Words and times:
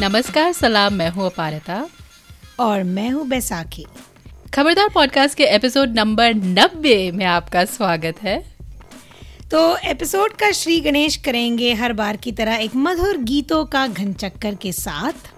नमस्कार 0.00 0.52
सलाम 0.52 0.94
मैं 0.94 1.10
हूँ 1.10 1.26
अपारता। 1.26 1.88
और 2.60 2.82
मैं 2.82 3.10
हूँ 3.10 3.28
बैसाखी। 3.28 3.86
खबरदार 4.54 4.88
पॉडकास्ट 4.88 5.38
के 5.38 5.44
एपिसोड 5.44 5.88
नंबर 5.88 6.34
नब्बे 6.34 7.10
में 7.10 7.24
आपका 7.26 7.64
स्वागत 7.64 8.22
है। 8.22 8.56
तो 9.50 9.76
एपिसोड 9.76 10.32
का 10.32 10.50
श्री 10.50 10.80
गणेश 10.80 11.16
करेंगे 11.16 11.74
हर 11.74 11.92
बार 11.92 12.16
की 12.16 12.32
तरह 12.32 12.54
एक 12.54 12.76
मधुर 12.76 13.16
गीतों 13.16 13.64
का 13.64 13.86
घन 13.86 14.12
चक्कर 14.12 14.54
के 14.54 14.72
साथ। 14.72 15.32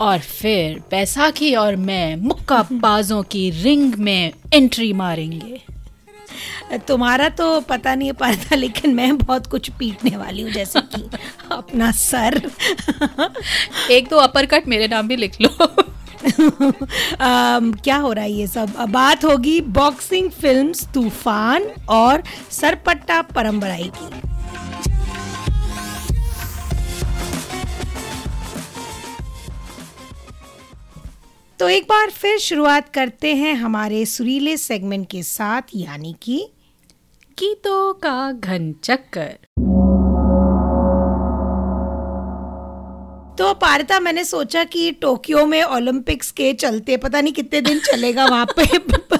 और 0.00 0.18
फिर 0.18 0.82
बैसाखी 0.90 1.54
और 1.54 1.76
मैं 1.76 2.16
मुक्का 2.16 2.68
बाजों 2.72 3.22
की 3.22 3.50
रिंग 3.50 3.94
में 3.94 4.32
एंट्री 4.52 4.92
मारेंगे। 4.92 5.73
तुम्हारा 6.88 7.28
तो 7.28 7.60
पता 7.60 7.94
नहीं 7.94 8.12
था 8.12 8.54
लेकिन 8.54 8.94
मैं 8.94 9.18
बहुत 9.18 9.46
कुछ 9.46 9.70
पीटने 9.70 10.16
वाली 10.16 10.42
हूँ 10.42 10.50
जैसे 10.50 10.80
कि 10.80 11.10
अपना 11.52 11.92
सर। 11.92 12.50
एक 13.90 14.08
दो 14.08 14.16
अपर 14.16 14.46
कट 14.46 14.68
मेरे 14.68 14.88
नाम 14.88 15.08
भी 15.08 15.16
लिख 15.16 15.40
लो। 15.40 15.48
um, 15.48 17.82
क्या 17.82 17.96
हो 17.96 18.12
रहा 18.12 18.24
है 18.24 18.32
ये 18.32 18.46
सब? 18.46 18.86
बात 18.90 19.24
होगी 19.24 19.60
बॉक्सिंग 19.60 20.30
फिल्म्स 20.30 20.88
तूफ़ान 20.94 21.62
और 21.88 22.22
सरपट्टा 22.50 23.22
परम्बराई 23.22 23.92
की। 23.96 24.20
तो 31.60 31.68
एक 31.68 31.82
बार 31.82 32.10
फिर 32.10 32.38
शुरुआत 32.38 32.88
करते 32.88 33.34
हैं 33.34 33.54
हमारे 33.54 34.06
सुरीले 34.06 34.56
सेगमेंट 34.56 35.10
के 35.10 35.22
साथ 35.22 35.62
यानी 35.74 36.16
कि 36.22 36.48
गीतों 37.38 37.92
का 37.94 38.30
घन 38.32 38.72
चक्कर। 38.84 39.36
तो 43.38 43.52
पारिता 43.54 43.98
मैंने 44.00 44.24
सोचा 44.24 44.64
कि 44.64 44.90
टोक्यो 44.92 45.44
में 45.46 45.62
ओलंपिक्स 45.62 46.30
के 46.30 46.52
चलते 46.54 46.96
पता 46.96 47.20
नहीं 47.20 47.32
कितने 47.32 47.60
दिन 47.60 47.78
चलेगा 47.80 48.26
वहाँ 48.26 48.46
पे 48.58 48.66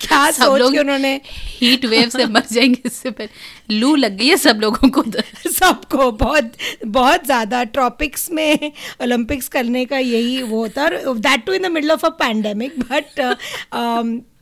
क्या 0.00 0.30
सब 0.30 0.42
सोच 0.44 0.72
के 0.72 0.78
उन्होंने 0.78 1.14
हीट 1.26 1.84
वेव 1.84 2.08
से 2.08 2.26
मर 2.26 2.42
जाएँगे 2.52 2.82
इससे 2.86 3.10
पहले। 3.10 3.74
लू 3.78 3.94
लग 3.96 4.16
गई 4.18 4.26
है 4.26 4.36
सब 4.36 4.60
लोगों 4.60 4.88
को 4.90 5.02
सबको 5.50 6.10
बहुत 6.12 6.52
बहुत 6.86 7.24
ज़्यादा। 7.26 7.62
ट्रॉपिक्स 7.74 8.30
में 8.30 8.72
ओलंपिक्स 9.02 9.48
करने 9.48 9.84
का 9.84 9.98
यही 9.98 10.42
वो 10.42 10.60
होता 10.62 10.82
है 10.82 11.14
that 11.20 11.44
too 11.46 11.52
in 11.52 11.62
the 11.62 11.70
middle 11.72 11.90
of 11.90 12.06
a 12.06 12.08
pandemic 12.22 12.78
but 12.80 13.20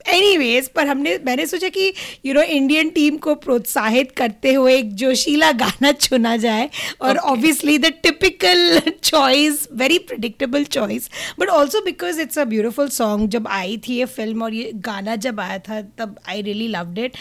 anyways 0.09 0.69
पर 0.69 0.87
हमने 0.87 1.17
मैंने 1.25 1.47
सोचा 1.47 1.69
कि 1.69 1.93
यू 2.27 2.35
नो 2.35 2.43
इंडियन 2.43 2.91
टीम 2.91 3.17
को 3.19 3.35
प्रोत्साहित 3.39 4.11
करते 4.17 4.53
हुए 4.55 4.75
एक 4.75 4.95
जोशीला 4.97 5.51
गाना 5.55 5.93
चुना 5.95 6.37
जाए 6.39 6.69
और 7.01 7.17
obviously 7.27 7.77
the 7.79 7.93
typical 8.03 8.81
choice 9.05 9.67
very 9.75 9.99
predictable 10.09 10.65
choice 10.69 11.09
but 11.41 11.49
also 11.51 11.81
because 11.85 12.21
it's 12.21 12.39
a 12.39 12.45
beautiful 12.47 12.89
song 12.91 13.29
जब 13.31 13.49
आई 13.51 13.77
थी 13.89 13.95
ये 13.95 14.05
फ़िल्म 14.09 14.43
और 14.43 14.55
ये 14.55 14.71
गाना 14.87 15.17
जब 15.19 15.41
आया 15.41 15.59
था 15.61 15.81
तब 15.99 16.17
आई 16.29 16.43
रियली 16.43 16.69
लव्ड 16.69 16.99
इट 16.99 17.17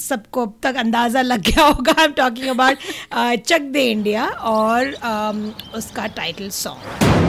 सबको 0.00 0.42
अब 0.42 0.58
तक 0.62 0.76
अंदाज़ा 0.76 1.22
लग 1.22 1.42
गया 1.42 1.64
होगा 1.64 1.94
I 1.98 2.04
am 2.04 2.12
talking 2.14 2.48
about 2.48 3.44
Chak 3.46 3.70
De 3.72 3.90
India 3.90 4.26
और 4.26 4.92
um, 5.04 5.74
उसका 5.76 6.06
title 6.16 6.50
song 6.54 7.25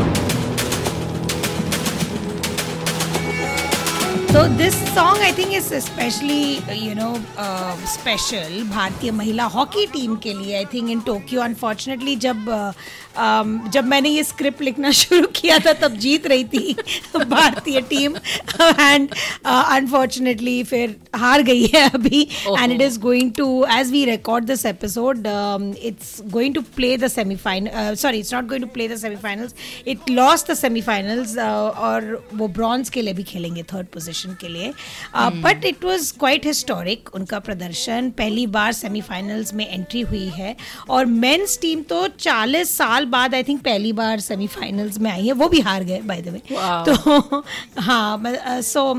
so 4.28 4.42
this 4.58 4.74
song 4.96 5.22
I 5.24 5.32
think 5.34 5.54
is 5.56 5.74
specially 5.82 6.42
you 6.78 6.94
know 6.96 7.14
special 7.88 8.64
भारतीय 8.72 9.12
महिला 9.12 9.44
हॉकी 9.54 9.86
टीम 9.94 10.16
के 10.26 10.34
लिए 10.34 10.56
I 10.58 10.66
think 10.74 10.90
in 10.92 11.02
Tokyo 11.02 11.42
unfortunately 11.42 12.16
जब 12.26 12.50
uh, 12.50 12.74
um, 13.18 13.70
जब 13.72 13.86
मैंने 13.88 14.10
ये 14.10 14.24
स्क्रिप्ट 14.24 14.62
लिखना 14.62 14.92
शुरू 14.92 15.28
किया 15.36 15.58
था 15.60 15.74
तब 15.82 15.96
जीत 15.98 16.28
रही 16.28 16.44
थी 16.44 16.76
भारतीय 17.16 17.82
टीम 17.90 18.16
एंड 18.62 19.10
अनफॉर्चुनेटली 19.46 20.64
फिर 20.64 20.96
हार 21.16 21.42
गई 21.44 21.66
है 21.76 21.90
अभी. 21.90 22.22
And 22.48 22.72
it 22.72 22.82
is 22.82 23.00
going 23.00 23.32
to 23.38 23.66
as 23.78 23.92
we 23.92 24.04
record 24.06 24.46
this 24.46 24.66
episode 24.66 25.28
it's 25.28 26.22
going 26.32 26.56
to 26.56 26.62
play 26.76 26.96
the 26.98 27.08
semifinal 27.08 27.96
sorry 27.96 28.20
it's 28.20 28.34
not 28.34 28.48
going 28.48 28.64
to 28.64 28.70
play 28.74 28.88
the 28.88 28.98
semifinals 28.98 29.56
it 29.88 30.10
lost 30.10 30.46
the 30.50 30.54
semifinals 30.54 31.38
और 31.38 32.12
वो 32.34 32.48
bronze 32.60 32.90
के 32.90 33.02
लिए 33.02 33.14
भी 33.14 33.24
खेलेंगे 33.24 33.64
थर्ड 33.74 33.88
पोजिशन 33.94 34.38
के 34.42 34.48
लिए. 34.48 34.72
But 35.16 35.66
it 35.66 35.86
was 35.86 36.14
quite 36.20 36.46
historic 36.46 37.10
उनका 37.16 37.40
प्रदर्शन. 37.40 38.10
पहली 38.18 38.48
बार 38.58 38.74
सेमीफाइनल्स 38.74 39.54
में 39.54 39.68
एंट्री 39.70 40.02
हुई 40.02 40.26
है. 40.36 40.56
और 40.90 41.06
मेन्स 41.06 41.58
टीम 41.62 41.82
तो 41.90 42.08
40 42.20 42.76
साल 42.78 43.06
बाद 43.08 43.36
आई 43.36 43.44
थिंक 43.44 43.62
पहली 43.62 43.94
बार 43.94 44.20
सेमीफाइनल्स 44.20 45.00
में 45.00 45.12
आई 45.12 45.26
है 45.28 45.34
वो 45.34 45.48
भी 45.48 45.60
हार 45.60 45.84
गए 45.84 46.00
बाय 46.04 46.22
द 46.22 46.28
वे 46.28 46.42
तो 46.90 47.44
हाँ 47.82 48.24
सो 48.62 48.94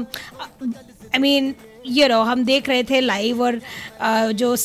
आई 0.64 1.18
मीन 1.18 1.54
ये 1.86 2.06
रो 2.08 2.20
हम 2.20 2.44
देख 2.44 2.68
रहे 2.68 2.82
थे 2.82 3.00
लाइव 3.00 3.42
और 3.42 3.60
जो 4.32 4.56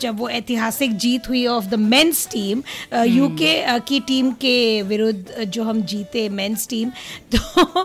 जब 0.00 0.18
वो 0.18 0.28
ऐतिहासिक 0.28 0.96
जीत 0.96 1.28
हुई 1.28 1.46
of 1.46 1.64
the 1.64 1.74
men's 1.74 2.28
team 2.32 2.62
UK 3.04 3.80
की 3.80 4.00
टीम 4.00 4.30
के 4.32 4.82
विरुद्ध 4.82 5.44
जो 5.44 5.64
हम 5.64 5.82
जीते 5.82 6.28
मेंस 6.28 6.68
टीम 6.68 6.90
तो 7.34 7.84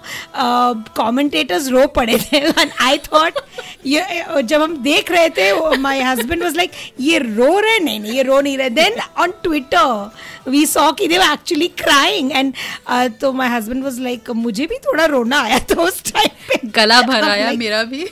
कमेंटेटर्स 0.97 1.67
रो 1.67 1.87
पड़े 1.87 2.17
थे 2.17 2.37
एंड 2.37 2.71
आई 2.81 2.97
थॉट 2.97 3.39
ये 3.85 4.23
जब 4.43 4.61
हम 4.61 4.77
देख 4.77 5.11
रहे 5.11 5.29
थे 5.29 5.77
माय 5.77 6.01
हस्बैंड 6.01 6.43
वाज 6.43 6.55
लाइक 6.55 6.71
ये 6.99 7.19
रो 7.19 7.59
रहे 7.59 7.79
नहीं 7.79 7.99
नहीं 7.99 8.11
ये 8.11 8.23
रो 8.23 8.41
नहीं 8.41 8.57
रहे। 8.57 8.69
Then 8.69 8.95
on 9.17 9.31
Twitter 9.31 10.11
we 10.49 10.65
saw 10.65 10.91
कि 10.91 11.07
दे 11.07 11.15
एक्चुअली 11.23 11.67
क्राइंग 11.81 12.31
एंड 12.31 12.53
तो 13.21 13.31
माय 13.33 13.49
हस्बैंड 13.49 13.83
वाज 13.83 13.99
लाइक 13.99 14.29
मुझे 14.35 14.65
भी 14.67 14.77
थोड़ा 14.87 15.05
रोना 15.05 15.41
आया 15.41 15.59
था 15.71 15.81
उस 15.81 16.03
टाइम 16.11 16.29
पे. 16.47 16.67
गला 16.75 17.01
भर 17.01 17.23
आया 17.23 17.51
मेरा 17.57 17.83
भी। 17.83 18.07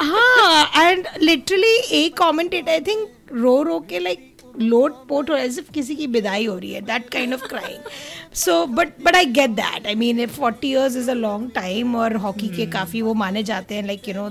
हाँ 0.00 0.84
एंड 0.84 1.06
लिटरली 1.22 1.76
एक 2.00 2.16
कमेंटेटर 2.16 2.70
आई 2.70 2.80
थिंक 2.80 3.08
रो 3.32 3.62
रो 3.62 3.78
के 3.90 3.98
लाइक 3.98 4.24
लोट 4.60 4.94
पोट 5.08 5.30
हो 5.30 5.36
एज 5.36 5.58
इफ़ 5.58 5.70
किसी 5.72 5.94
की 5.96 6.06
विदाई 6.06 6.46
हो 6.46 6.56
रही 6.58 6.72
है 6.72 6.80
that 6.80 7.08
kind 7.08 7.34
of 7.34 7.46
crying 7.46 7.90
so 8.34 8.64
but 8.66 8.92
but 9.04 9.16
I 9.16 9.24
get 9.24 9.50
that 9.50 9.86
I 9.86 9.94
mean 9.94 10.26
forty 10.26 10.70
years 10.70 10.96
is 10.96 11.10
a 11.10 11.14
long 11.14 11.50
time 11.54 11.94
और 11.96 12.16
हॉकी 12.16 12.48
के 12.48 12.62
hmm. 12.62 12.72
काफ़ी 12.72 13.02
वो 13.02 13.14
माने 13.14 13.42
जाते 13.42 13.74
हैं 13.74 13.86
like 13.86 14.08
you 14.08 14.14
know 14.14 14.30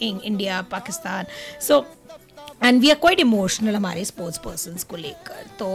India 0.00 0.60
Pakistan 0.70 1.24
so 1.60 1.84
and 2.62 2.80
we 2.80 2.90
are 2.90 2.96
quite 2.96 3.20
emotional 3.20 3.76
हमारे 3.76 4.04
sports 4.04 4.38
person 4.44 4.76
को 4.90 4.96
लेकर। 4.96 5.46
तो 5.58 5.68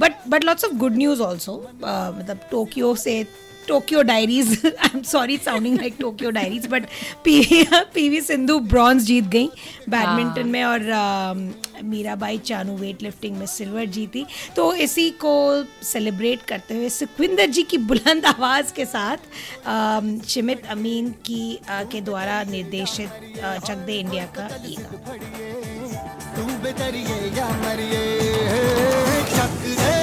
but 0.00 0.28
but 0.28 0.44
lots 0.44 0.64
of 0.64 0.72
good 0.76 0.96
news 0.96 1.22
also 1.22 1.56
मतलब 1.74 2.40
टोक्यो 2.50 2.94
से 2.96 3.22
Tokyo 3.68 4.02
diaries 4.02 4.64
I 4.66 4.88
am 4.94 5.02
sorry 5.02 5.36
sounding 5.44 5.76
like 5.78 5.94
Tokyo 6.00 6.30
diaries 6.30 6.66
but 6.70 6.86
PV 7.24 8.20
Sindhu 8.20 8.58
bronze 8.72 9.02
जीत 9.04 9.24
गई। 9.24 9.46
Badminton 9.88 10.48
में 10.48 10.64
और 10.64 10.80
uh, 10.80 11.82
Mirabai 11.84 12.38
Chanu 12.38 12.76
weight 12.76 13.02
lifting 13.02 13.36
में 13.36 13.46
सिल्वर 13.46 13.84
जीती। 13.96 14.24
तो 14.56 14.72
इसी 14.84 15.08
को 15.24 15.32
सेलिब्रेट 15.84 16.42
करते 16.48 16.74
हुए 16.74 16.88
सुखविंदर 16.88 17.46
जी 17.46 17.62
की 17.62 17.78
बुलंद 17.90 18.26
आवाज़ 18.26 18.72
के 18.74 18.84
साथ 18.86 19.18
शिमित 20.28 20.66
अमीन 20.70 21.10
की 21.26 21.58
uh, 21.62 21.84
के 21.92 22.00
द्वारा 22.00 22.42
निर्देशित 22.50 23.10
चक 23.66 23.84
दे 23.86 23.98
इंडिया 23.98 24.26
का 24.38 24.48
ये 29.86 30.01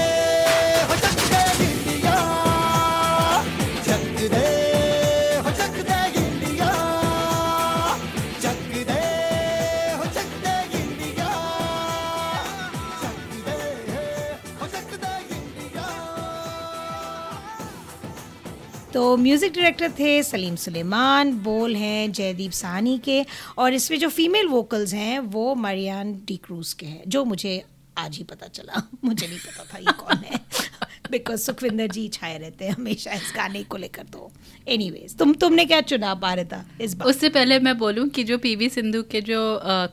तो 18.93 19.17
म्यूज़िक 19.17 19.53
डायरेक्टर 19.53 19.91
थे 19.91 20.23
सलीम 20.23 20.55
सुलेमान, 20.55 21.33
बोल 21.33 21.75
हैं 21.75 22.11
जयदीप 22.11 22.51
साहनी 22.51 22.99
के, 22.99 23.25
और 23.57 23.73
इसमें 23.73 23.99
जो 23.99 24.09
फीमेल 24.09 24.47
वोकल्स 24.47 24.93
हैं, 24.93 25.19
वो 25.19 25.55
मरियान 25.55 26.13
डी 26.13 26.37
क्रूज 26.37 26.73
के 26.73 26.85
हैं, 26.85 27.03
जो 27.07 27.25
मुझे 27.25 27.65
आज 27.97 28.17
ही 28.17 28.23
पता 28.23 28.47
चला। 28.47 28.87
मुझे 29.03 29.27
नहीं 29.27 29.39
पता 29.39 29.63
था 29.63 29.77
ये 29.77 29.91
कौन 29.91 30.17
है। 30.17 30.39
बिकॉज़ 31.11 31.41
सुखविंदर 31.41 31.87
जी 31.87 32.07
छाए 32.07 32.37
रहते 32.37 32.65
हैं 32.65 32.71
हमेशा 32.71 33.11
इस 33.11 33.31
गाने 33.35 33.63
को 33.63 33.77
लेकर 33.77 34.03
तो 34.03 34.31
एनीवेज 34.67 35.15
तुम 35.17 35.33
तुमने 35.33 35.65
क्या 35.65 35.81
चुना 35.81 36.13
पा 36.15 36.33
रहे 36.33 36.45
था 36.45 36.63
इस 36.81 36.93
बार 36.93 37.07
उससे 37.07 37.29
पहले 37.29 37.59
मैं 37.59 37.77
बोलूँ 37.77 38.07
कि 38.09 38.23
जो 38.23 38.37
पीवी 38.37 38.69
सिंधु 38.69 39.01
के 39.11 39.21
जो 39.21 39.39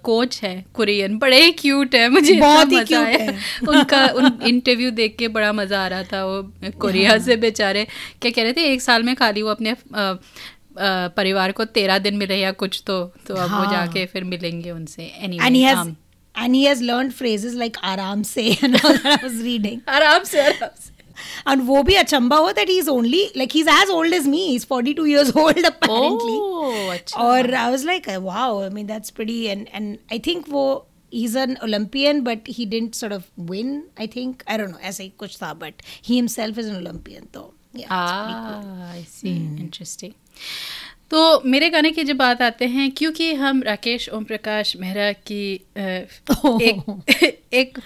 कोच 0.05 0.41
है 0.43 0.55
कुरियन 0.75 1.19
बड़े 1.19 1.51
क्यूट 1.53 1.95
है 1.95 2.09
मुझे 2.09 2.35
बहुत 2.41 2.73
ही 2.73 2.85
क्यूट 2.85 3.07
है। 3.07 3.39
उनका 3.69 4.07
उन 4.17 4.39
इंटरव्यू 4.47 4.91
देख 4.91 5.17
के 5.19 5.29
बड़ा 5.29 5.53
मज़ा 5.53 5.85
आ 5.85 5.87
रहा 5.89 6.03
था 6.03 6.25
वो 6.25 6.43
कोरिया 6.81 7.11
हाँ। 7.11 7.19
से 7.19 7.37
बेचारे। 7.37 7.87
क्या 8.23 8.31
कह 8.31 8.43
रहे 8.43 8.53
थे 8.53 8.73
एक 8.73 8.83
साल 8.83 9.03
में 9.03 9.15
खाली 9.17 9.43
वो 9.43 9.51
अपने 9.51 9.71
आ, 9.71 10.15
परिवार 11.17 11.53
को 11.53 11.65
तेरह 11.65 11.99
दिन 11.99 12.17
मिले 12.17 12.37
या 12.37 12.53
कुछ 12.53 12.83
तो 12.87 13.03
तो 13.27 13.35
अब 13.35 13.49
हाँ. 13.49 13.65
वो 13.65 13.71
जाके 13.73 14.05
फिर 14.07 14.25
मिलेंगे 14.25 14.71
उनसे। 14.71 15.13
Any 15.21 15.97
and 16.35 16.55
he 16.55 16.65
has 16.65 16.81
learned 16.83 17.15
phrases 17.19 17.55
like 17.61 17.77
आराम 17.83 18.23
से 18.23 18.43
and 18.67 18.79
all 18.79 18.97
that 18.97 19.07
I 19.13 19.25
was 19.25 19.39
reading 19.45 19.79
आराम 19.89 20.25
से 20.25 20.41
आराम 20.41 20.75
से। 20.81 20.96
एंड 21.49 21.63
वो 21.67 21.83
भी 21.83 21.95
अचंबा 21.95 22.37
हुआ 22.37 22.53
that 22.53 22.69
he 22.69 22.79
is 22.79 22.91
only 22.91 23.25
like 23.37 23.53
he 23.53 23.61
is 23.61 23.71
as 23.71 23.91
old 23.91 24.15
as 24.15 24.27
me 24.29 24.45
is 24.55 24.67
42 24.73 25.07
years 25.07 25.37
old 25.37 25.67
apparently 25.67 26.37
और 27.25 27.55
I 27.55 27.71
was 27.71 27.85
like 27.87 28.09
wow 28.23 28.61
I 28.63 28.71
mean 28.75 28.87
that's 28.87 29.11
pretty 29.11 29.43
and 29.45 29.67
and 29.73 29.97
I 30.13 30.19
think 30.27 30.49
वो 30.49 30.67
he's 31.11 31.35
an 31.37 31.57
Olympian, 31.63 32.23
but 32.25 32.47
he 32.47 32.67
didn't 32.67 32.95
sort 32.95 33.13
of 33.13 33.31
win. 33.37 33.85
I 33.97 34.07
think 34.07 34.43
I 34.47 34.57
don't 34.57 34.71
know. 34.71 34.81
ऐसे 34.89 35.03
ही 35.03 35.13
कुछ 35.19 35.37
था, 35.43 35.53
but 35.59 35.85
he 36.09 36.17
himself 36.17 36.59
is 36.59 36.67
an 36.67 36.77
Olympian, 36.77 37.29
though. 37.33 37.53
Yeah, 37.73 37.87
ah, 37.91 38.61
cool. 38.63 38.83
I 38.85 39.03
see. 39.05 39.37
Hmm. 39.39 39.59
Interesting. 39.61 40.15
तो 41.11 41.41
मेरे 41.45 41.69
गाने 41.71 41.91
की 41.93 42.05
जब 42.05 42.17
बात 42.17 42.41
आते 42.43 42.67
हैं 42.67 42.91
क्योंकि 42.91 43.33
हम 43.35 43.63
राकेश 43.63 44.09
ओम 44.09 44.25
प्रकाश 44.25 44.77
मेहरा 44.77 45.13
की 45.31 45.45
एक 45.77 47.39
एक 47.55 47.79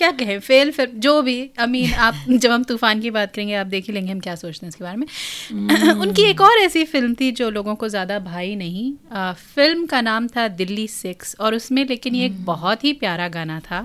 क्या 0.00 0.10
कहें? 0.10 0.40
फेल 0.40 0.70
फिर 0.70 0.90
जो 0.94 1.22
भी 1.22 1.50
आई 1.58 1.66
मीन 1.66 1.92
आप 1.92 2.14
जब 2.30 2.50
हम 2.50 2.62
तूफ़ान 2.64 3.00
की 3.00 3.10
बात 3.10 3.34
करेंगे 3.34 3.54
आप 3.54 3.66
देख 3.66 3.86
ही 3.86 3.92
लेंगे 3.92 4.12
हम 4.12 4.20
क्या 4.20 4.34
सोचते 4.34 4.66
हैं 4.66 4.68
इसके 4.68 4.84
बारे 4.84 4.96
में। 4.96 5.06
hmm. 5.06 6.00
उनकी 6.02 6.22
एक 6.22 6.40
और 6.40 6.58
ऐसी 6.58 6.84
फ़िल्म 6.84 7.14
थी 7.14 7.32
जो 7.32 7.50
लोगों 7.50 7.74
को 7.74 7.88
ज़्यादा 7.88 8.18
भाई 8.18 8.56
नहीं। 8.56 8.94
आ, 9.12 9.32
फ़िल्म 9.32 9.86
का 9.86 10.00
नाम 10.00 10.28
था 10.28 10.48
दिल्ली 10.48 10.86
सिक्स 10.88 11.36
और 11.40 11.54
उसमें 11.54 11.86
लेकिन 11.88 12.14
ये 12.14 12.26
एक 12.26 12.32
hmm. 12.32 12.40
बहुत 12.40 12.84
ही 12.84 12.92
प्यारा 12.92 13.28
गाना 13.28 13.60
था। 13.60 13.80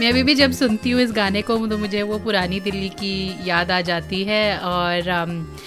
मैं 0.00 0.08
अभी 0.08 0.22
भी 0.22 0.34
जब 0.34 0.52
सुनती 0.52 0.90
हूँ 0.90 1.00
इस 1.02 1.12
गाने 1.12 1.42
को 1.42 1.66
तो 1.66 1.78
मुझे 1.78 2.02
वो 2.02 2.18
पुरानी 2.18 2.60
दिल्ली 2.60 2.88
की 2.88 3.48
याद 3.48 3.70
आ 3.70 3.80
जाती 3.80 4.24
है 4.24 4.58
और 4.58 5.00
um, 5.00 5.60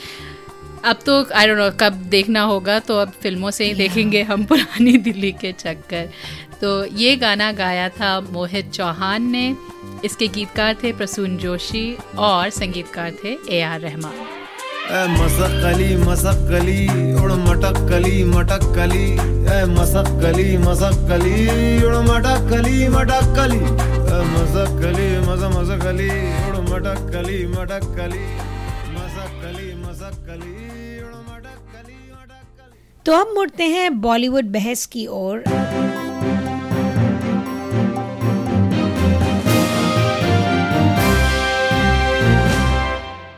अब 0.86 1.00
तो 1.06 1.30
आई 1.34 1.48
डोंट 1.48 1.58
नो 1.58 1.70
कब 1.80 1.94
देखना 1.94 2.42
होगा 2.42 2.80
तो 2.80 2.98
अब 2.98 3.12
फ़िल्मों 3.12 3.52
से 3.52 3.66
ही 3.66 3.74
देखेंगे 3.74 4.24
हम 4.24 4.46
पुरानी 4.46 4.98
दिल्ली 5.08 5.32
के 5.32 5.52
चक्कर। 5.52 6.10
तो 6.62 6.86
ये 6.86 7.16
गाना 7.16 7.52
गाया 7.52 7.90
था 7.90 8.22
मोहित 8.22 8.72
चौहान 8.72 9.32
ने। 9.32 9.58
इसके 10.06 10.28
गीतकार 10.28 10.78
थे 10.84 10.94
प्रसून 10.94 11.38
जोशी 11.38 11.98
और 12.18 12.50
संगीतकार 12.50 13.12
थे 13.24 13.38
ए 13.50 13.62
आर 13.62 13.80
रहमान। 13.80 14.43
मसक 14.92 15.54
कली 15.64 15.96
मसक 15.98 16.40
कली 16.50 16.80
उड़ 17.24 17.32
मटक 17.32 17.78
कली 17.90 18.24
मटक 18.24 18.64
कली 18.76 19.06
मसक 19.74 20.08
कली 20.22 20.58
मसक 20.58 20.98
कली 21.10 21.36
उड़ 21.86 21.96
मटक 22.10 22.50
कली 22.50 22.88
मटक 22.88 23.34
कली 23.38 23.60
मसक 24.34 24.76
कली 24.82 25.08
मस 25.28 25.44
मसक 25.56 25.84
कली 25.84 26.10
उड़ 26.50 26.58
मटक 26.70 27.00
कली 27.14 27.46
मटक 27.48 27.86
कली 27.98 28.26
मसक 28.96 29.32
कली 29.44 29.74
मसक 29.86 30.20
कली 30.28 30.54
उड़ 31.04 31.16
मटक 31.16 31.60
कली 31.74 31.98
मटक 32.12 32.46
कली 32.60 33.02
तो 33.06 33.14
अब 33.14 33.34
मुड़ते 33.36 33.64
हैं 33.76 33.90
बॉलीवुड 34.02 34.52
बहस 34.54 34.86
की 34.86 35.08
ओर। 35.22 35.44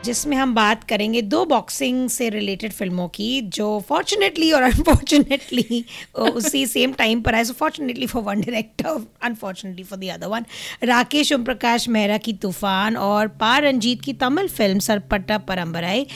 जिसमें 0.06 0.36
हम 0.36 0.54
बात 0.54 0.84
करेंगे 0.84 1.22
दो 1.24 1.44
बॉक्सिंग 1.46 2.08
से 2.10 2.28
रिलेटेड 2.30 2.72
फ़िल्मों 2.72 3.06
की, 3.08 3.40
जो 3.42 3.84
फॉर्चुनेटली 3.88 4.50
और 4.52 4.62
अनफॉर्चुनेटली 4.62 5.84
उसी 6.16 6.66
सेम 6.66 6.92
टाइम 6.94 7.20
पर 7.22 7.34
आए। 7.34 7.44
So 7.44 7.52
fortunately 7.54 8.06
for 8.06 8.22
one 8.22 8.40
director 8.40 9.00
unfortunately 9.24 9.84
for 9.84 9.98
the 9.98 10.10
other 10.14 10.26
one 10.28 10.44
Rakesh 10.84 11.32
Om 11.32 11.44
Prakash 11.44 11.88
Mehra 11.88 12.16
की 12.18 12.32
तूफ़ान 12.42 12.96
और 12.98 13.28
पार 13.40 13.62
रंजीत 13.62 14.02
की 14.02 14.12
तमिल 14.16 14.48
फ़िल्म 14.50 14.78
सरपट्टा 14.80 15.38
परम्बराई 15.40 16.06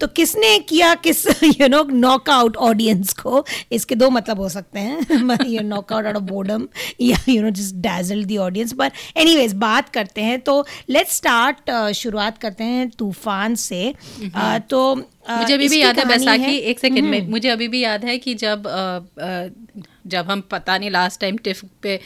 तो 0.00 0.06
किसने 0.08 0.58
किया, 0.60 0.94
किस 0.96 1.26
यू 1.60 1.68
नो 1.68 1.82
नॉकआउट 1.84 2.56
ऑडियंस 2.58 3.12
को? 3.14 3.44
इसके 3.72 3.94
दो 3.94 4.10
मतलब 4.10 4.40
हो 4.40 4.48
सकते 4.48 4.80
हैं। 4.80 5.38
You 5.46 5.62
knockout 5.64 6.06
out 6.06 6.16
of 6.16 6.22
boredom 6.24 6.66
या 7.00 7.16
you 7.28 7.42
know 7.42 7.50
just 7.52 7.74
dazzle 7.82 8.24
the 8.24 8.36
audience 8.40 8.72
पर 8.72 8.90
एनीवेज 9.16 9.52
बात 9.58 9.88
करते 9.88 10.22
हैं। 10.22 10.38
तो 10.40 10.64
लेट्स 10.90 11.16
स्टार्ट 11.16 11.70
शुरुआत 11.94 12.38
करते 12.38 12.64
हैं। 12.64 12.88
तूफ़ान 13.04 13.54
से 13.54 13.94
आ, 14.34 14.58
तो 14.58 15.04
आ, 15.28 15.40
मुझे 15.40 15.54
अभी 15.54 15.68
भी 15.68 15.80
याद 15.80 15.98
है 15.98 16.04
बैसाखी 16.04 16.56
एक 16.56 16.80
सेकंड 16.80 17.04
में 17.04 17.28
मुझे 17.28 17.48
अभी 17.48 17.68
भी 17.68 17.80
याद 17.80 18.04
है 18.04 18.18
कि 18.18 18.34
जब 18.34 18.66
आ, 18.68 18.98
जब 20.06 20.30
हम 20.30 20.40
पता 20.40 20.78
नहीं 20.78 20.90
लास्ट 20.90 21.20
टाइम 21.20 21.36
टिफ 21.36 21.64
पे 21.82 22.00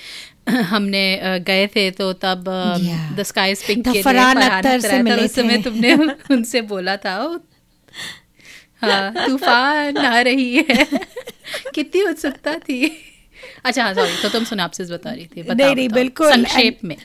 हमने 0.49 1.21
गए 1.47 1.67
थे 1.67 1.91
तो 1.91 2.13
तब 2.13 2.45
द 3.17 3.23
स्काई 3.23 3.55
पिंक 3.55 3.85
के 3.89 3.93
लिए 3.93 5.25
उस 5.25 5.35
समय 5.35 5.63
तुमने 5.63 5.95
उनसे 6.31 6.61
बोला 6.61 6.97
था 6.97 7.41
हाँ 8.83 9.27
तूफ़ान 9.27 9.97
आ 9.97 10.21
रही 10.21 10.57
है। 10.57 10.85
कितनी 11.75 12.03
उत्सुकता 12.03 12.55
थी। 12.55 12.97
अच्छा 13.65 13.85
हाँ 13.85 13.95
सॉरी 13.95 14.23
तो 14.23 14.29
तुम 14.29 14.45
सुनाप्सिस 14.45 14.91
बता 14.91 15.11
रही 15.11 15.27
थी 15.27 15.43
नहीं 15.55 15.75
नहीं 15.75 15.89
बिल्कुल 15.89 16.33
संक्षेप 16.33 16.79
में। 16.85 16.97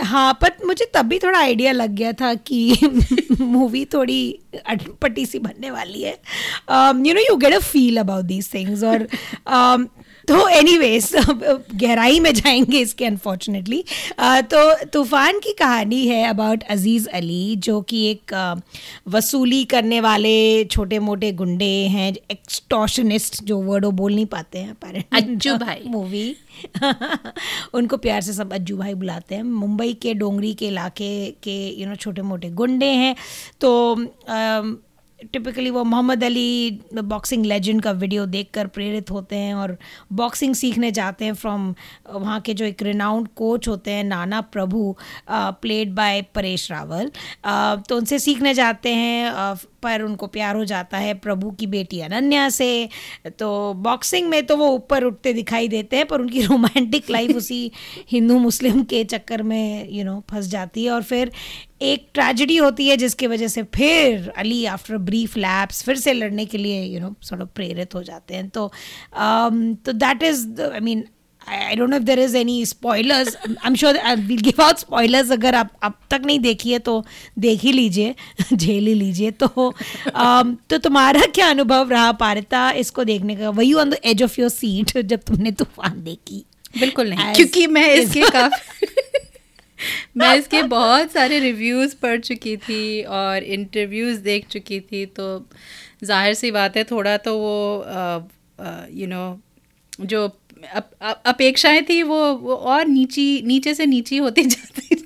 हाँ 0.00 0.38
पर 0.40 0.52
मुझे 0.66 0.90
तब 0.94 1.06
भी 1.06 1.18
थोड़ा 1.18 1.38
आइडिया 1.38 1.72
लग 1.72 1.90
गया 1.90 2.12
था 2.12 2.34
कि 2.34 2.78
मूवी 3.40 3.84
थोड़ी 3.84 4.38
अटपटी 4.66 5.26
सी 5.26 5.38
बनने 5.38 5.70
वाली 5.70 6.02
है। 6.02 6.18
You 7.06 7.14
know 7.14 7.20
you 7.20 7.36
get 7.36 7.54
a 7.54 7.58
feel 7.58 7.96
about 7.96 8.24
these 8.24 8.54
things 8.54 8.84
और 8.84 9.08
um, 9.52 9.86
तो 10.32 10.48
एनीवेज 10.48 11.10
गहराई 11.74 12.20
में 12.20 12.32
जाएँगे 12.34 12.78
इसके 12.78 13.04
अनफॉर्चुनेटली 13.04 13.84
तो 14.20 14.84
तूफ़ान 14.84 15.38
की 15.38 15.52
कहानी 15.52 16.06
है 16.06 16.22
अबाउट 16.28 16.62
अज़ीज़ 16.70 17.08
अली 17.08 17.56
जो 17.56 17.80
कि 17.82 18.04
एक 18.10 18.34
वसूली 19.08 19.64
करने 19.64 20.00
वाले 20.00 20.64
छोटे 20.64 20.98
मोटे 20.98 21.32
गुंडे 21.32 21.70
हैं 21.86 22.12
एक्सटॉशनिस्ट 22.30 23.42
जो 23.44 23.60
वर्ड 23.62 23.84
वो 23.84 23.90
बोल 23.90 24.14
नहीं 24.14 24.26
पाते 24.26 24.58
हैं 24.58 25.04
अज्जू 25.12 25.56
भाई। 25.64 25.82
मूवी 25.86 26.36
उनको 27.74 27.96
प्यार 27.96 28.20
से 28.20 28.32
सब 28.32 28.52
अज्जू 28.52 28.76
भाई 28.76 28.94
बुलाते 28.94 29.34
हैं। 29.34 29.42
मुंबई 29.42 29.92
के 30.02 30.14
डोंगरी 30.14 30.52
के 30.54 30.66
इलाके 30.66 31.30
के 31.42 31.56
यू 31.80 31.86
नो 31.88 31.94
छोटे 31.94 32.22
मोटे 32.22 32.50
गुंडे 32.50 32.86
हैं। 32.86 33.14
तो 33.60 33.70
टिपिकली 35.32 35.70
वो 35.70 35.82
मोहम्मद 35.84 36.24
अली 36.24 36.80
बॉक्सिंग 36.94 37.44
लेजेंड 37.46 37.82
का 37.82 37.90
वीडियो 37.90 38.24
देखकर 38.26 38.66
प्रेरित 38.66 39.10
होते 39.10 39.36
हैं 39.36 39.54
और 39.54 39.76
बॉक्सिंग 40.12 40.54
सीखने 40.54 40.90
जाते 40.90 41.24
हैं 41.24 41.34
फ्रॉम 41.34 41.74
वहाँ 42.10 42.40
के 42.40 42.54
जो 42.54 42.64
एक 42.64 42.82
रिनाउंड 42.82 43.28
कोच 43.36 43.68
होते 43.68 43.90
हैं, 43.90 44.04
नाना 44.04 44.40
प्रभु 44.40 44.94
प्लेड 45.30 45.94
बाय 45.94 46.22
परेश 46.34 46.70
रावल। 46.70 47.10
तो 47.88 47.96
उनसे 47.96 48.18
सीखने 48.18 48.54
जाते 48.54 48.94
हैं 48.94 49.54
पर 49.86 50.02
उनको 50.02 50.26
प्यार 50.26 50.56
हो 50.56 50.64
जाता 50.64 50.98
है 50.98 51.14
प्रभु 51.14 51.50
की 51.50 51.66
बेटी 51.66 52.00
अनन्या 52.00 52.48
से। 52.50 52.68
तो 53.38 53.48
बॉक्सिंग 53.82 54.28
में 54.28 54.44
तो 54.46 54.56
वो 54.56 54.68
ऊपर 54.70 55.04
उठते 55.04 55.32
दिखाई 55.32 55.68
देते 55.68 55.96
हैं 55.96 56.06
पर 56.06 56.20
उनकी 56.20 56.42
रोमांटिक 56.46 57.10
लाइफ 57.10 57.36
उसी 57.36 57.60
हिंदू 58.10 58.38
मुस्लिम 58.38 58.82
के 58.82 59.04
चक्कर 59.04 59.42
में 59.42 59.88
यू 59.90 60.04
नो 60.04 60.22
फंस 60.30 60.46
जाती 60.48 60.84
है। 60.84 60.90
और 60.90 61.02
फिर 61.02 61.32
एक 61.82 62.06
ट्रेजिडी 62.14 62.56
होती 62.56 62.88
है 62.88 62.96
जिसकी 62.96 63.26
वजह 63.26 63.48
से 63.48 63.62
फिर 63.74 64.28
अली 64.36 64.64
आफ्टर 64.66 64.96
ब्रीफ 65.08 65.36
लैप्स 65.36 65.82
फिर 65.84 65.96
से 65.96 66.12
लड़ने 66.12 66.44
के 66.46 66.58
लिए 66.58 66.82
यू 66.84 67.00
नो 67.00 67.14
सॉर्ट 67.22 67.50
प्रेरित 67.54 67.94
हो 67.94 68.02
जाते 68.02 68.34
हैं। 68.34 68.48
तो 68.48 68.72
um, 69.14 69.76
तो 69.84 69.92
that 69.92 70.22
is 70.22 70.62
I 70.62 70.80
mean 70.80 71.04
I 71.48 71.74
don't 71.76 71.90
know 71.90 71.96
if 71.96 72.02
there 72.02 72.18
is 72.18 72.36
any 72.36 72.64
spoilers 72.66 73.36
I 73.36 73.54
am 73.66 73.74
sure 73.74 73.98
will 74.16 74.40
give 74.40 74.62
out 74.62 74.78
spoilers 74.78 75.30
अगर 75.32 75.54
आप 75.54 75.70
अब 75.82 75.94
तक 76.10 76.22
नहीं 76.26 76.38
देखी 76.40 76.72
है 76.72 76.78
तो 76.78 77.04
देख 77.38 77.60
ही 77.60 77.72
लीजिए 77.72 78.14
झेल 78.52 78.86
ही 78.86 78.94
लीजिए। 78.94 79.30
तो 79.30 79.46
um, 79.46 80.56
तो 80.70 80.78
तुम्हारा 80.78 81.26
क्या 81.34 81.48
अनुभव 81.50 81.90
रहा 81.90 82.12
पारिता 82.12 82.70
इसको 82.70 83.04
देखने 83.04 83.36
का? 83.36 83.50
वही 83.50 83.72
on 83.74 83.90
the 83.90 83.98
edge 84.04 84.22
of 84.22 84.40
your 84.40 84.50
seat 84.50 84.98
जब 84.98 85.20
तुमने 85.20 85.50
तूफ़ान 85.50 86.02
देखी? 86.04 86.44
बिल्कुल 86.80 87.08
नहीं। 87.10 87.34
क्योंकि 87.34 87.66
मैं 87.66 87.88
इसके 87.94 88.30
काफ़ी 88.30 88.86
मैं 90.16 90.34
इसके 90.36 90.62
बहुत 90.62 91.12
सारे 91.12 91.38
रिव्यूज़ 91.38 91.94
पढ़ 92.02 92.20
चुकी 92.20 92.56
थी 92.56 93.02
और 93.02 93.42
इंटरव्यूज़ 93.42 94.20
देख 94.20 94.46
चुकी 94.48 94.80
थी 94.80 95.04
तो 95.06 95.26
ज़ाहिर 96.04 96.34
सी 96.34 96.50
बात 96.50 96.76
है 96.76 96.84
थोड़ा 96.84 97.16
तो 97.16 97.36
वो 97.38 97.56
यू 98.92 99.06
नो 99.06 99.24
you 99.30 99.40
know, 99.40 100.06
जो 100.06 100.28
अप, 100.74 100.90
अपेक्षाएँ 101.26 101.82
थी 101.82 102.02
वो 102.02 102.34
वो 102.34 102.54
और 102.54 102.86
नीची 102.86 103.42
नीचे 103.42 103.74
से 103.74 103.86
नीची 103.86 104.16
होती 104.16 104.42
जाती 104.42 104.96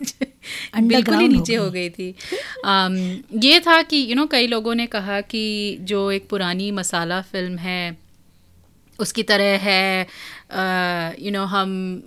बिल्कुल 0.82 1.14
ही 1.14 1.28
नीचे 1.28 1.54
हो 1.54 1.70
गई 1.70 1.90
थी। 1.90 2.14
um, 2.66 3.22
ये 3.44 3.60
था 3.60 3.82
कि 3.82 3.96
यू 3.96 4.06
you 4.06 4.16
नो 4.16 4.22
know, 4.22 4.32
कई 4.32 4.46
लोगों 4.46 4.74
ने 4.74 4.86
कहा 4.86 5.20
कि 5.20 5.78
जो 5.80 6.10
एक 6.10 6.28
पुरानी 6.28 6.70
मसाला 6.70 7.20
फ़िल्म 7.22 7.58
है 7.58 7.98
उसकी 9.00 9.22
तरह 9.22 9.58
है 9.58 10.06
यू 11.24 11.30
नो 11.30 11.44
हम 11.44 12.02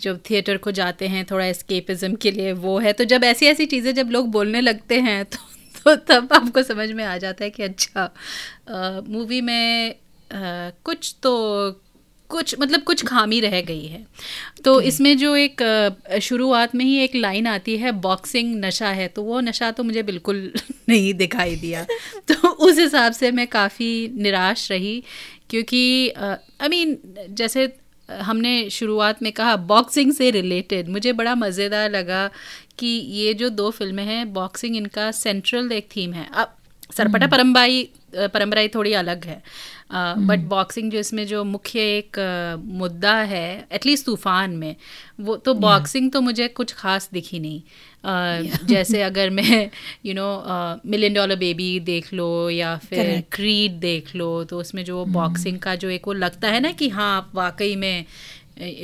जब 0.00 0.20
थिएटर 0.30 0.56
को 0.56 0.70
जाते 0.70 1.08
हैं 1.08 1.26
थोड़ा 1.30 1.44
एस्केपिज्म 1.44 2.14
के 2.14 2.30
लिए 2.30 2.52
वो 2.52 2.78
है। 2.78 2.92
तो 2.92 3.04
जब 3.04 3.24
ऐसी 3.24 3.46
ऐसी 3.46 3.66
चीज़ें 3.66 3.94
जब 3.94 4.08
लोग 4.10 4.28
बोलने 4.28 4.60
लगते 4.60 5.00
हैं 5.00 5.24
तो 5.24 5.38
तो 5.84 5.94
तब 5.96 6.32
आपको 6.32 6.62
समझ 6.62 6.90
में 6.90 7.04
आ 7.04 7.18
जाता 7.18 7.44
है 7.44 7.50
कि 7.50 7.62
अच्छा 7.62 8.14
मूवी 9.08 9.40
में 9.40 9.90
आ, 9.90 10.70
कुछ 10.84 11.16
तो 11.22 11.70
कुछ 12.34 12.54
मतलब 12.60 12.82
कुछ 12.82 13.04
खामी 13.06 13.40
रह 13.40 13.60
गई 13.60 13.86
है। 13.86 14.04
तो 14.64 14.80
इसमें 14.80 15.16
जो 15.18 15.34
एक 15.36 15.62
शुरुआत 16.22 16.74
में 16.74 16.84
ही 16.84 16.96
एक 16.98 17.14
लाइन 17.16 17.46
आती 17.46 17.76
है 17.76 17.92
बॉक्सिंग 18.00 18.54
नशा 18.64 18.88
है। 18.90 19.08
तो 19.08 19.22
वो 19.22 19.40
नशा 19.40 19.70
तो 19.70 19.84
मुझे 19.84 20.02
बिल्कुल 20.02 20.50
नहीं 20.88 21.14
दिखाई 21.14 21.56
दिया। 21.56 21.86
तो 22.32 22.48
उस 22.48 22.78
हिसाब 22.78 23.12
से 23.12 23.30
मैं 23.30 23.46
काफ़ी 23.46 23.90
निराश 24.18 24.70
रही 24.70 25.02
क्योंकि 25.50 25.82
आई 26.18 26.68
मीन 26.68 26.98
जैसे 27.30 27.72
हमने 28.08 28.52
शुरुआत 28.70 29.22
में 29.22 29.32
कहा 29.32 29.56
बॉक्सिंग 29.68 30.12
से 30.12 30.30
रिलेटेड। 30.30 30.88
मुझे 30.88 31.12
बड़ा 31.12 31.34
मज़ेदार 31.34 31.90
लगा 31.90 32.28
कि 32.78 32.86
ये 33.12 33.32
जो 33.34 33.48
दो 33.50 33.70
फ़िल्में 33.70 34.04
हैं 34.04 34.32
बॉक्सिंग 34.32 34.76
इनका 34.76 35.10
सेंट्रल 35.10 35.72
एक 35.72 35.88
थीम 35.96 36.12
है। 36.12 36.28
अब 36.34 36.56
सरपटा 36.96 37.26
परम्बाई 37.26 37.82
अ, 37.82 37.88
परंपराएँ 38.16 38.68
थोड़ी 38.68 38.92
अलग 38.92 39.24
है। 39.24 39.42
बट 39.92 40.38
uh, 40.38 40.44
बॉक्सिंग 40.44 40.92
जो 40.92 40.98
इसमें 40.98 41.26
जो 41.26 41.44
मुख्य 41.44 41.80
एक 41.80 42.18
अ, 42.18 42.56
मुद्दा 42.64 43.14
है 43.16 43.68
एटलीस्ट 43.72 44.06
तूफ़ान 44.06 44.50
में 44.50 44.76
वो 45.20 45.36
तो 45.36 45.54
बॉक्सिंग 45.54 46.04
yeah. 46.04 46.12
तो 46.12 46.20
मुझे 46.20 46.48
कुछ 46.48 46.72
खास 46.72 47.08
दिखी 47.12 47.38
नहीं। 47.38 47.60
अ, 47.60 48.42
जैसे 48.64 49.02
अगर 49.02 49.30
मैं 49.30 49.70
you 50.06 50.14
know 50.14 50.44
Million 50.86 51.14
Dollar 51.14 51.36
Baby 51.36 51.80
देख 51.80 52.12
लो 52.14 52.50
या 52.50 52.76
फिर 52.76 53.04
Correct. 53.04 53.34
क्रीड 53.34 53.72
देख 53.72 54.16
लो 54.16 54.44
तो 54.44 54.58
उसमें 54.58 54.84
जो 54.84 55.04
बॉक्सिंग 55.04 55.58
का 55.58 55.74
जो 55.74 55.90
एक 55.90 56.06
वो 56.06 56.12
लगता 56.12 56.48
है 56.48 56.60
ना 56.60 56.72
कि 56.72 56.88
हाँ 56.88 57.16
आप 57.16 57.30
वाकई 57.34 57.76
में 57.76 58.04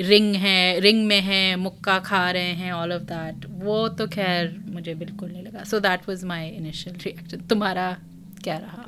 रिंग 0.01 0.35
है 0.35 0.81
रिंग 0.81 1.07
में 1.07 1.21
है 1.21 1.57
मुक्का 1.57 1.99
खा 1.99 2.31
रहे 2.31 2.53
हैं 2.53 2.73
ऑल 2.73 2.93
ऑफ़ 2.93 3.03
दैट 3.03 3.47
वो 3.51 3.89
तो 3.89 4.07
खैर 4.07 4.63
मुझे 4.67 4.95
बिल्कुल 4.95 5.31
नहीं 5.31 5.43
लगा। 5.43 5.65
So 5.65 5.81
that 5.81 6.09
was 6.09 6.25
my 6.25 6.49
initial 6.49 6.97
reaction 6.97 7.41
तुम्हारा 7.41 7.97
क्या 8.45 8.57
रहा? 8.57 8.87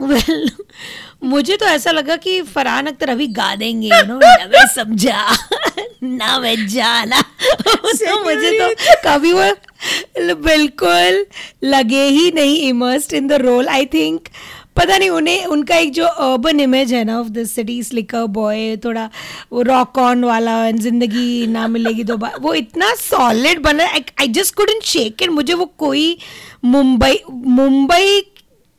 वेल 0.00 0.50
मुझे 1.24 1.56
तो 1.56 1.66
ऐसा 1.66 1.90
लगा 1.90 2.16
कि 2.16 2.40
फरहान 2.42 2.86
अख्तर 2.86 3.10
अभी 3.10 3.26
गा 3.26 3.54
देंगे 3.56 3.88
यू 3.88 4.02
नो 4.06 4.16
मैं 4.16 4.66
समझा 4.74 5.22
ना 6.02 6.38
मैं 6.38 6.66
जाना। 6.66 7.20
तो 7.42 8.22
मुझे 8.24 8.50
तो 8.60 8.94
कभी 9.06 9.32
वो 9.32 10.34
बिल्कुल 10.34 11.24
लगे 11.64 12.02
ही 12.02 12.30
नहीं 12.30 12.58
immersed 12.68 13.14
in 13.14 13.28
the 13.28 13.32
role 13.32 13.68
I 13.68 13.86
think 13.86 14.28
पता 14.76 14.96
नहीं 14.98 15.10
उन्हें 15.10 15.44
उनका 15.46 15.76
एक 15.76 15.92
जो 15.92 16.06
अर्बन 16.06 16.60
इमेज 16.60 16.92
है 16.94 17.02
ना 17.04 17.18
of 17.20 17.28
the 17.28 17.44
city 17.44 17.82
slicker 17.82 18.24
boy 18.38 18.76
थोड़ा 18.76 19.08
वो 19.52 19.62
रॉक 19.62 19.98
ऑन 19.98 20.24
वाला 20.24 20.70
ज़िंदगी 20.70 21.46
ना 21.46 21.66
मिलेगी 21.68 22.04
दोबारा 22.04 22.38
वो 22.40 22.54
इतना 22.54 22.94
सॉलिड 22.94 23.62
बना 23.62 23.84
I 23.84 24.28
just 24.28 24.54
couldn't 24.54 24.82
shake 24.84 25.22
it 25.22 25.30
मुझे 25.30 25.54
वो 25.54 25.64
कोई 25.78 26.16
मुंबई 26.64 27.20
मुंबई 27.30 28.20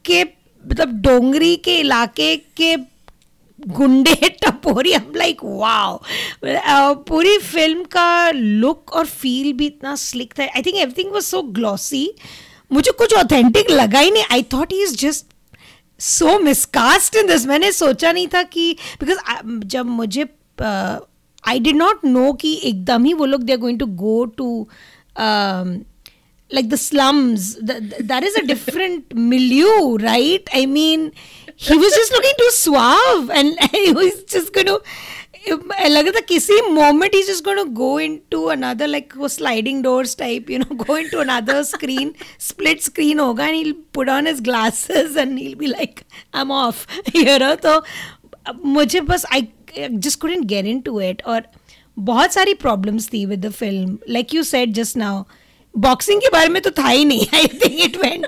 के 0.05 0.23
मतलब 0.69 0.93
डोंगरी 1.01 1.55
के 1.55 1.77
इलाके 1.79 2.35
के 2.57 2.75
गुंडे 3.59 4.13
टपोरी 4.43 4.93
हम 4.93 5.13
लाइक 5.15 5.37
वाओ 5.43 6.01
पूरी 7.07 7.37
फ़िल्म 7.37 7.83
का 7.83 8.31
लुक 8.31 8.91
और 8.93 9.05
फील 9.05 9.53
भी 9.53 9.65
इतना 9.65 9.95
स्लिक 9.95 10.33
था। 10.39 10.43
I 10.43 10.61
think 10.61 10.75
everything 10.75 11.11
was 11.13 11.23
so 11.23 11.41
glossy 11.41 12.09
मुझे 12.71 12.91
कुछ 12.91 13.13
ऑथेंटिक 13.13 13.71
लगा 13.71 13.99
ही 13.99 14.11
नहीं। 14.11 14.23
I 14.31 14.43
thought 14.53 14.73
he 14.73 14.81
is 14.83 14.95
just 14.95 15.25
so 15.99 16.39
miscast 16.39 17.15
in 17.15 17.27
this 17.27 17.45
मैंने 17.47 17.71
सोचा 17.71 18.11
नहीं 18.11 18.27
था 18.27 18.43
कि 18.43 18.75
बिकॉज़ 19.03 19.65
जब 19.67 19.85
मुझे 19.85 20.25
आई 21.47 21.59
डिड 21.59 21.75
नॉट 21.75 22.05
नो 22.05 22.31
कि 22.33 22.59
एकदम 22.63 23.03
ही 23.03 23.13
वो 23.13 23.25
लोग 23.25 23.43
they 23.43 23.53
are 23.53 23.59
going 23.59 23.79
to 23.79 23.85
go 23.85 24.25
to 24.25 24.67
like 26.51 26.69
the 26.69 26.77
slums 26.77 27.55
th- 27.55 27.89
th- 27.89 28.01
that 28.03 28.23
is 28.23 28.35
a 28.35 28.45
different 28.45 29.13
milieu 29.15 29.97
right 29.97 30.47
i 30.53 30.65
mean 30.65 31.11
he 31.55 31.77
was 31.77 31.93
just 31.93 32.11
looking 32.11 32.33
too 32.37 32.51
suave 32.51 33.29
and 33.29 33.59
he 33.71 33.91
was 33.91 34.23
just 34.23 34.53
going 34.53 34.67
to 34.67 34.81
लगा 35.47 36.11
था 36.11 36.21
किसी 36.27 36.59
moment 36.77 37.13
he's 37.13 37.27
just 37.27 37.43
going 37.43 37.57
to 37.57 37.69
go 37.79 37.97
into 37.97 38.49
another 38.49 38.87
like 38.87 39.13
वो 39.17 39.29
sliding 39.29 39.81
doors 39.81 40.15
type 40.15 40.49
you 40.49 40.59
know 40.59 40.75
go 40.85 40.95
into 40.95 41.19
another 41.19 41.63
screen 41.63 42.13
split 42.47 42.83
screen 42.87 43.19
होगा 43.19 43.47
and 43.47 43.55
he'll 43.55 43.77
put 43.97 44.09
on 44.09 44.25
his 44.25 44.41
glasses 44.41 45.15
and 45.15 45.39
he'll 45.39 45.57
be 45.57 45.67
like 45.67 46.03
I'm 46.33 46.51
off 46.51 46.85
you 47.13 47.37
know 47.39 47.55
तो 47.55 47.77
अब 48.47 48.61
मुझे 48.65 49.01
बस 49.11 49.25
I 49.31 49.47
just 50.07 50.19
couldn't 50.19 50.47
get 50.53 50.65
into 50.65 50.99
it 51.09 51.21
और 51.25 51.47
बहुत 52.09 52.33
सारी 52.33 52.53
problems 52.65 53.11
थी 53.13 53.25
with 53.27 53.41
the 53.41 53.53
film 53.61 53.99
like 54.17 54.33
you 54.37 54.43
said 54.43 54.73
just 54.73 54.97
now 54.97 55.15
boxing 55.77 56.21
के 56.21 56.27
बारे 56.27 56.49
में 56.49 56.61
तो 56.61 56.69
था 56.71 56.87
ही 56.87 57.05
नहीं 57.05 57.27
I 57.33 57.47
think 57.47 57.79
it 57.79 57.97
went 57.97 58.27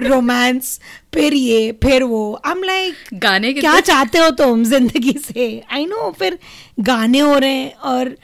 romance 0.00 0.80
फिर 1.14 1.34
ये 1.34 1.72
फिर 1.72 2.02
वो। 2.02 2.40
आई 2.44 2.52
एम 2.52 2.62
लाइक 2.62 2.94
गाने 3.14 3.52
के 3.52 3.60
क्या 3.60 3.80
चाहते 3.80 4.18
हो 4.18 4.30
तुम 4.30 4.64
ज़िंदगी 4.64 5.12
से? 5.12 5.62
आई 5.70 5.84
नो 5.84 6.12
फिर 6.18 6.38
गाने 6.80 7.18
हो 7.18 7.38
रहे 7.38 7.50
हैं 7.50 7.74
और 7.74 8.16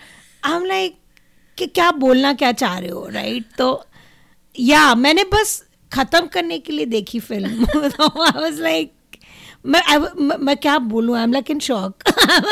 आई 0.44 0.52
एम 0.52 0.64
लाइक 0.64 0.96
कि 1.58 1.66
क्या 1.66 1.90
बोलना 1.90 2.32
क्या 2.32 2.52
चाह 2.52 2.78
रहे 2.78 2.90
हो 2.90 3.08
राइट 3.12 3.44
तो 3.58 3.86
या 4.60 4.94
मैंने 4.94 5.24
बस 5.24 5.64
खत्म 5.92 6.26
करने 6.26 6.58
के 6.58 6.72
लिए 6.72 6.86
देखी 6.86 7.20
फ़िल्म 7.20 7.66
आई 8.22 8.40
वाज 8.40 8.60
लाइक 8.60 8.92
मैं 9.66 9.82
मैं 9.98 10.36
मैं 10.36 10.56
क्या 10.56 10.78
बोलूँ? 10.78 11.16
I 11.16 11.22
am 11.22 11.32
like 11.32 11.50
in 11.50 11.58
shock 11.58 11.94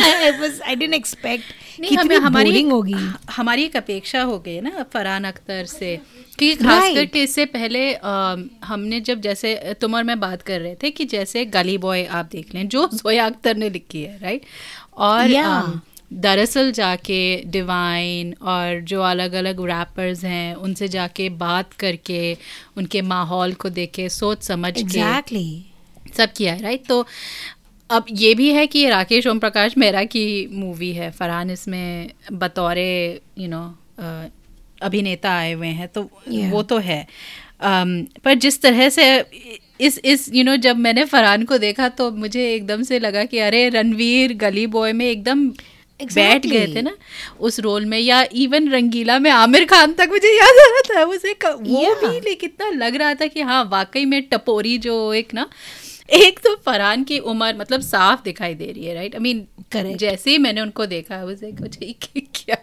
I 0.03 0.31
was 0.31 0.61
I 0.69 0.77
didn't 0.77 0.95
expect 0.95 1.45
नहीं 1.81 1.97
हमें 1.97 2.17
हमारी 2.17 2.63
होगी 2.63 2.95
हमारी 3.31 3.65
एक 3.65 3.77
अपेक्षा 3.77 4.23
हो 4.23 4.39
गई 4.39 4.55
है 4.55 4.61
ना 4.61 4.83
फरहान 4.93 5.25
अख्तर 5.25 5.65
से 5.65 5.97
क्योंकि 6.39 6.55
खास. 6.65 6.95
करके 6.95 7.23
इससे 7.23 7.45
पहले 7.47 7.93
अम, 7.95 8.49
हमने 8.65 9.01
जब 9.01 9.21
जैसे 9.21 9.55
तुम 9.81 9.95
और 9.95 10.05
मैं 10.05 10.19
बात 10.21 10.43
कर 10.43 10.61
रहे 10.61 10.75
थे 10.83 10.91
कि 10.91 11.05
जैसे 11.05 11.45
गली 11.45 11.77
बॉय 11.79 12.05
आप 12.05 12.29
देख 12.33 12.55
लें 12.55 12.69
जो 12.69 12.87
जोया 12.95 13.27
अख्तर 13.27 13.57
ने 13.57 13.71
लिखी 13.71 14.03
है 14.03 14.19
राइट 14.23 14.43
और 14.97 15.29
Yeah. 15.29 15.79
दरअसल 16.13 16.71
जाके 16.73 17.21
डिवाइन 17.47 18.35
और 18.43 18.81
जो 18.81 19.01
अलग 19.03 19.33
अलग 19.33 19.61
रैपर्स 19.67 20.25
हैं 20.25 20.55
उनसे 20.55 20.89
जाके 20.89 21.29
बात 21.41 21.73
करके 21.73 22.37
उनके 22.77 23.03
माहौल 23.03 23.53
को 23.55 23.69
देखे 23.71 24.09
सोच 24.09 24.43
समझ 24.43 24.73
exactly. 24.79 25.43
के 25.43 26.13
सब 26.17 26.33
किया 26.33 26.53
है 26.55 26.63
राइट 26.63 26.87
तो 26.87 27.07
अब 27.91 28.07
ये 28.11 28.35
भी 28.35 28.53
है 28.53 28.67
कि 28.67 28.89
राकेश 28.89 29.27
ओम 29.27 29.39
प्रकाश 29.39 29.77
मेहरा 29.79 30.03
की 30.05 30.25
मूवी 30.53 30.93
है 30.93 31.11
फरहान 31.11 31.51
इसमें 31.51 32.11
बतौर 32.33 32.79
यू 32.79 33.49
नो 33.49 33.63
अभिनेता 34.83 35.37
आए 35.37 35.53
हुए 35.53 35.69
हैं 35.69 35.89
तो 35.89 36.09
Yeah. 36.29 36.51
वो 36.53 36.63
तो 36.63 36.79
है 36.79 37.07
um, 37.65 37.91
पर 38.25 38.35
जिस 38.35 38.61
तरह 38.63 38.89
से 38.89 39.05
इस 39.81 39.99
इस 40.05 40.29
यू 40.29 40.35
you 40.35 40.45
नो 40.45 40.51
know, 40.53 40.63
जब 40.63 40.77
मैंने 40.79 41.05
फरहान 41.05 41.45
को 41.45 41.59
देखा 41.59 41.89
तो 42.01 42.11
मुझे 42.11 42.53
एकदम 42.55 42.83
से 42.83 42.99
लगा 42.99 43.25
कि 43.25 43.39
अरे 43.39 43.69
रणवीर 43.69 44.33
गली 44.37 44.67
बॉय 44.67 44.93
में 44.93 45.07
एकदम 45.07 45.49
exactly. 45.49 46.15
बैठ 46.15 46.47
गए 46.47 46.75
थे 46.75 46.83
ना 46.83 46.97
उस 47.41 47.61
रोल 47.61 47.85
में 47.87 47.99
या 47.99 48.25
इवन 48.35 48.69
रंगीला 48.73 49.19
में 49.19 49.31
आमिर 49.31 49.65
खान 49.65 49.93
तक 49.93 50.09
मुझे 50.11 50.37
याद 50.37 50.59
आ 50.61 50.69
रहा 50.71 50.95
था 50.95 51.05
उसे 51.07 51.33
वो 51.45 51.83
Yeah. 51.83 52.05
भी 52.05 52.21
लेकिन 52.21 52.51
इतना 52.51 52.71
लग 52.85 52.97
रहा 52.97 53.15
था 53.15 53.27
कि 53.27 53.41
हाँ 53.43 53.65
वाकई 53.73 54.05
में 54.05 54.23
टपोरी 54.29 54.77
जो 54.79 55.13
एक 55.15 55.35
ना 55.35 55.49
एक 56.11 56.39
तो 56.39 56.57
फरहान 56.57 57.05
की 57.05 57.19
उम्र 57.19 57.57
मतलब 57.57 57.81
साफ़ 57.81 58.23
दिखाई 58.23 58.55
दे 58.55 58.73
रही 58.73 58.85
है 58.85 58.95
राइट 58.95 59.15
आई 59.15 59.21
मीन. 59.21 59.49
जैसे 59.97 60.31
ही 60.31 60.39
मैंने 60.39 60.61
उनको 60.61 60.87
देखा 60.87 61.25
वो 61.25 61.35
क्या 61.35 62.17
है 62.17 62.21
क्या 62.21 62.57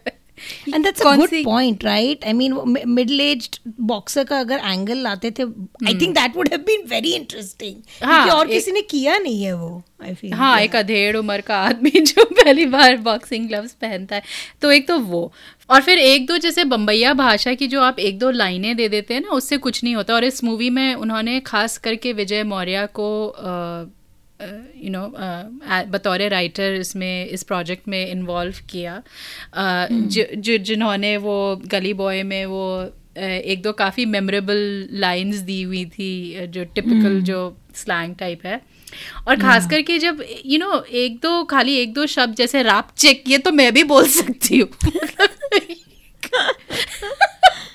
and 0.73 0.83
that's 0.83 1.01
a 1.01 1.15
good 1.15 1.29
point 1.45 1.85
right 1.85 2.25
I 2.25 2.33
mean 2.33 2.83
middle 2.87 3.21
aged 3.21 3.57
boxer 3.79 4.23
का 4.23 4.39
अगर 4.39 4.61
एंगल 4.65 4.97
लाते 4.97 5.31
थे 5.31 5.43
I 5.87 5.99
think 6.01 6.15
that 6.15 6.35
would 6.35 6.49
have 6.51 6.61
been 6.61 6.87
very 6.89 7.13
interesting 7.13 7.75
क्योंकि 7.75 8.29
और 8.29 8.47
किसी 8.47 8.71
ने 8.71 8.81
किया 8.81 9.17
नहीं 9.17 9.43
है 9.43 9.53
वो 9.53 9.83
आई 10.03 10.13
फील 10.13 10.33
हाँ 10.33 10.61
एक 10.61 10.75
अधेड़ 10.75 11.17
उम्र 11.17 11.41
का 11.41 11.57
आदमी 11.57 11.89
जो 11.99 12.23
पहली 12.23 12.65
बार 12.65 12.97
बॉक्सिंग 12.97 13.47
ग्लव्स 13.47 13.71
पहनता 13.71 14.15
है। 14.15 14.23
तो 14.61 14.71
एक 14.71 14.87
तो 14.87 14.99
वो। 14.99 15.33
और 15.69 15.81
फिर 15.81 15.97
एक 15.97 16.25
दो 16.27 16.37
जैसे 16.37 16.63
बम्बैया 16.63 17.13
भाषा 17.13 17.53
की 17.53 17.67
जो 17.67 17.81
आप 17.81 17.99
एक 17.99 18.19
दो 18.19 18.31
लाइनें 18.31 18.75
दे 18.75 18.89
देते 18.89 19.13
हैं 19.13 19.21
ना 19.21 19.29
उससे 19.29 19.57
कुछ 19.57 19.83
नहीं 19.83 19.95
होता। 19.95 20.13
और 20.13 20.23
इस 20.23 20.43
मूवी 20.43 20.69
में 20.69 20.93
उन्होंने 20.95 21.39
खास 21.39 21.77
करके 21.77 22.13
विजय 22.13 22.43
मौर्य 22.43 22.87
को 22.93 23.35
यू 24.77 24.89
नो 24.89 25.03
बतौर 25.91 26.21
राइटर 26.29 26.73
इसमें 26.75 27.27
इस 27.27 27.43
प्रोजेक्ट 27.43 27.87
में 27.87 28.05
इन्वॉल्व 28.07 28.55
किया। 28.69 29.01
जो 29.55 30.23
जो 30.37 30.57
जिन्होंने 30.63 31.15
वो 31.17 31.37
गली 31.67 31.93
बॉय 31.93 32.23
में 32.23 32.45
वो 32.45 32.65
एक 33.17 33.61
दो 33.61 33.71
काफ़ी 33.73 34.05
मेमोरेबल 34.07 34.87
लाइंस 34.99 35.35
दी 35.47 35.61
हुई 35.61 35.85
थी 35.87 36.47
जो 36.47 36.63
टिपिकल 36.65 37.19
जो 37.21 37.39
स्लैंग 37.75 38.15
टाइप 38.15 38.45
है। 38.45 38.61
और 39.27 39.35
खास 39.41 39.69
करके 39.69 39.97
जब 39.99 40.23
यू 40.45 40.59
नो 40.59 40.83
एक 40.95 41.17
दो 41.19 41.43
खाली 41.43 41.75
एक 41.77 41.93
दो 41.93 42.05
शब्द 42.07 42.35
जैसे 42.35 42.61
राप 42.63 42.89
चेक 42.97 43.23
ये 43.27 43.37
तो 43.37 43.51
मैं 43.51 43.73
भी 43.73 43.83
बोल 43.83 44.07
सकती 44.09 44.59
हूँ। 44.59 44.67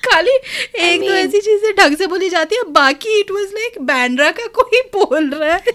खाली 0.03 0.31
एक 0.79 1.01
दो 1.01 1.13
ऐसी 1.13 1.39
चीज़ें 1.41 1.71
ढंग 1.77 1.95
से 1.97 2.07
बोली 2.07 2.29
जाती 2.29 2.55
है 2.55 2.63
बाकी 2.71 3.19
इट 3.19 3.31
वाज 3.31 3.51
लाइक 3.53 3.81
बैंड्रा 3.87 4.29
का 4.31 4.45
कोई 4.55 4.81
बोल 4.95 5.29
रहा 5.29 5.53
है। 5.55 5.73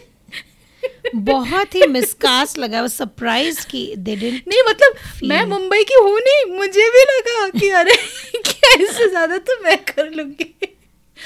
बहुत 1.14 1.74
ही 1.74 1.86
मिसकास्ट 1.86 2.58
लगा 2.58 2.80
वो 2.82 2.88
सरप्राइज़ 2.88 3.66
कि 3.66 3.94
दे 3.98 4.16
डिडंट 4.16 4.48
नहीं 4.48 4.62
मतलब 4.68 5.28
मैं 5.28 5.44
मुंबई 5.44 5.84
की 5.84 5.94
हूँ 5.94 6.18
नहीं 6.20 6.56
मुझे 6.56 6.88
भी 6.90 7.02
लगा 7.02 7.48
कि 7.58 7.68
अरे 7.70 7.94
क्या 8.36 8.74
इससे 8.84 9.08
ज़्यादा 9.08 9.38
तो 9.38 9.62
मैं 9.64 9.76
कर 9.84 10.10
लूँगी। 10.10 10.54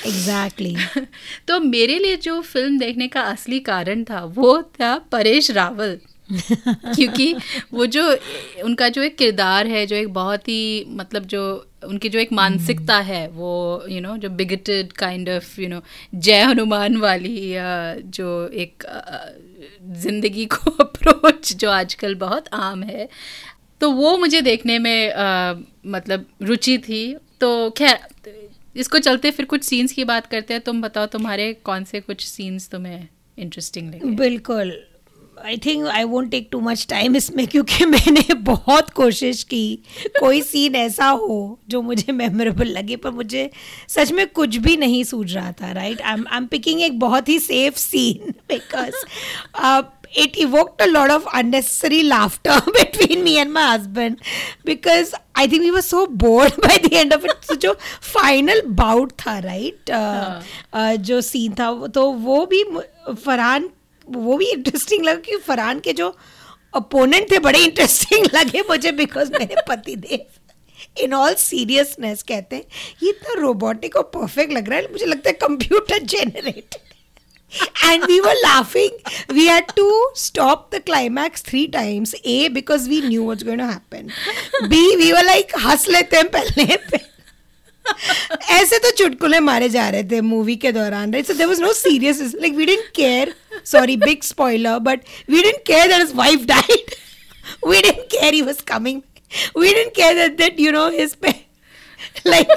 Exactly 0.06 0.74
exactly. 0.74 1.06
तो 1.48 1.60
मेरे 1.60 1.98
लिए 1.98 2.16
जो 2.16 2.40
फ़िल्म 2.42 2.78
देखने 2.78 3.08
का 3.08 3.20
असली 3.20 3.60
कारण 3.60 4.04
था 4.04 4.24
वो 4.24 4.60
था 4.62 4.96
परेश 5.12 5.50
रावल। 5.50 5.98
क्योंकि 6.30 7.34
वो 7.74 7.86
जो 7.86 8.04
उनका 8.64 8.88
जो 8.88 9.02
एक 9.02 9.16
किरदार 9.16 9.66
है 9.66 9.86
जो 9.86 9.96
एक 9.96 10.12
बहुत 10.14 10.48
ही 10.48 10.84
मतलब 10.88 11.24
जो 11.24 11.67
उनकी 11.87 12.08
जो 12.08 12.18
एक 12.18 12.32
मानसिकता 12.32 12.99
है 12.99 13.28
वो 13.28 13.82
यू 13.88 13.94
you 13.94 14.02
नो 14.02 14.08
know, 14.08 14.23
जो 14.23 14.30
bigoted 14.30 14.92
kind 14.92 15.28
of 15.28 15.61
you 15.61 15.68
know 15.68 15.82
Jai 16.14 16.42
Hanuman 16.42 16.97
वाली 16.97 17.54
जो 18.11 18.49
एक 18.49 18.87
ज़िंदगी 19.82 20.47
को 20.47 20.70
अप्रोच 20.80 21.52
जो 21.52 21.70
आजकल 21.70 22.14
बहुत 22.14 22.49
आम 22.52 22.82
है 22.82 23.08
तो 23.80 23.90
वो 23.90 24.16
मुझे 24.16 24.40
देखने 24.40 24.78
में 24.78 25.12
आ, 25.12 25.54
मतलब 25.87 26.26
रुचि 26.42 26.78
थी। 26.78 27.16
तो 27.40 27.70
खैर 27.70 27.99
इसको 28.76 28.99
चलते 28.99 29.30
फिर 29.30 29.47
कुछ 29.47 29.64
सीन्स 29.64 29.92
की 29.92 30.04
बात 30.04 30.26
करते 30.26 30.54
हैं। 30.54 30.62
तुम 30.62 30.82
बताओ 30.82 31.06
तुम्हारे 31.06 31.52
कौन 31.54 31.85
से 31.85 32.00
कुछ 32.00 32.26
सीन्स 32.26 32.70
तुम्हें 32.70 33.08
इंटरेस्टिंग 33.38 33.94
लगे? 33.94 34.11
बिल्कुल। 34.11 34.88
I 35.45 35.57
think 35.57 35.87
I 35.87 36.04
won't 36.04 36.30
take 36.30 36.49
too 36.52 36.61
much 36.61 36.87
time 36.90 37.16
इसमें 37.16 37.47
क्योंकि 37.47 37.85
मैंने 37.87 38.35
बहुत 38.45 38.90
कोशिश 38.90 39.42
की 39.45 39.64
कोई 40.21 40.42
सीन 40.42 40.75
ऐसा 40.75 41.09
हो 41.09 41.38
जो 41.68 41.83
मुझे 41.83 42.12
मेमोरेबल 42.12 42.68
लगे 42.68 42.97
पर 42.97 43.11
मुझे 43.11 43.50
सच 43.88 44.12
में 44.12 44.26
कुछ 44.30 44.57
भी 44.57 44.76
नहीं 44.76 45.02
सूझ 45.04 45.33
रहा 45.35 45.52
था 45.52 45.73
right 45.73 46.00
I 46.02 46.16
I 46.16 46.37
am 46.37 46.47
picking 46.47 46.80
एक 46.83 46.99
बहुत 46.99 47.28
ही 47.28 47.38
safe 47.40 47.76
scene 47.78 48.33
because 48.49 49.04
it 50.16 50.37
evoked 50.38 50.83
a 50.83 50.87
lot 50.87 51.12
of 51.12 51.26
unnecessary 51.28 52.02
laughter 52.02 52.61
between 52.71 53.23
me 53.23 53.35
and 53.35 53.50
my 53.50 53.66
husband 53.66 54.16
because 54.66 55.14
I 55.38 55.49
think 55.49 55.64
you 55.64 55.73
were 55.75 55.80
so 55.80 56.07
bored 56.18 56.61
by 56.61 56.78
the 56.78 56.92
end 56.92 57.14
of 57.14 57.25
it 57.25 57.52
जो 57.57 57.73
final 58.04 58.62
bout 58.76 59.12
था 59.21 59.38
right 59.38 59.90
uh, 59.90 59.97
हाँ। 59.97 60.42
uh, 60.75 61.00
जो 61.00 61.21
scene 61.23 61.54
था 61.54 61.71
तो 61.88 62.11
वो 62.12 62.45
भी 62.47 62.64
फरहान 63.14 63.68
वो 64.16 64.36
भी 64.36 64.50
इंटरेस्टिंग 64.52 65.04
लगा 65.04 65.20
कि 65.20 65.36
फरहान 65.46 65.80
के 65.80 65.92
जो 65.92 66.16
अपोनेंट 66.74 67.30
थे, 67.30 67.38
बड़े 67.38 67.58
इंटरेस्टिंग 67.64 68.26
लगे 68.34 68.62
मुझे 68.68 68.92
बिकॉज़ 68.92 69.32
मेरे 69.32 69.62
पति 69.68 69.96
देव 69.96 71.02
इन 71.04 71.14
ऑल 71.14 71.34
सीरियसनेस 71.34 72.22
कहते 72.28 72.56
हैं, 72.56 72.64
ये 73.02 73.10
इतना 73.10 73.40
रोबोटिक 73.40 73.96
और 73.96 74.10
परफेक्ट 74.14 74.52
लग 74.52 74.68
रहा 74.68 74.78
है, 74.78 74.92
मुझे 74.92 75.06
लगता 75.06 75.30
है 75.30 75.36
computer 75.46 75.98
generated 75.98 76.86
and 77.84 78.04
we 78.06 78.20
were 78.20 78.34
laughing. 78.42 78.90
We 79.30 79.46
had 79.46 79.68
to 79.76 79.84
stop 80.14 80.70
the 80.70 80.80
climax 80.80 81.40
three 81.40 81.66
times. 81.66 82.14
A, 82.22 82.48
because 82.48 82.88
we 82.88 83.00
knew 83.00 83.24
what's 83.24 83.42
going 83.42 83.58
to 83.58 83.66
happen. 83.66 84.12
B, 84.68 84.80
we 84.98 85.12
were 85.14 85.22
like, 85.28 85.54
हंस 85.62 85.88
लेते 85.88 86.16
हैं 86.16 86.28
पहले 86.34 86.76
ऐसे 88.50 88.78
तो 88.78 88.90
चुटकुले 88.99 89.40
मारे 89.40 89.68
जा 89.68 89.88
रहे 89.88 90.04
थे 90.11 90.21
मूवी 90.21 90.57
के 90.64 90.73
दौरान 90.73 91.12
right 91.12 91.26
so 91.26 91.35
there 91.35 91.49
was 91.49 91.61
no 91.61 91.73
serious 91.73 92.21
like 92.40 92.54
we 92.54 92.66
didn't 92.66 92.90
care 92.97 93.35
sorry 93.73 93.97
big 93.97 94.23
spoiler 94.23 94.78
but 94.88 95.00
we 95.30 95.42
didn't 95.42 95.62
care 95.66 95.88
that 95.88 96.00
his 96.00 96.14
wife 96.16 96.45
died 96.47 96.95
we 97.68 97.80
didn't 97.80 98.07
care 98.11 98.35
he 98.35 98.42
was 98.42 98.61
coming 98.68 99.00
we 99.59 99.73
didn't 99.75 99.95
care 99.97 100.14
that 100.16 100.37
that 100.38 100.61
you 100.61 100.73
know 100.73 100.88
his 100.99 101.16
like 102.26 102.49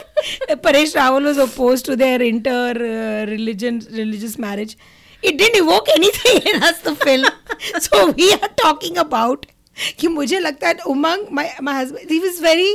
Paresh 0.64 0.96
Rawal 0.96 1.26
was 1.26 1.40
opposed 1.40 1.86
to 1.86 1.96
their 1.96 2.22
inter 2.22 2.78
religion 3.30 3.82
religious 3.92 4.40
marriage 4.40 4.76
it 5.24 5.38
didn't 5.38 5.56
evoke 5.66 5.90
in 5.90 6.60
us 6.62 6.84
film 7.04 7.80
so 7.80 8.06
we 8.08 8.32
are 8.32 8.48
talking 8.64 8.98
about 8.98 9.46
कि 10.00 10.08
मुझे 10.08 10.40
लगता 10.40 10.68
है 10.68 10.76
Umang 10.88 11.28
my 11.32 11.56
my 11.62 11.82
husband 11.82 12.12
he 12.12 12.20
very 12.42 12.74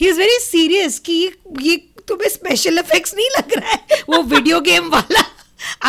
he 0.00 0.08
is 0.08 0.18
very 0.18 0.38
serious 0.40 0.98
कि 1.06 1.14
ये 1.62 1.76
तुम्हें 2.08 2.28
special 2.30 2.78
effects 2.78 3.14
नहीं 3.14 3.28
लग 3.38 3.52
रहा 3.58 3.70
है। 3.70 4.02
वो 4.08 4.22
वीडियो 4.34 4.60
गेम 4.60 4.88
वाला। 4.90 5.24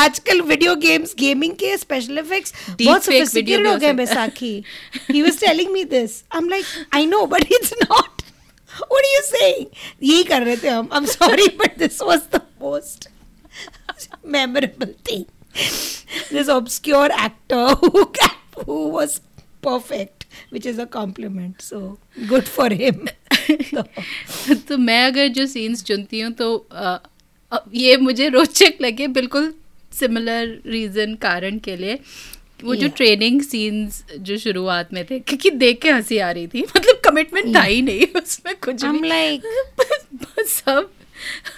आजकल 0.03 0.41
वीडियो 0.41 0.75
गेम्स 0.85 1.13
गेमिंग 1.19 1.53
के 1.63 1.75
स्पेशल 1.77 2.17
इफेक्ट्स 2.19 2.53
बहुत 2.81 3.03
सोफिस्टिकेटेड 3.05 3.67
हो 3.67 3.75
गए 3.77 3.93
Baisakhi 3.93 4.53
he. 5.09 5.21
Was 5.21 5.39
telling 5.39 5.71
me 5.71 5.83
this 5.95 6.23
I 6.33 6.41
am 6.41 6.49
like 6.49 6.65
I 6.95 7.05
know 7.05 7.25
but 7.25 7.51
it's 7.51 7.73
not 7.83 8.21
what 8.71 8.93
are 8.93 9.11
you 9.15 9.21
saying 9.25 9.65
यही 10.03 10.23
कर 10.23 10.41
रहे 10.43 10.57
थे 10.63 10.69
हम। 10.69 10.89
I 10.93 10.99
am 10.99 11.05
sorry 11.13 11.47
but 11.61 11.77
this 11.79 12.01
was 12.01 12.19
the 12.35 12.41
most 12.61 13.09
memorable 14.33 14.89
thing. 15.07 15.21
This 16.31 16.49
obscure 16.55 17.07
actor 17.21 17.61
who 17.83 18.01
who 18.65 18.75
was 18.95 19.15
perfect 19.67 20.25
which 20.55 20.67
is 20.71 20.81
a 20.83 20.85
compliment. 20.95 21.63
So 21.67 21.79
good 22.33 22.51
for 22.57 22.69
him. 22.81 23.07
तो 23.51 24.55
तो 24.69 24.77
मैं 24.77 25.03
अगर 25.03 25.27
जो 25.27 25.45
सीन्स 25.45 25.83
चुनती 25.83 26.19
हूँ 26.19 26.31
तो 26.31 26.67
आ, 26.73 26.97
ये 27.73 27.97
मुझे 27.97 28.29
रोचक 28.29 28.73
लगे 28.81 29.07
बिल्कुल 29.07 29.53
सिमिलर 29.99 30.61
रीज़न 30.67 31.15
कारण 31.15 31.57
के 31.57 31.75
लिए 31.75 31.99
वो 32.63 32.75
yeah. 32.75 32.81
जो 32.81 32.87
ट्रेनिंग 32.95 33.41
सीन्स 33.41 34.03
जो 34.19 34.37
शुरुआत 34.37 34.93
में 34.93 35.05
थे 35.05 35.19
क्योंकि 35.19 35.49
देख 35.49 35.81
के 35.81 35.89
हँसी 35.89 36.17
आ 36.17 36.31
रही 36.31 36.47
थी 36.47 36.61
मतलब 36.77 37.01
कमिटमेंट 37.03 37.55
था 37.55 37.61
ही 37.61 37.81
नहीं 37.81 38.21
उसमें 38.21 38.55
कुछ 38.55 38.83
I'm 38.83 39.01
भी 39.01 39.09
like... 39.09 39.41
बस 40.13 40.63
सब 40.65 40.89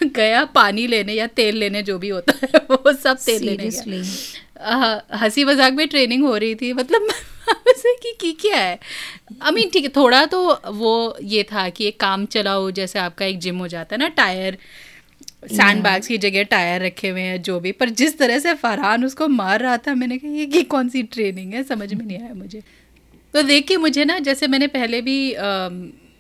गया 0.04 0.46
पानी 0.46 0.88
लेने 0.88 1.14
या 1.14 1.28
तेल 1.28 1.56
लेने 1.56 1.84
जो 1.84 1.98
भी 2.00 2.10
होता 2.10 2.34
है 2.44 2.62
वो 2.72 2.94
सब 2.94 3.18
तेल 3.18 3.50
Seriously. 3.50 3.88
लेने 3.88 5.18
हँसी 5.18 5.44
मज़ाक 5.44 5.74
में 5.74 5.88
ट्रेनिंग 5.88 6.24
हो 6.24 6.38
रही 6.38 6.56
थी 6.56 6.74
मतलब 6.74 7.08
कि, 7.86 8.18
कि 8.22 8.32
क्या 8.32 8.58
है? 8.58 8.80
आई 9.42 9.52
मीन 9.52 9.70
ठीक 9.70 9.84
है 9.84 9.90
थोड़ा 9.90 10.26
तो 10.26 10.62
वो 10.68 11.18
ये 11.24 11.44
था 11.44 11.70
कि 11.70 11.88
एक 11.88 12.00
काम 12.00 12.26
चलाओ 12.26 12.72
जैसे 12.72 13.00
आपका 13.00 13.26
एक 13.26 13.40
जिम 13.40 13.58
हो 13.58 13.68
जाता 13.68 13.96
है 13.96 14.00
ना 14.00 14.08
टायर 14.08 14.58
सैंड 15.46 15.84
बैग्स 15.84 16.08
की 16.08 16.18
जगह 16.18 16.44
टायर 16.44 16.86
रखे 16.86 17.10
हुए 17.10 17.22
हैं 17.22 17.42
जो 17.42 17.60
भी। 17.60 17.72
पर 17.72 17.90
जिस 17.90 18.18
तरह 18.18 18.40
से 18.40 18.54
फरहान 18.54 19.06
उसको 19.06 19.28
मार 19.28 19.60
रहा 19.60 19.78
था 19.78 19.94
मैंने 19.96 20.18
कहा 20.18 20.32
ये 20.32 20.64
कौन 20.64 20.90
सी 20.90 21.04
ट्रेनिंग 21.04 21.54
है? 21.54 21.64
समझ 21.64 21.94
में 21.94 22.06
नहीं 22.06 22.20
आया 22.20 22.34
मुझे. 22.34 22.64
तो 23.34 23.42
देख 23.42 23.68
के 23.68 23.78
मुझे 23.78 24.06
ना 24.06 24.20
जैसे 24.20 24.48
मैंने 24.48 24.68
पहले 24.68 25.02
भी 25.02 25.36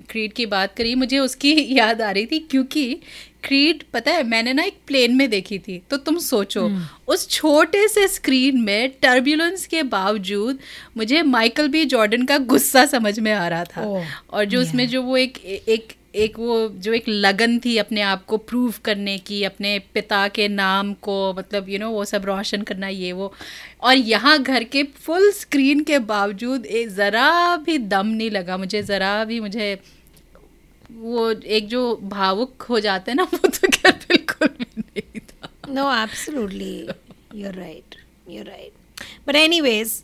क्रीड 0.09 0.33
की 0.33 0.45
बात 0.45 0.75
करी 0.75 0.95
मुझे 0.95 1.19
उसकी 1.19 1.67
याद 1.77 2.01
आ 2.01 2.11
रही 2.11 2.25
थी 2.25 2.39
क्योंकि 2.39 2.99
क्रीड 3.43 3.84
पता 3.93 4.12
है 4.12 4.23
मैंने 4.23 4.54
ना 4.54 4.63
एक 4.63 4.78
प्लेन 4.88 5.15
में 5.15 5.30
देखी 5.30 5.60
थी 5.60 5.82
तो 5.89 5.97
तुम 5.97 6.17
सोचो. 6.17 6.69
उस 7.08 7.30
छोटे 7.30 7.88
से 7.88 8.08
स्क्रीन 8.08 8.62
में 8.62 8.89
टर्बुलेंस 9.02 9.65
के 9.67 9.84
बावजूद 9.84 10.60
मुझे 10.97 11.21
माइकल 11.21 11.67
बी 11.67 11.86
जॉर्डन 11.86 12.25
का 12.25 12.38
गुस्सा 12.38 12.86
समझ 12.86 13.19
में 13.19 13.34
आ 13.34 13.47
रहा 13.47 13.63
था 13.63 13.82
और 14.30 14.45
जो. 14.45 14.62
उसमें 14.62 14.88
जो 14.88 15.04
वो 15.04 15.17
एक 15.17 15.38
एक 15.45 15.93
एक 16.15 16.39
वो 16.39 16.69
जो 16.69 16.93
एक 16.93 17.04
लगन 17.08 17.60
थी 17.60 17.78
अपने 17.78 18.02
आप 18.02 18.25
को 18.25 18.38
प्रूव 18.38 18.73
करने 18.86 19.17
की 19.17 19.43
अपने 19.43 19.80
पिता 19.80 20.28
के 20.28 20.47
नाम 20.47 20.93
को 20.93 21.34
मतलब 21.34 21.69
यू 21.69 21.73
you 21.73 21.80
नो 21.80 21.86
know, 21.86 21.97
वो 21.97 22.06
सब 22.06 22.25
रोशन 22.25 22.62
करना 22.62 22.88
ये 22.88 23.12
वो 23.12 23.34
और 23.82 23.95
यहाँ 23.95 24.39
घर 24.39 24.63
के 24.63 24.84
फुल 24.84 25.32
स्क्रीन 25.32 25.84
के 25.84 25.99
बावजूद 25.99 26.65
ज़रा 26.88 27.56
भी 27.56 27.78
दम 27.78 28.08
नहीं 28.08 28.32
लगा 28.32 28.58
मुझे 28.58 28.84
ज़रा 28.84 29.25
भी 29.25 29.39
मुझे 29.39 29.80
वो 30.91 31.32
एक 31.32 31.67
जो 31.69 31.95
भावुक 32.04 32.62
हो 32.69 32.80
जाते 32.80 33.12
हैं 33.12 33.15
ना 33.15 33.23
वो 33.34 33.47
तो 33.47 33.67
क्या 33.78 33.91
बिल्कुल 33.91 34.47
भी 34.47 34.65
नहीं 34.82 35.19
था। 35.19 35.49
No 35.73 35.91
absolutely 36.04 36.88
you 37.36 37.47
are 37.47 37.56
right 37.56 37.95
you 38.30 38.39
are 38.41 38.47
right 38.47 39.04
but 39.28 39.36
anyways 39.36 40.04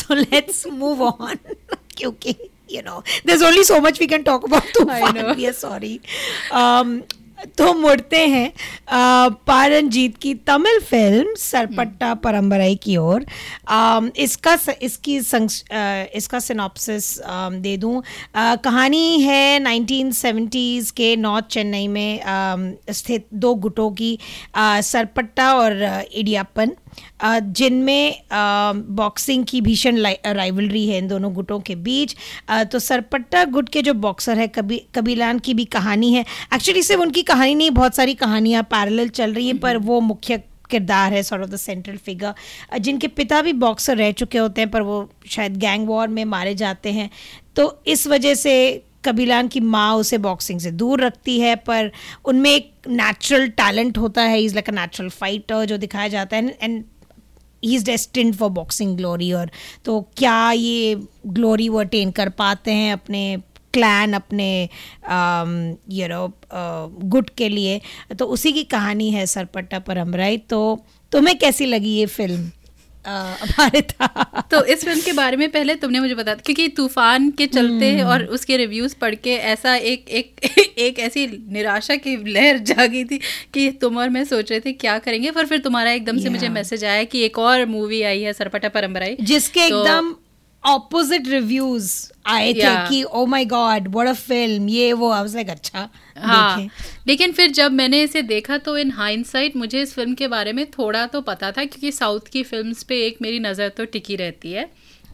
so 0.00 0.14
let's 0.14 0.66
move 0.66 1.02
on 1.02 1.36
क्योंकि 1.96 2.34
you 2.74 2.80
know 2.86 3.00
there's 3.26 3.42
only 3.48 3.62
so 3.66 3.76
much 3.82 3.98
we 4.02 4.06
can 4.12 4.24
talk 4.28 4.44
about 4.46 4.64
Tufan. 4.76 5.18
we 5.36 5.44
are 5.48 5.52
sorry. 5.58 5.90
Um, 6.60 6.88
तो 7.58 7.72
मुड़ते 7.74 8.26
हैं 8.26 8.52
पारनजीत 9.46 10.16
की 10.16 10.34
तमिल 10.46 10.80
फ़िल्म 10.80 11.34
सरपट्टा 11.34 12.06
हम्म। 12.06 12.18
परम्बराई 12.18 12.76
की 12.76 12.96
ओर। 12.96 13.26
इसका 14.16 14.56
इसकी 14.82 15.16
इसका 16.16 16.38
सिनॉप्सिस 16.38 17.18
दे 17.62 17.76
दूँ। 17.76 18.02
कहानी 18.36 19.20
है 19.20 19.60
1970s 19.60 20.90
के 20.90 21.14
नॉर्थ 21.16 21.46
चेन्नई 21.46 21.88
में 21.88 22.20
स्थित 22.90 23.26
दो 23.34 23.54
गुटों 23.54 23.90
की 23.90 24.18
सरपट्टा 24.58 25.52
और 25.54 25.82
इडियापन 26.14 26.72
जिनमें 27.24 28.22
बॉक्सिंग 28.96 29.44
की 29.44 29.60
भीषण 29.60 29.98
राइवलरी 30.26 30.86
है 30.88 30.98
इन 30.98 31.08
दोनों 31.08 31.32
गुटों 31.34 31.58
के 31.60 31.74
बीच। 31.76 32.16
तो 32.72 32.78
सरपट्टा 32.78 33.44
गुट 33.46 33.68
के 33.68 33.82
जो 33.82 33.94
बॉक्सर 33.96 34.38
है 34.38 34.48
कबी 34.48 34.82
कबीलान 34.94 35.38
की 35.38 35.54
भी 35.54 35.64
कहानी 35.66 36.12
है। 36.12 36.24
एक्चुअली 36.54 36.82
सिर्फ़ 36.82 37.02
उनकी 37.02 37.22
कहानी 37.24 37.54
नहीं 37.54 37.70
बहुत 37.72 37.96
सारी 37.96 38.14
कहानियाँ 38.16 38.62
पैरेलल 38.70 39.08
चल 39.10 39.34
रही 39.34 39.46
हैं 39.46 39.58
पर 39.58 39.76
वो 39.78 40.00
मुख्य 40.02 40.42
किरदार 40.70 41.12
है 41.12 41.22
sort 41.22 41.42
of 41.42 41.50
the 41.50 41.56
central 41.56 41.96
figure 41.96 42.78
जिनके 42.78 43.08
पिता 43.08 43.40
भी 43.42 43.52
बॉक्सर 43.54 43.96
रह 43.96 44.10
चुके 44.12 44.38
होते 44.38 44.60
हैं 44.60 44.70
पर 44.70 44.82
वो 44.82 45.08
शायद 45.30 45.56
गैंग 45.56 45.86
वॉर 45.88 46.08
में 46.08 46.24
मारे 46.24 46.54
जाते 46.54 46.92
हैं। 46.92 47.10
तो 47.56 47.82
इस 47.86 48.06
वजह 48.06 48.34
से 48.34 48.54
कबीलान 49.06 49.48
की 49.48 49.60
माँ 49.60 49.94
उसे 49.96 50.18
बॉक्सिंग 50.18 50.60
से 50.60 50.70
दूर 50.72 51.04
रखती 51.04 51.38
है, 51.40 51.54
पर 51.56 51.90
उनमें 52.24 52.50
एक 52.50 52.72
नेचुरल 52.88 53.48
टैलेंट 53.56 53.98
होता 53.98 54.22
है। 54.22 54.42
Is 54.42 54.54
like 54.54 54.68
a 54.68 54.72
natural 54.72 55.08
fighter 55.10 55.64
जो 55.64 55.76
दिखाया 55.78 56.08
जाता 56.08 56.36
है 56.36 56.56
and 56.62 56.84
he 57.64 57.74
is 57.74 57.84
destined 57.84 58.34
for 58.34 58.50
boxing 58.50 58.96
glory 58.96 59.32
और 59.32 59.50
तो 59.84 60.00
क्या 60.16 60.50
ये 60.52 60.94
ग्लोरी 61.26 61.68
वो 61.68 61.80
अटेन 61.80 62.10
कर 62.10 62.28
पाते 62.38 62.72
हैं 62.72 62.92
अपने 62.92 63.36
क्लैन 63.72 64.12
अपने 64.12 64.48
यू 65.92 66.08
नो 66.08 66.28
गुट 67.04 67.30
के 67.38 67.48
लिए? 67.48 67.80
तो 68.18 68.24
उसी 68.26 68.52
की 68.52 68.62
कहानी 68.64 69.10
है 69.10 69.26
सरपट्टा 69.26 69.78
पर 69.78 69.98
हमराई 69.98 70.38
तो 70.50 70.60
तुम्हें 71.12 71.36
कैसी 71.38 71.66
लगी 71.66 71.96
ये 71.96 72.06
फ़िल्म 72.06 72.50
हमारे 73.06 73.80
था। 73.82 74.42
तो 74.50 74.64
इस 74.64 74.84
फ़िल्म 74.84 75.00
के 75.00 75.12
बारे 75.12 75.36
में 75.36 75.48
पहले 75.50 75.74
तुमने 75.76 76.00
मुझे 76.00 76.14
बताया 76.14 76.36
क्योंकि 76.36 76.68
तूफ़ान 76.76 77.30
के 77.30 77.46
चलते 77.46 77.92
हम्म। 77.92 78.08
और 78.08 78.24
उसके 78.36 78.56
रिव्यूज़ 78.56 78.94
पढ़ 79.00 79.14
के 79.14 79.34
ऐसा 79.46 79.74
एक 79.74 80.10
एक 80.10 80.44
एक 80.78 80.98
ऐसी 80.98 81.26
निराशा 81.50 81.96
की 81.96 82.16
लहर 82.32 82.58
जागी 82.66 83.04
थी 83.04 83.20
कि 83.54 83.70
तुम 83.80 83.98
और 83.98 84.08
मैं 84.08 84.24
सोच 84.24 84.50
रहे 84.50 84.60
थे 84.60 84.72
क्या 84.74 84.98
करेंगे 84.98 85.30
पर 85.30 85.46
फिर 85.46 85.58
तुम्हारा 85.58 85.90
एकदम 85.92 86.18
से 86.18 86.28
मुझे 86.28 86.48
मैसेज 86.50 86.84
आया 86.84 87.04
कि 87.04 87.24
एक 87.24 87.38
और 87.38 87.64
मूवी 87.66 88.02
आई 88.02 88.22
है 88.22 88.32
सरपटा 88.32 88.68
परम्पराई 88.68 89.16
जिसके 89.22 89.68
तो, 89.68 89.80
एकदम 89.80 90.14
ऑपोजिट 90.66 91.28
रिव्यूज़ 91.28 91.92
आए 92.26 92.52
थे 92.54 92.74
कि 92.88 93.02
ओ 93.02 93.24
my 93.26 93.44
God 93.44 93.88
what 93.88 94.08
a 94.08 94.12
film 94.12 94.68
ये 94.68 94.92
वो 94.92 95.10
आई 95.10 95.20
वाज 95.20 95.34
लाइक 95.34 95.50
अच्छा 95.50 95.88
हाँ। 96.18 96.68
लेकिन 97.06 97.32
फिर 97.32 97.50
जब 97.50 97.72
मैंने 97.72 98.02
इसे 98.02 98.22
देखा 98.22 98.58
तो 98.58 98.76
इन 98.78 98.90
हाइंडसाइट 98.90 99.56
मुझे 99.56 99.82
इस 99.82 99.94
फ़िल्म 99.94 100.14
के 100.14 100.28
बारे 100.28 100.52
में 100.52 100.64
थोड़ा 100.70 101.06
तो 101.06 101.20
पता 101.20 101.50
था 101.52 101.64
क्योंकि 101.64 101.92
साउथ 101.92 102.28
की 102.32 102.42
फिल्म्स 102.42 102.82
पे 102.82 103.06
एक 103.06 103.18
मेरी 103.22 103.38
नज़र 103.38 103.68
तो 103.68 103.84
टिकी 103.84 104.16
रहती 104.16 104.52
है। 104.52 104.68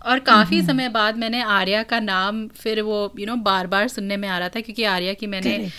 और 0.04 0.18
काफ़ी 0.18 0.56
हम्म। 0.56 0.66
समय 0.66 0.88
बाद 0.88 1.16
मैंने 1.16 1.42
आर्या 1.42 1.82
का 1.82 1.98
नाम 2.00 2.46
फिर 2.56 2.80
वो 2.82 3.02
यू 3.02 3.08
you 3.16 3.26
नो 3.26 3.32
know, 3.32 3.44
बार 3.44 3.66
बार 3.66 3.88
सुनने 3.88 4.16
में 4.16 4.28
आ 4.28 4.38
रहा 4.38 4.48
था 4.48 4.60
क्योंकि 4.60 4.84
आर्या 4.84 5.12
की 5.14 5.26
मैंने 5.26 5.70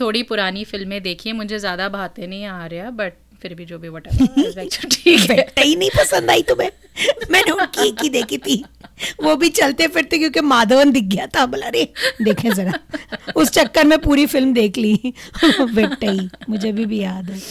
थोड़ी 0.00 0.22
पुरानी 0.22 0.64
फ़िल्में 0.64 1.02
देखी 1.02 1.28
है 1.28 1.34
मुझे 1.36 1.58
ज़्यादा 1.58 1.88
भाते 1.88 2.26
नहीं 2.26 2.44
आर्या 2.46 2.90
बट 2.90 3.12
फिर 3.42 3.54
भी 3.54 3.64
जो 3.64 3.78
भी 3.78 3.88
वट 3.88 4.08
ठीक 4.92 5.30
है. 5.30 5.52
ही 5.58 5.76
नहीं 5.76 5.90
पसंद 5.90 6.30
आई 6.30 6.42
तुम्हें। 6.42 6.70
मैंने 7.30 7.50
उनकी 7.50 7.88
एक 7.88 7.96
ही 8.02 8.08
देखी 8.08 8.38
थी। 8.38 8.64
वो 9.22 9.36
भी 9.36 9.48
चलते 9.48 9.86
फिरते 9.86 10.18
क्योंकि 10.18 10.40
माधवन 10.40 10.92
दिख 10.92 11.04
गया 11.04 11.26
था 11.26 11.46
बोला 11.46 11.68
रे 11.68 11.92
देखे 12.22 12.50
जरा। 12.50 12.72
उस 13.36 13.50
चक्कर 13.50 13.84
में 13.84 13.98
पूरी 13.98 14.26
फ़िल्म 14.26 14.52
देख 14.54 14.78
ली। 14.78 15.00
बेटा 15.60 16.28
मुझे 16.50 16.72
भी, 16.72 16.86
भी 16.86 17.02
याद 17.02 17.30
है। 17.30 17.42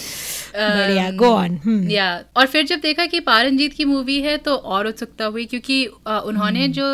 बढ़िया 0.53 1.09
गो 1.11 1.29
ऑन। 1.29 1.87
या 1.91 2.07
और 2.37 2.47
फिर 2.47 2.65
जब 2.65 2.79
देखा 2.79 3.05
कि 3.05 3.19
पारंजीत 3.21 3.73
की 3.73 3.85
मूवी 3.85 4.19
है 4.21 4.37
तो 4.37 4.55
और 4.55 4.87
उत्सुकता 4.87 5.25
हुई 5.25 5.45
क्योंकि 5.45 5.85
उन्होंने 5.85 6.63
हम्म। 6.63 6.73
जो 6.73 6.87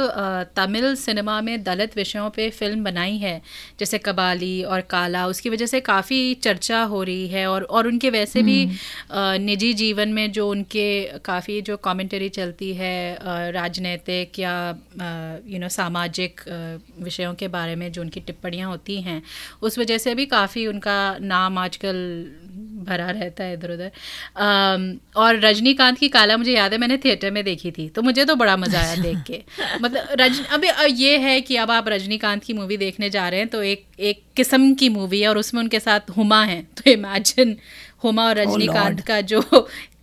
तमिल 0.56 0.94
सिनेमा 0.96 1.40
में 1.42 1.64
दलित 1.64 1.98
विषयों 1.98 2.30
पे 2.30 2.50
फ़िल्म 2.50 2.84
बनाई 2.84 3.18
है 3.18 3.42
जैसे 3.80 3.98
कबाली 3.98 4.62
और 4.64 4.82
काला 4.90 5.26
उसकी 5.28 5.50
वजह 5.50 5.66
से 5.66 5.80
काफ़ी 5.82 6.34
चर्चा 6.44 6.82
हो 6.84 7.04
रही 7.04 7.28
है 7.28 7.46
और 7.48 7.64
और 7.64 7.88
उनके 7.88 8.10
वैसे 8.10 8.44
भी 8.44 8.64
हम्म। 8.66 9.42
निजी 9.42 9.74
जीवन 9.74 10.10
में 10.10 10.32
जो 10.32 10.50
उनके 10.50 10.88
काफ़ी 11.26 11.62
जो 11.62 11.78
कमेंटरी 11.84 12.30
चलती 12.30 12.74
है 12.74 12.96
राजनीतिक 13.52 14.40
या 14.40 14.56
यू 15.48 15.60
नो 15.60 15.70
सामाजिक 15.70 16.42
विषयों 17.02 17.34
के 17.34 17.48
बारे 17.48 17.76
में 17.76 17.92
जो 17.92 18.02
उनकी 18.02 18.20
टिप्पणियाँ 18.20 18.70
होती 18.70 19.02
हैं 19.02 19.22
उस 19.62 19.80
वजह 19.80 19.98
से 19.98 20.16
भी 20.16 20.26
काफ़ी 20.28 20.66
उनका 20.68 20.98
नाम 21.24 21.58
आजकल 21.58 21.96
भरा 22.88 23.10
रहता 23.10 23.44
है 23.44 23.54
इधर 23.54 23.72
उधर। 23.72 23.92
और 25.18 25.40
रजनीकांत 25.40 25.98
की 25.98 26.10
काला 26.10 26.38
मुझे 26.38 26.52
याद 26.52 26.74
है 26.74 26.78
मैंने 26.80 26.98
थिएटर 26.98 27.32
में 27.32 27.44
देखी 27.44 27.72
थी 27.72 27.88
तो 27.90 28.02
मुझे 28.02 28.26
तो 28.26 28.36
बड़ा 28.36 28.56
मज़ा 28.58 28.80
आया 28.80 28.96
देख 28.98 29.24
के। 29.28 29.42
मतलब 29.82 30.08
रज 30.22 30.42
अभी 30.52 30.70
ये 30.96 31.18
है 31.20 31.40
कि 31.42 31.56
अब 31.58 31.72
आप 31.72 31.90
रजनीकांत 31.90 32.44
की 32.44 32.54
मूवी 32.54 32.78
देखने 32.78 33.10
जा 33.10 33.28
रहे 33.30 33.40
हैं 33.40 33.50
तो 33.50 33.64
एक 33.66 33.86
एक 34.02 34.22
किस्म 34.36 34.74
की 34.76 34.90
मूवी 34.92 35.22
है 35.22 35.28
और 35.28 35.38
उसमें 35.38 35.62
उनके 35.62 35.80
साथ 35.80 36.10
हुमा 36.18 36.44
है। 36.46 36.62
तो 36.78 36.90
इमेजिन 36.92 37.56
हुमा 38.04 38.26
और 38.26 38.36
oh 38.36 38.42
रजनीकांत 38.42 39.00
का 39.02 39.22
जो 39.24 39.42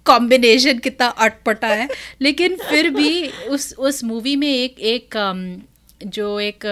कॉम्बिनेशन 0.07 0.79
कितना 0.79 1.07
अटपटा 1.07 1.69
है। 1.69 1.89
लेकिन 2.21 2.57
फिर 2.63 2.89
भी 2.91 3.29
उस 3.49 3.73
उस 3.81 4.03
मूवी 4.05 4.35
में 4.37 4.49
एक 4.49 4.81
एक 4.81 5.15
जो 6.09 6.39
एक 6.41 6.65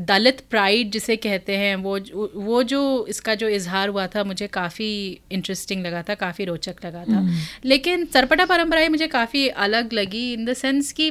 दलित 0.00 0.40
प्राइड 0.50 0.90
जिसे 0.90 1.16
कहते 1.16 1.56
हैं 1.56 1.76
वो 1.76 1.98
वो 2.34 2.62
जो 2.62 3.06
इसका 3.08 3.34
जो 3.34 3.48
इजहार 3.48 3.88
हुआ 3.88 4.06
था 4.06 4.24
मुझे 4.24 4.46
काफ़ी 4.46 5.20
इंटरेस्टिंग 5.32 5.86
लगा 5.86 6.02
था 6.02 6.14
काफ़ी 6.14 6.44
रोचक 6.44 6.74
लगा 6.84 7.04
था। 7.04 7.22
hmm. 7.22 7.64
लेकिन 7.64 8.06
सरपटा 8.06 8.44
परंपराएँ 8.44 8.88
मुझे 8.88 9.06
काफ़ी 9.06 9.48
अलग 9.48 9.92
लगी 9.92 10.32
इन 10.32 10.44
द 10.44 10.52
सेंस 10.52 10.92
कि 10.92 11.10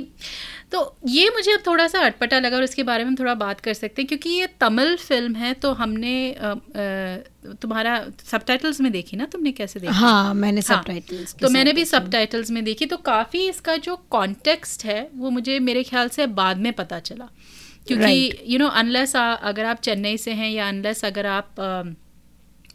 तो 0.72 0.98
ये 1.08 1.30
मुझे 1.30 1.52
अब 1.52 1.60
थोड़ा 1.67 1.88
सा 1.88 2.00
अटपटा 2.00 2.39
लगा 2.39 2.58
और 2.58 2.63
इसके 2.63 2.84
बारे 2.84 3.04
में 3.04 3.15
थोड़ा 3.15 3.34
बात 3.34 3.60
कर 3.60 3.74
सकते 3.74 4.02
हैं 4.02 4.08
क्योंकि 4.08 4.30
ये 4.30 4.48
तमिल 4.48 4.96
फ़िल्म 4.96 5.36
है 5.36 5.54
तो 5.54 5.72
हमने 5.72 6.36
तुम्हारा 7.62 8.06
सब 8.32 8.46
में 8.82 8.91
देखी 8.91 9.17
ना 9.17 9.26
तुमने 9.26 9.52
कैसे 9.52 9.80
देखी? 9.80 9.93
हाँ 9.93 10.34
मैंने 10.34 10.62
सब 10.62 10.74
हाँ, 10.74 10.84
तो 11.41 11.50
मैंने 11.50 11.74
भी 11.74 11.86
सब 11.86 12.12
में 12.50 12.63
देखी 12.63 12.86
तो 12.86 12.98
काफ़ी 12.98 13.50
इसका 13.50 13.78
जो 13.78 13.96
कॉन्टेक्स्ट 13.96 14.86
है 14.86 15.10
वो 15.15 15.30
मुझे 15.30 15.60
मेरे 15.60 15.84
ख्याल 15.84 16.10
से 16.10 16.28
बाद 16.28 16.58
में 16.58 16.74
पता 16.74 17.00
चला। 17.00 17.30
क्योंकि 17.88 18.39
यू 18.46 18.60
नो 18.60 18.67
अनलेस 18.67 19.15
अगर 19.15 19.65
आप 19.65 19.82
चेन्नई 19.82 20.17
से 20.17 20.32
हैं 20.32 20.50
या 20.52 20.67
अनलेस 20.67 21.06
अगर 21.06 21.26
आप 21.26 21.56
uh, 21.60 22.04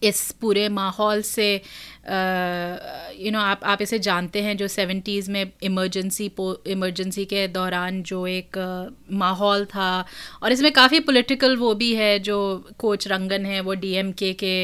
इस 0.02 0.30
पूरे 0.30 0.68
माहौल 0.68 1.22
से 1.22 1.54
you 1.54 1.60
uh, 1.60 1.64
know 2.08 3.24
you 3.24 3.32
know, 3.32 3.40
आप 3.40 3.60
आप 3.64 3.82
इसे 3.82 3.98
जानते 3.98 4.42
हैं 4.42 4.56
जो 4.56 4.68
सेवेंटीज़ 4.68 5.30
में 5.30 5.52
इमरजेंसी 5.62 6.30
इमरजेंसी 6.66 7.24
के 7.24 7.48
दौरान 7.48 8.02
जो 8.02 8.26
एक 8.26 8.58
uh, 8.58 9.12
माहौल 9.12 9.64
था। 9.64 10.04
और 10.42 10.52
इसमें 10.52 10.72
काफ़ी 10.72 11.00
पॉलिटिकल 11.00 11.56
वो 11.56 11.74
भी 11.74 11.94
है 11.94 12.18
जो 12.18 12.68
कोच 12.78 13.08
रंगन 13.08 13.46
है 13.46 13.60
वो 13.60 13.74
डीएमके 13.74 14.32
के 14.32 14.54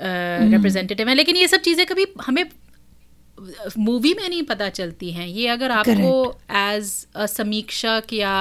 रिप्रेजेंटेटिव 0.00 1.04
हम्म। 1.04 1.08
हैं। 1.08 1.16
लेकिन 1.16 1.36
ये 1.36 1.48
सब 1.48 1.60
चीज़ें 1.60 1.86
कभी 1.86 2.06
हमें 2.26 2.44
मूवी 3.78 4.12
में 4.14 4.28
नहीं 4.28 4.42
पता 4.42 4.68
चलती 4.70 5.10
हैं। 5.10 5.26
ये 5.26 5.46
अगर 5.48 5.70
आपको 5.70 6.12
एज 6.56 6.92
अ 7.14 7.26
समीक्षक 7.26 8.12
या 8.12 8.34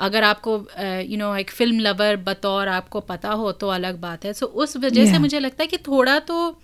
अगर 0.00 0.24
आपको 0.24 0.56
यू 0.80 1.18
नो 1.18 1.34
एक 1.36 1.50
फ़िल्म 1.50 1.80
लवर 1.80 2.16
बतौर 2.26 2.68
आपको 2.70 3.00
पता 3.10 3.30
हो 3.34 3.52
तो 3.52 3.68
अलग 3.70 4.00
बात 4.00 4.24
है। 4.24 4.32
सो 4.32 4.46
so, 4.46 4.52
उस 4.52 4.76
वजह 4.76 5.00
yeah. 5.00 5.12
से 5.12 5.18
मुझे 5.18 5.38
लगता 5.38 5.62
है 5.62 5.66
कि 5.66 5.78
थोड़ा 5.86 6.18
तो 6.18 6.60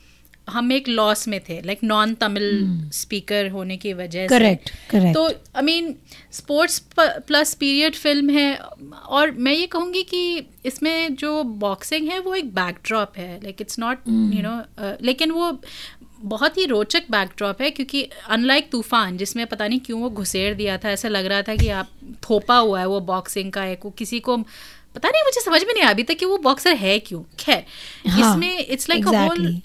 हम 0.48 0.70
एक 0.72 0.88
लॉस 0.88 1.26
में 1.28 1.38
थे 1.40 1.60
लाइक 1.60 1.78
नॉन 1.84 2.12
तमिल 2.14 2.90
स्पीकर 2.94 3.48
होने 3.50 3.76
की 3.76 3.92
वजह 3.92 4.26
से। 4.26 4.28
करेक्ट 4.28 5.14
तो 5.14 5.26
I 5.28 5.62
mean 5.62 5.94
sports 6.32 6.78
plus 6.98 7.54
period 7.54 7.94
film 7.94 8.30
है 8.30 8.54
और 8.56 9.30
मैं 9.38 9.52
ये 9.52 9.66
कहूँगी 9.66 10.02
कि 10.02 10.46
इसमें 10.66 11.14
जो 11.14 11.42
बॉक्सिंग 11.64 12.08
है 12.08 12.18
वो 12.18 12.34
एक 12.34 12.54
बैकड्रॉप 12.54 13.18
है। 13.18 13.40
Like 13.42 13.60
it's 13.60 13.78
not 13.78 14.08
you 14.08 14.42
know 14.42 14.60
लेकिन 15.02 15.30
वो 15.30 15.50
बहुत 16.24 16.58
ही 16.58 16.64
रोचक 16.66 17.10
बैकड्रॉप 17.10 17.60
है 17.62 17.70
क्योंकि 17.70 18.02
अनलाइक 18.28 18.70
तूफ़ान 18.70 19.16
जिसमें 19.16 19.46
पता 19.46 19.68
नहीं 19.68 19.80
क्यों 19.80 20.00
वो 20.00 20.10
घुसेड़ 20.10 20.54
दिया 20.54 20.78
था 20.78 20.90
ऐसा 20.90 21.08
लग 21.08 21.26
रहा 21.26 21.42
था 21.42 21.56
कि 21.56 21.68
आप 21.70 21.90
थोपा 22.30 22.56
हुआ 22.56 22.80
है 22.80 22.86
वो 22.86 23.00
बॉक्सिंग 23.00 23.52
का 23.52 23.64
एक 23.64 23.86
किसी 23.98 24.20
को 24.20 24.36
पता 24.36 25.08
नहीं 25.08 25.22
मुझे 25.22 25.40
समझ 25.40 25.62
में 25.64 25.72
नहीं 25.74 25.84
अभी 25.84 26.02
तक 26.02 26.14
कि 26.14 26.24
वो 26.24 26.38
बॉक्सर 26.38 26.74
है 26.76 26.98
क्यों 26.98 27.22
खैर 27.38 27.64
हाँ, 28.08 28.20
इसमें 28.20 28.58
it's 28.58 28.88
like 28.90 29.08
a 29.08 29.26
whole 29.26 29.60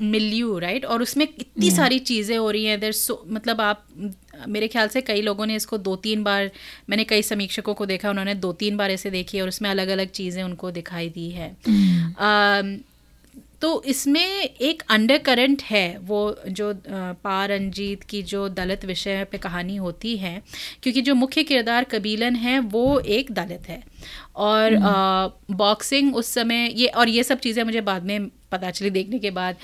milieu 0.00 0.58
right 0.58 0.84
और 0.84 1.02
उसमें 1.02 1.24
इतनी 1.24 1.66
yeah. 1.66 1.76
सारी 1.76 1.98
चीज़ें 1.98 2.36
हो 2.38 2.50
रही 2.50 2.64
हैं 2.64 2.80
देर 2.80 2.92
सो 2.92 3.22
मतलब 3.28 3.60
आप 3.60 3.84
मेरे 4.48 4.68
ख्याल 4.68 4.88
से 4.88 5.00
कई 5.00 5.22
लोगों 5.22 5.46
ने 5.46 5.54
इसको 5.56 5.78
दो 5.78 5.94
तीन 5.96 6.22
बार 6.22 6.50
मैंने 6.90 7.04
कई 7.04 7.22
समीक्षकों 7.22 7.74
को 7.74 7.86
देखा 7.86 8.10
उन्होंने 8.10 8.34
दो 8.34 8.52
तीन 8.52 8.76
बार 8.76 8.90
ऐसे 8.90 9.10
देखी 9.10 9.40
और 9.40 9.48
उसमें 9.48 9.70
अलग 9.70 9.88
अलग 9.88 10.10
चीज़ें 10.10 10.42
उनको 10.42 10.70
दिखाई 10.70 11.08
दी 11.08 11.30
है 11.30 11.56
mm. 11.56 12.12
uh, 12.18 12.95
तो 13.60 13.82
इसमें 13.82 14.42
एक 14.42 14.82
अंडर 14.88 15.18
करंट 15.18 15.62
है, 15.62 15.98
वो 15.98 16.36
जो 16.48 16.72
पा 17.24 17.44
रंजीत 17.46 18.02
की 18.02 18.22
जो 18.22 18.48
दलित 18.48 18.84
विषय 18.84 19.24
पे 19.24 19.38
कहानी 19.38 19.76
होती 19.76 20.16
है, 20.16 20.42
क्योंकि 20.82 21.02
जो 21.02 21.14
मुख्य 21.14 21.42
किरदार 21.42 21.84
कबीलन 21.84 22.36
है, 22.36 22.58
वो 22.58 22.98
एक 23.00 23.32
दलित 23.32 23.68
है। 23.68 23.82
और 24.36 24.76
बॉक्सिंग 25.52 26.06
हम्म। 26.06 26.16
उस 26.16 26.32
समय 26.34 26.68
ये 26.72 26.86
और 26.88 27.08
ये 27.08 27.22
सब 27.22 27.38
चीज़ें 27.38 27.62
मुझे 27.64 27.80
बाद 27.82 28.04
में 28.04 28.28
पता 28.50 28.70
चली 28.70 28.90
देखने 28.90 29.18
के 29.18 29.30
बाद 29.30 29.56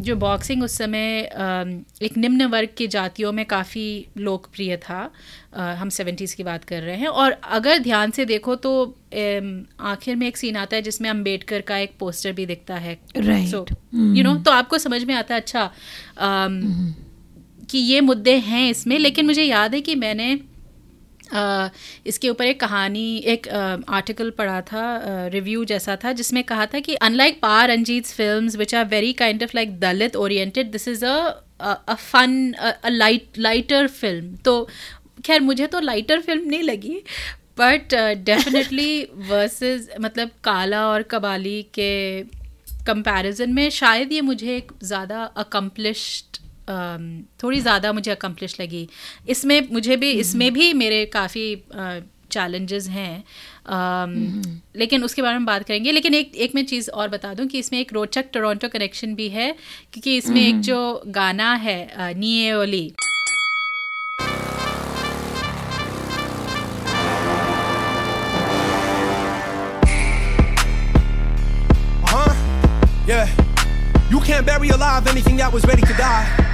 जो 0.00 0.16
बॉक्सिंग 0.16 0.62
उस 0.62 0.76
समय 0.78 1.18
एक 2.02 2.16
निम्न 2.16 2.46
वर्ग 2.46 2.68
की 2.76 2.86
जातियों 2.88 3.32
में 3.32 3.44
काफ़ी 3.46 3.86
लोकप्रिय 4.18 4.76
था 4.78 5.10
हम 5.54 5.88
सेवेंटीज़ 5.90 6.36
की 6.36 6.42
बात 6.42 6.64
कर 6.64 6.82
रहे 6.82 6.96
हैं 6.96 7.08
और 7.08 7.36
अगर 7.50 7.78
ध्यान 7.78 8.10
से 8.10 8.24
देखो 8.24 8.56
तो 8.58 8.74
आखिर 9.84 10.16
में 10.16 10.26
एक 10.26 10.36
सीन 10.36 10.56
आता 10.56 10.76
है 10.76 10.82
जिसमें 10.82 11.10
अंबेडकर 11.10 11.60
का 11.62 11.78
एक 11.78 11.96
पोस्टर 11.98 12.32
भी 12.32 12.46
दिखता 12.46 12.76
है 12.78 12.98
सो 13.46 13.64
यू 13.94 14.24
नो 14.24 14.34
तो 14.36 14.50
आपको 14.52 14.78
समझ 14.78 15.02
में 15.04 15.14
आता 15.14 15.34
है 15.34 15.40
अच्छा 15.40 15.70
हम्म। 16.20 16.92
कि 17.70 17.78
ये 17.80 18.00
मुद्दे 18.02 18.36
हैं 18.42 18.68
इसमें 18.70 18.98
लेकिन 18.98 19.26
मुझे 19.26 19.42
याद 19.42 19.74
है 19.74 19.80
कि 19.80 19.94
मैंने 19.96 20.34
इसके 22.06 22.28
ऊपर 22.28 22.44
एक 22.44 22.60
कहानी 22.60 23.06
एक 23.26 23.48
आर्टिकल 23.48 24.30
पढ़ा 24.38 24.60
था 24.62 24.84
रिव्यू 25.32 25.64
जैसा 25.64 25.96
था 26.04 26.12
जिसमें 26.12 26.42
कहा 26.44 26.66
था 26.66 26.80
कि 26.80 26.94
unlike 27.02 27.40
Pa 27.42 27.68
Ranjith 27.68 28.06
film 28.06 28.58
which 28.58 28.74
are 28.74 28.84
very 28.88 29.12
kind 29.12 29.42
of 29.42 29.50
like 29.54 29.78
Dalit 29.80 30.16
oriented 30.16 30.70
this 30.72 30.88
is 30.88 31.04
a 31.04 31.94
fun 31.94 32.52
a 32.52 32.88
light 32.88 33.38
lighter 33.38 33.86
film 33.86 34.36
तो 34.44 34.62
खैर 35.26 35.40
मुझे 35.40 35.66
तो 35.66 35.80
लाइटर 35.80 36.20
फ़िल्म 36.20 36.48
नहीं 36.48 36.62
लगी 36.62 37.02
बट 37.58 37.94
डेफिनेटली 38.24 39.02
वर्सेस 39.28 39.88
मतलब 40.00 40.30
काला 40.44 40.86
और 40.88 41.02
कबाली 41.10 41.62
के 41.74 41.92
कंपैरिजन 42.86 43.52
में 43.52 43.68
शायद 43.70 44.12
ये 44.12 44.20
मुझे 44.20 44.56
एक 44.56 44.72
ज़्यादा 44.82 45.22
अकम्पलिश्ड 45.36 46.38
थोड़ी 47.42 47.60
ज़्यादा 47.60 47.92
मुझे 47.92 48.10
अकम्पलिश 48.10 48.60
लगी। 48.60 48.88
इसमें 49.28 49.60
मुझे 49.72 49.96
भी 49.96 50.10
हम्म। 50.10 50.20
इसमें 50.20 50.52
भी 50.52 50.72
मेरे 50.72 51.04
काफ़ी 51.06 51.46
चैलेंजेस 52.32 52.88
हैं। 52.88 53.24
हम्म। 53.68 54.60
लेकिन 54.76 55.04
उसके 55.04 55.22
बारे 55.22 55.38
में 55.38 55.44
बात 55.46 55.64
करेंगे। 55.64 55.92
लेकिन 55.92 56.14
एक 56.14 56.34
एक 56.36 56.54
मैं 56.54 56.64
चीज़ 56.66 56.90
और 56.90 57.08
बता 57.08 57.34
दूँ 57.34 57.46
कि 57.46 57.58
इसमें 57.58 57.80
एक 57.80 57.92
रोचक 57.92 58.30
टोरंटो 58.32 58.68
कनेक्शन 58.68 59.14
भी 59.14 59.28
है 59.28 59.50
क्योंकि 59.92 60.16
इसमें 60.16 60.40
एक 60.40 60.52
हम्म। 60.52 60.62
जो 60.62 61.02
गाना 61.06 61.54
है 61.54 62.14
नीए 62.14 62.52
ओली 62.52 62.92
You 74.10 74.20
can't 74.20 74.46
bury 74.46 74.68
alive 74.70 75.06
anything 75.08 75.36
that 75.36 75.52
was 75.52 75.64
ready 75.64 75.82
to 75.82 75.94
die. 75.94 76.53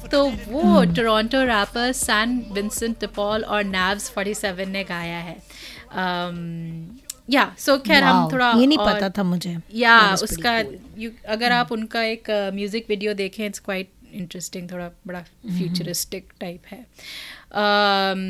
तो 0.11 0.23
वो 0.47 0.83
Toronto 0.95 1.43
rapper 1.43 1.91
Shan 1.91 2.45
Vincent 2.51 2.99
de Paul 2.99 3.43
और 3.43 3.63
नैव्स 3.63 4.13
47 4.17 4.67
ने 4.67 4.83
गाया 4.83 5.17
है। 5.19 5.37
या 7.29 7.55
सो 7.57 7.77
खैर 7.77 8.03
हम 8.03 8.31
थोड़ा 8.31 8.51
ये 8.51 8.67
नहीं 8.67 8.77
पता 8.77 9.09
था 9.09 9.23
मुझे। 9.23 9.57
या 9.73 10.13
उसका 10.13 10.57
अगर 11.27 11.51
आप 11.51 11.71
उनका 11.71 12.03
एक 12.03 12.51
म्यूज़िक 12.53 12.85
वीडियो 12.89 13.13
देखें 13.13 13.45
इट्स 13.45 13.59
क्वाइट 13.59 13.89
इंटरेस्टिंग 14.13 14.71
थोड़ा 14.71 14.89
बड़ा 15.07 15.19
फ्यूचरिस्टिक 15.57 16.31
टाइप 16.39 16.61
है। 16.67 16.85
Um, 17.51 18.21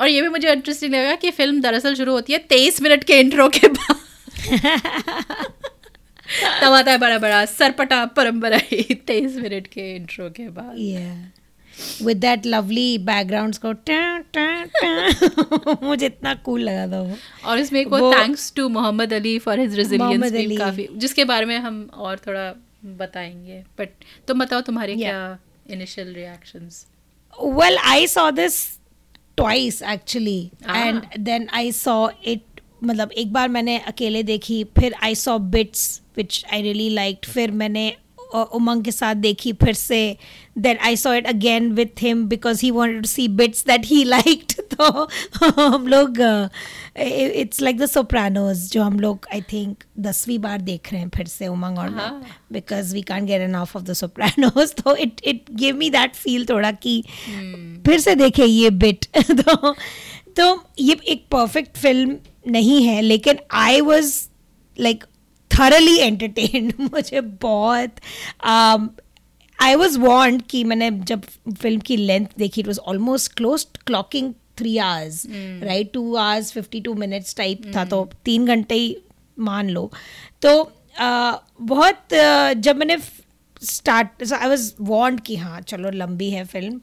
और 0.00 0.08
ये 0.08 0.22
भी 0.22 0.28
मुझे 0.28 0.52
इंटरेस्टिंग 0.52 0.94
लगा 0.94 1.14
कि 1.14 1.30
फ़िल्म 1.30 1.60
दरअसल 1.60 1.94
शुरू 1.94 2.12
होती 2.12 2.32
है 2.32 2.38
तेईस 2.38 2.82
मिनट 2.82 3.04
के 3.04 3.20
इंट्रो 3.20 3.48
के 3.48 3.68
बाद। 3.68 3.96
तब 6.62 6.72
आता 6.72 6.90
है 6.90 6.98
बड़ा 6.98 7.18
बड़ा 7.18 7.44
सरपटा 7.44 8.04
परम्परा 8.16 8.58
ही 8.64 8.94
तेईस 9.06 9.36
मिनट 9.36 9.66
के 9.66 9.94
इंट्रो 9.96 10.30
के 10.30 10.48
बाद 10.48 10.76
Yeah. 10.78 11.18
With 12.06 12.18
that 12.22 12.46
lovely 12.52 12.98
background 13.04 13.56
score. 13.58 13.74
टा, 13.86 14.18
टा, 14.36 14.64
टा. 14.64 15.74
मुझे 15.82 16.06
इतना 16.06 16.34
cool 16.48 16.60
लगा 16.60 16.86
था 16.92 17.00
वो 17.00 17.16
और 17.50 17.58
इसमें 17.58 17.80
एक 17.80 17.92
thanks 17.92 18.52
to 18.56 18.68
Muhammad 18.68 19.12
Ali 19.12 19.38
for 19.38 19.60
his 19.60 19.74
resilience 19.76 20.32
भी। 20.32 20.56
काफ़ी 20.56 20.88
जिसके 21.04 21.24
बारे 21.24 21.46
में 21.46 21.56
हम 21.58 21.78
और 22.08 22.18
थोड़ा 22.26 22.52
बताएँगे 22.84 23.62
बट 23.78 23.88
तुम 24.28 24.44
बताओ 24.44 24.60
तुम्हारे 24.68 24.92
Yeah. 24.92 25.02
क्या 25.04 25.38
initial 25.76 26.12
reactions 26.14 26.86
Well, 27.58 27.76
I 27.90 27.98
saw 28.12 28.22
this 28.36 28.54
twice 29.38 29.76
actually, 29.90 30.40
Ah. 30.66 30.78
and 30.78 31.04
then 31.28 31.44
I 31.58 31.70
saw 31.76 31.98
it. 32.32 32.40
मतलब 32.84 33.12
एक 33.12 33.32
बार 33.32 33.48
मैंने 33.48 33.78
अकेले 33.78 34.22
देखी 34.22 34.62
फिर 34.78 34.94
I 35.02 35.14
saw 35.14 35.38
bits 35.38 36.00
which 36.16 36.44
I 36.52 36.62
really 36.62 36.88
like 36.88 37.26
फिर 37.26 37.50
मैंने 37.50 37.92
उमंग 38.34 38.84
के 38.84 38.92
साथ 38.92 39.14
देखी 39.14 39.52
फिर 39.52 39.74
से 39.74 40.16
then 40.58 40.76
I 40.76 40.96
saw 40.96 41.14
it 41.14 41.26
again 41.26 41.70
with 41.72 42.02
him 42.02 42.24
because 42.28 42.60
he 42.62 42.70
want 42.70 43.02
to 43.02 43.08
see 43.08 43.28
bits 43.28 43.64
that 43.66 43.86
he 43.86 44.04
liked 44.04 44.52
तो 44.74 45.08
हम 45.52 45.86
लोग 45.86 46.20
इट्स 46.96 47.62
लाइक 47.62 47.78
द 47.78 47.86
सोप्रानोज 47.86 48.70
जो 48.72 48.82
हम 48.82 49.00
लोग 49.00 49.26
आई 49.34 49.40
थिंक 49.42 49.84
दसवीं 49.98 50.38
बार 50.38 50.60
देख 50.60 50.92
रहे 50.92 51.00
हैं 51.02 51.08
फिर 51.08 51.26
से 51.26 51.46
उमंग 51.46 51.78
और। 51.78 51.90
Because 52.52 52.94
we 52.94 53.02
can't 53.02 53.26
get 53.26 53.40
enough 53.56 53.76
of 53.76 53.84
the 53.84 53.92
Sopranos 53.92 54.74
तो 54.74 54.96
it 54.96 55.20
it 55.24 55.44
give 55.54 55.76
me 55.76 55.90
that 55.90 56.14
feel 56.14 56.46
थोड़ा 56.46 56.70
कि 56.72 57.02
फिर 57.86 57.98
से 57.98 58.14
देखे 58.14 58.44
ये 58.44 58.70
बिट 58.70 59.04
तो 59.30 59.74
तो 60.36 60.64
ये 60.78 60.96
एक 61.08 61.24
परफेक्ट 61.30 61.76
फ़िल्म 61.76 62.16
नहीं 62.48 62.82
है 62.82 63.02
लेकिन 63.02 63.38
I 63.52 63.80
was 63.80 64.28
like 64.80 65.04
thoroughly 65.50 65.96
entertain 65.98 66.72
मुझे 66.80 67.20
बहुत 67.20 67.90
आई 69.62 69.74
वॉज़ 69.74 69.98
वॉन्ट 69.98 70.42
कि 70.50 70.64
मैंने 70.64 70.90
जब 70.90 71.22
फ़िल्म 71.60 71.80
की 71.80 71.96
लेंथ 71.96 72.26
देखी 72.38 72.60
it 72.60 72.66
was 72.66 72.78
almost 72.78 73.32
close 73.32 73.66
clocking 73.86 74.34
three 74.58 74.78
hours 74.78 75.26
right 75.62 75.92
two 75.92 76.14
hours 76.14 76.52
fifty 76.52 76.80
two 76.80 76.94
minutes 76.94 77.36
type 77.36 77.72
था 77.76 77.84
तो 77.84 78.10
तीन 78.24 78.46
घंटे 78.46 78.74
ही 78.74 78.96
मान 79.38 79.70
लो। 79.70 79.90
तो 80.42 80.72
uh, 81.02 81.34
बहुत 81.60 81.98
uh, 82.12 82.54
जब 82.54 82.76
मैंने 82.76 82.98
स्टार्ट 83.62 84.32
आई 84.32 84.48
वॉज़ 84.48 84.72
वॉन्ट 84.80 85.20
कि 85.20 85.36
हाँ 85.36 85.60
चलो 85.60 85.90
लंबी 85.90 86.30
है 86.30 86.44
फ़िल्म 86.44 86.80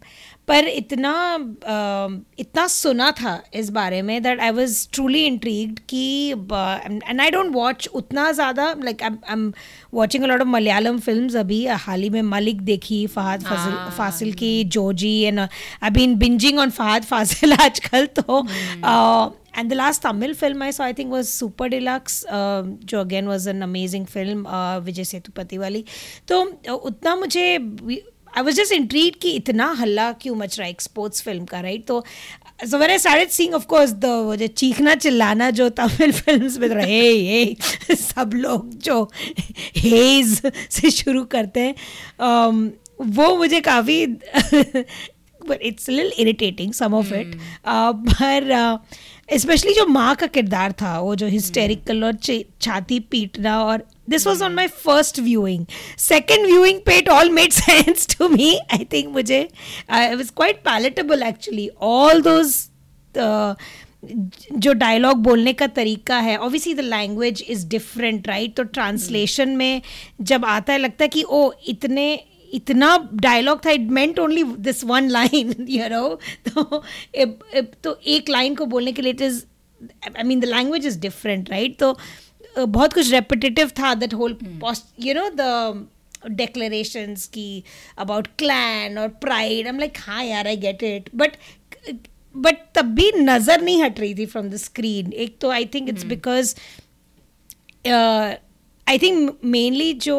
पर 0.48 0.68
इतना 0.68 1.14
uh, 1.38 2.40
इतना 2.40 2.66
सुना 2.68 3.10
था 3.12 3.42
इस 3.54 3.70
बारे 3.70 4.02
में 4.02 4.22
that 4.24 4.40
I 4.40 4.50
was 4.50 4.88
truly 4.94 5.26
intrigued 5.26 5.80
कि 5.90 6.32
एंड 6.32 7.22
आई 7.22 7.32
डोंट 7.32 7.54
वॉच 7.56 7.88
उतना 7.94 8.32
ज़्यादा 8.32 8.72
like 8.84 9.04
I 9.04 9.34
am 9.34 9.52
watching 9.94 10.24
a lot 10.24 10.42
of 10.42 10.48
Malayalam 10.48 11.00
film 11.00 11.40
अभी 11.40 11.66
हाल 11.86 12.02
ही 12.02 12.10
में 12.10 12.22
मलिक 12.22 12.62
देखी 12.62 13.06
फहद 13.08 13.44
फजल 13.44 13.72
हाँ। 13.72 13.90
फासिल 13.98 14.34
की 14.34 14.64
Joji 14.78 15.20
and 15.22 15.40
I 15.40 15.90
been 15.90 16.16
binging 16.20 16.60
on 16.60 16.70
Fahadh 16.70 17.04
Faasil 17.04 17.54
आजकल 17.54 18.06
तो 18.20 18.44
and 19.60 19.72
the 19.72 19.78
last 19.78 20.04
Tamil 20.04 20.34
film 20.36 20.62
I 20.62 20.70
saw, 20.70 20.84
I 20.86 20.94
think, 20.94 21.12
was 21.12 21.30
Super 21.34 21.68
Deluxe, 21.68 22.18
uh, 22.30 22.64
जो 22.86 23.02
again 23.02 23.28
was 23.28 23.48
an 23.48 23.64
amazing 23.64 24.06
film, 24.06 24.46
uh, 24.48 24.80
Vijay 24.80 25.04
Sethupathi 25.04 25.58
वाली. 25.58 25.84
तो 26.28 26.44
uh, 26.46 26.70
उतना 26.70 27.16
मुझे 27.16 27.48
आई 28.38 28.44
वॉज़ 28.44 28.56
जस्ट 28.56 28.74
इंट्रीड 28.74 29.16
कि 29.22 29.32
इतना 29.36 29.72
हल्ला 29.80 30.12
क्यों 30.22 30.36
मच 30.36 30.58
रहा 30.58 30.66
है 30.66 30.72
एक 30.72 30.82
स्पोर्ट्स 30.82 31.22
फ़िल्म 31.24 31.46
का 31.46 31.60
राइट 31.60 31.86
तो 31.88 32.04
so 32.66 32.78
where 32.78 32.92
I 32.92 33.00
started 33.00 33.30
seeing 33.30 33.54
of 33.54 33.66
course 33.66 33.92
the 33.96 34.06
वो 34.26 34.36
जो 34.36 34.48
चीखना 34.56 34.96
चिल्लाना 34.98 35.50
जो 35.60 35.70
तमिल 35.80 36.12
फ़िल्म 36.14 36.52
में 36.62 36.68
रहे 36.70 37.02
ये 37.12 37.96
सब 37.96 38.34
लोग 38.36 38.74
जो 38.80 39.04
हेज 39.78 40.42
से 40.72 40.90
शुरू 40.92 41.24
करते 41.26 41.60
हैं 41.60 41.76
um, 42.20 42.70
वो 43.00 43.36
मुझे 43.38 43.60
काफ़ी 43.62 44.06
but 45.48 45.62
इट्स 45.62 45.90
a 45.90 45.92
little 45.92 46.12
irritating 46.18 46.74
some 46.74 46.94
of 46.94 47.12
it. 47.14 47.36
Uh, 47.66 47.94
पर 47.94 48.80
स्पेशली 49.30 49.74
जो 49.74 49.86
माँ 49.86 50.16
का 50.16 50.28
किरदार 50.28 50.72
था 50.82 50.98
वो 51.00 51.16
जो 51.16 51.28
हिस्टेरिकल 51.28 52.04
और 52.04 52.14
छाती 52.62 53.00
पीटना 53.12 53.62
और 53.64 53.84
this 54.10 54.28
was 54.28 54.44
on 54.44 54.54
my 54.56 54.68
first 54.68 55.20
viewing 55.20 55.66
second 56.00 56.46
viewing 56.46 56.80
पे 56.86 56.98
it 56.98 57.10
all 57.10 57.30
made 57.32 57.52
sense 57.54 58.08
to 58.18 58.28
me 58.30 58.56
I 58.74 58.86
think 58.94 59.10
मुझे 59.14 59.48
I 59.90 60.16
was 60.16 60.32
quite 60.36 60.62
palatable 60.66 61.24
actually 61.24 61.70
all 61.82 62.22
those 62.22 62.56
जो 64.06 64.74
डायलॉग 64.74 65.18
बोलने 65.24 65.54
का 65.54 65.68
तरीका 65.76 66.18
है 66.20 66.38
obviously 66.38 66.74
the 66.74 66.80
language 66.80 67.44
is 67.50 67.68
different 67.68 68.28
right 68.28 68.56
तो 68.56 68.64
ट्रांसलेशन 68.64 69.50
में 69.58 69.82
जब 70.22 70.46
आता 70.46 70.74
है 70.74 70.80
लगता 70.80 71.04
है 71.04 71.08
कि 71.10 71.24
ओ 71.24 71.52
इतने 71.70 72.08
इतना 72.58 72.96
डायलॉग 73.14 73.66
था 73.66 73.72
it 73.72 73.90
meant 74.00 74.20
only 74.20 74.44
this 74.70 74.84
one 74.84 75.10
line 75.10 75.56
you 75.70 75.88
know 75.90 76.08
तो 76.48 76.84
इब- 77.16 77.56
इब- 77.56 77.76
तो 77.84 78.00
एक 78.16 78.30
लाइन 78.30 78.56
को 78.56 78.66
बोलने 78.76 78.92
के 78.92 79.02
लिए 79.02 79.12
it 79.12 79.22
is 79.22 79.44
I 80.18 80.24
mean 80.24 80.40
the 80.40 80.46
language 80.46 80.86
is 80.86 81.00
different 81.00 81.50
right 81.50 81.78
तो 81.80 81.98
बहुत 82.60 82.94
कुछ 82.94 83.12
रेपिटेटिव 83.12 83.72
था 83.80 83.94
that 83.94 84.14
whole 84.14 84.38
you 85.00 85.14
know 85.14 85.30
the 85.40 85.88
declarations 86.38 87.26
की 87.34 87.64
अबाउट 87.98 88.28
क्लैन 88.38 88.98
और 88.98 89.08
प्राइड 89.24 89.68
I'm 89.68 89.80
लाइक 89.80 89.98
हाँ 89.98 90.24
यार 90.26 90.48
I 90.48 90.58
get 90.58 90.84
it 90.84 91.10
but 91.16 91.36
but 92.36 92.58
तब 92.76 92.86
भी 92.96 93.12
नज़र 93.18 93.62
नहीं 93.62 93.84
हट 93.84 94.00
रही 94.00 94.14
थी 94.16 94.26
फ्रॉम 94.26 94.50
द 94.50 94.56
स्क्रीन 94.58 95.14
एक 95.26 95.38
तो 95.42 95.50
I 95.50 95.66
think 95.74 95.90
it's 95.90 96.04
because 96.06 96.56
I 97.86 98.98
think 98.98 99.38
mainly 99.46 99.94
जो 100.08 100.18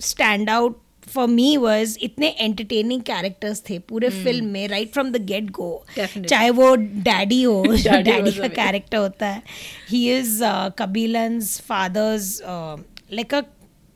स्टैंड 0.00 0.50
out 0.50 0.74
for 1.08 1.26
मी 1.28 1.56
was 1.56 1.96
इतने 2.02 2.28
एंटरटेनिंग 2.40 3.02
कैरेक्टर्स 3.02 3.62
थे 3.70 3.78
पूरे 3.88 4.08
फ़िल्म 4.22 4.46
में 4.46 4.66
right 4.68 4.92
from 4.92 5.10
the 5.12 5.24
get 5.26 5.50
go 5.50 5.70
चाहे 5.98 6.50
वो 6.50 6.74
डैडी 6.76 7.42
हो 7.42 7.62
डैडी 7.66 8.32
का 8.32 8.48
कैरेक्टर 8.48 8.98
होता 8.98 9.26
है। 9.26 9.42
He 9.90 10.10
is 10.16 10.40
Kabilan's 10.78 11.60
father's 11.68 12.40
like 12.46 13.34
a 13.34 13.40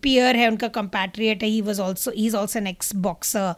peer 0.03 0.37
है 0.37 0.47
उनका 0.49 0.69
कंपैट्रिएट 0.69 1.43
है। 1.43 1.49
He 1.49 1.61
was 1.61 1.81
also 1.81 2.11
he 2.11 2.27
is 2.27 2.37
also 2.37 2.59
an 2.59 2.67
ex 2.67 2.95
boxer 2.97 3.55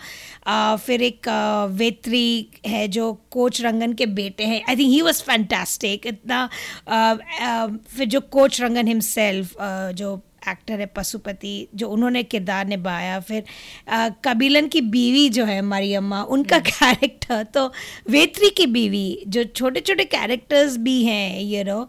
फिर 0.86 1.02
एक 1.02 1.28
uh, 1.28 1.70
वेत्री 1.78 2.48
है 2.66 2.86
जो 2.88 3.12
कोच 3.30 3.60
रंगन 3.62 3.92
के 3.92 4.06
बेटे 4.18 4.44
हैं। 4.44 4.60
I 4.68 4.76
think 4.76 4.90
he 4.90 5.00
was 5.02 5.22
fantastic 5.22 6.06
इतना 6.06 6.48
uh, 6.48 7.14
uh, 7.42 7.76
फिर 7.96 8.06
जो 8.06 8.20
कोच 8.20 8.60
रंगन 8.60 8.86
हिमसेल्फ 8.88 9.54
जो 9.94 10.20
एक्टर 10.48 10.80
है 10.80 10.86
पशुपति 10.96 11.52
जो 11.74 11.88
उन्होंने 11.90 12.22
किरदार 12.22 12.66
निभाया 12.66 13.18
फिर 13.28 13.42
अ, 13.88 14.08
कबीलन 14.24 14.66
की 14.74 14.80
बीवी 14.96 15.28
जो 15.38 15.44
है 15.44 15.60
मरियम्मा 15.62 16.22
उनका 16.36 16.58
कैरेक्टर 16.70 17.42
तो 17.54 17.66
वेत्री 18.10 18.50
की 18.60 18.66
बीवी 18.76 19.04
जो 19.36 19.44
छोटे 19.56 19.80
छोटे 19.80 20.04
कैरेक्टर्स 20.16 20.76
भी 20.88 21.02
हैं 21.04 21.40
यू 21.40 21.64
नो 21.64 21.86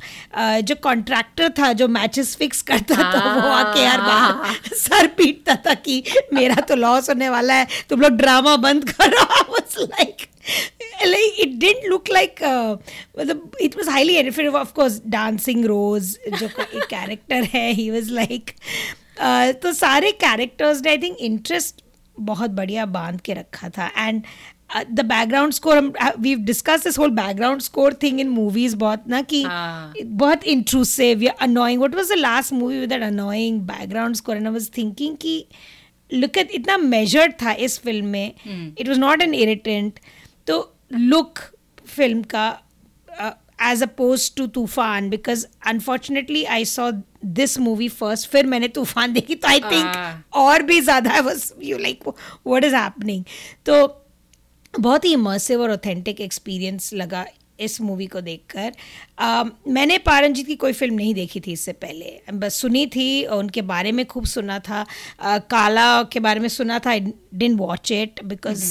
जो 0.69 0.75
कॉन्ट्रैक्टर 0.83 1.49
था 1.59 1.71
जो 1.81 1.87
मैचेस 1.97 2.35
फिक्स 2.35 2.61
करता 2.71 2.95
आ, 3.03 3.11
था 3.13 3.33
वो 3.35 3.49
आके 3.53 3.83
यार 3.83 4.01
बाहर 4.01 4.75
सर 4.77 5.07
पीटता 5.17 5.55
था 5.67 5.73
कि 5.87 6.03
मेरा 6.33 6.61
तो 6.69 6.75
लॉस 6.75 7.09
होने 7.09 7.29
वाला 7.29 7.53
है 7.53 7.67
तुम 7.89 8.01
लोग 8.01 8.17
ड्रामा 8.17 8.55
बंद 8.67 8.89
करो 8.91 9.23
like 9.79 10.25
like 11.03 11.39
it 11.45 11.59
didn't 11.59 11.89
look 11.89 12.09
like 12.09 12.41
uh, 12.41 12.77
it 13.59 13.75
was 13.75 13.87
highly 13.87 14.17
edited 14.17 14.55
of 14.61 14.73
course 14.73 14.99
dancing 14.99 15.67
rose 15.67 16.17
जो 16.27 16.45
एक 16.45 16.83
कैरेक्टर 16.89 17.43
है 17.53 17.75
he 17.75 17.91
was 17.91 18.11
like 18.19 18.55
uh, 19.19 19.53
तो 19.53 19.73
सारे 19.73 20.11
कैरेक्टर्स 20.11 20.81
ने 20.81 20.89
आई 20.89 20.97
थिंक 20.97 21.17
इंटरेस्ट 21.17 21.83
बहुत 22.19 22.49
बढ़िया 22.49 22.85
बाँध 22.85 23.21
के 23.21 23.33
रखा 23.33 23.69
था. 23.69 23.91
एंड 23.97 24.21
द 24.91 25.01
बैकग्राउंड 25.05 25.53
स्कोर 25.53 25.77
हम 25.77 25.93
we 26.19 26.35
discuss 26.35 26.83
this 26.83 26.97
whole 26.99 27.09
background 27.09 27.61
score 27.61 27.93
thing 27.93 28.19
in 28.19 28.29
movies 28.29 28.75
बहुत 28.75 29.03
ना 29.07 29.21
कि 29.21 29.43
हाँ. 29.43 29.93
बहुत 30.03 30.43
इंट्रूसिव 30.43 31.23
या 31.23 31.31
annoying 31.31 31.79
what 31.79 31.95
was 31.95 32.09
the 32.09 32.15
last 32.15 32.53
movie 32.53 32.79
with 32.79 32.89
that 32.89 33.01
annoying 33.01 33.59
background 33.61 34.15
score 34.15 34.37
and 34.37 34.47
I 34.47 34.53
was 34.53 34.69
thinking 34.77 35.17
कि 35.17 35.45
लुक 36.13 36.37
इतना 36.37 36.77
मेजर्ड 36.77 37.33
था 37.41 37.53
इस 37.53 37.79
फ़िल्म 37.79 38.05
में. 38.05 38.33
It 38.79 38.87
was 38.87 38.97
not 38.97 39.21
an 39.21 39.33
irritant 39.33 39.99
तो 40.47 40.74
लुक 40.95 41.39
फ़िल्म 41.87 42.23
का 42.35 42.47
as 43.63 43.83
oppose 43.83 44.31
to 44.35 44.45
Toofaan 44.47 45.09
because 45.09 45.45
unfortunately 45.67 46.43
I 46.55 46.65
saw 46.65 46.89
this 47.25 47.57
movie 47.59 47.87
first 47.89 48.29
फिर 48.29 48.45
मैंने 48.45 48.67
तूफ़ान 48.77 49.13
देखी 49.13 49.35
तो 49.35 49.47
आई 49.47 49.59
थिंक 49.61 49.93
Ah. 49.95 50.37
और 50.39 50.63
भी 50.63 50.79
ज़्यादा 50.81 51.15
you 51.61 51.77
like 51.77 52.07
what 52.07 52.63
is 52.63 52.75
happening 52.75 53.23
तो 53.65 53.87
बहुत 54.79 55.05
ही 55.05 55.13
इमर्सिव 55.13 55.61
और 55.61 55.71
ऑथेंटिक 55.71 56.21
एक्सपीरियंस 56.21 56.93
लगा 56.93 57.25
इस 57.59 57.79
मूवी 57.81 58.05
को 58.07 58.21
देखकर। 58.21 58.71
अम, 59.17 59.51
मैंने 59.67 59.97
पारंजीत 60.05 60.47
की 60.47 60.55
कोई 60.55 60.73
फ़िल्म 60.73 60.95
नहीं 60.95 61.13
देखी 61.15 61.39
थी 61.39 61.51
इससे 61.51 61.71
पहले। 61.83 62.33
बस 62.33 62.55
सुनी 62.61 62.85
थी 62.95 63.25
उनके 63.25 63.61
बारे 63.69 63.91
में 63.91 64.05
खूब 64.05 64.25
सुना 64.25 64.57
था। 64.59 64.81
अ, 65.19 65.37
काला 65.51 66.03
के 66.13 66.19
बारे 66.19 66.39
में 66.39 66.47
सुना 66.49 66.79
था 66.79 66.89
I 66.89 66.99
didn't 66.99 67.59
watch 67.59 67.91
it 67.91 68.23
because 68.23 68.65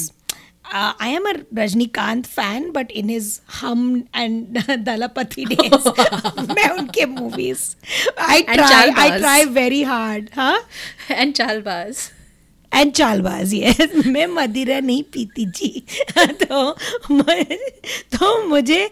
I 0.74 1.14
am 1.16 1.26
a 1.30 1.32
Rajinikanth 1.58 2.26
fan 2.26 2.70
but 2.72 2.92
in 3.02 3.10
his 3.10 3.40
Hum 3.62 3.82
and 4.16 4.58
Thalapathi 4.86 5.46
days 5.54 5.88
मैं 6.56 6.70
उनके 6.70 7.06
movies 7.06 7.64
I 8.20 8.42
And 8.42 8.54
try 8.54 8.72
I 8.72 8.92
Chaalbaaz. 8.92 9.20
Try 9.20 9.46
very 9.60 9.82
hard 9.84 10.30
हाँ 10.36 10.60
And 12.75 12.93
Chaalbaaz 12.93 13.55
ये 13.55 13.75
मैं 14.07 14.27
मदिरा 14.27 14.79
नहीं 14.81 15.03
पीती 15.13 15.45
जी। 15.47 15.69
तो 16.19 16.77
मैं- 17.11 17.59
तो 18.13 18.45
मुझे 18.49 18.85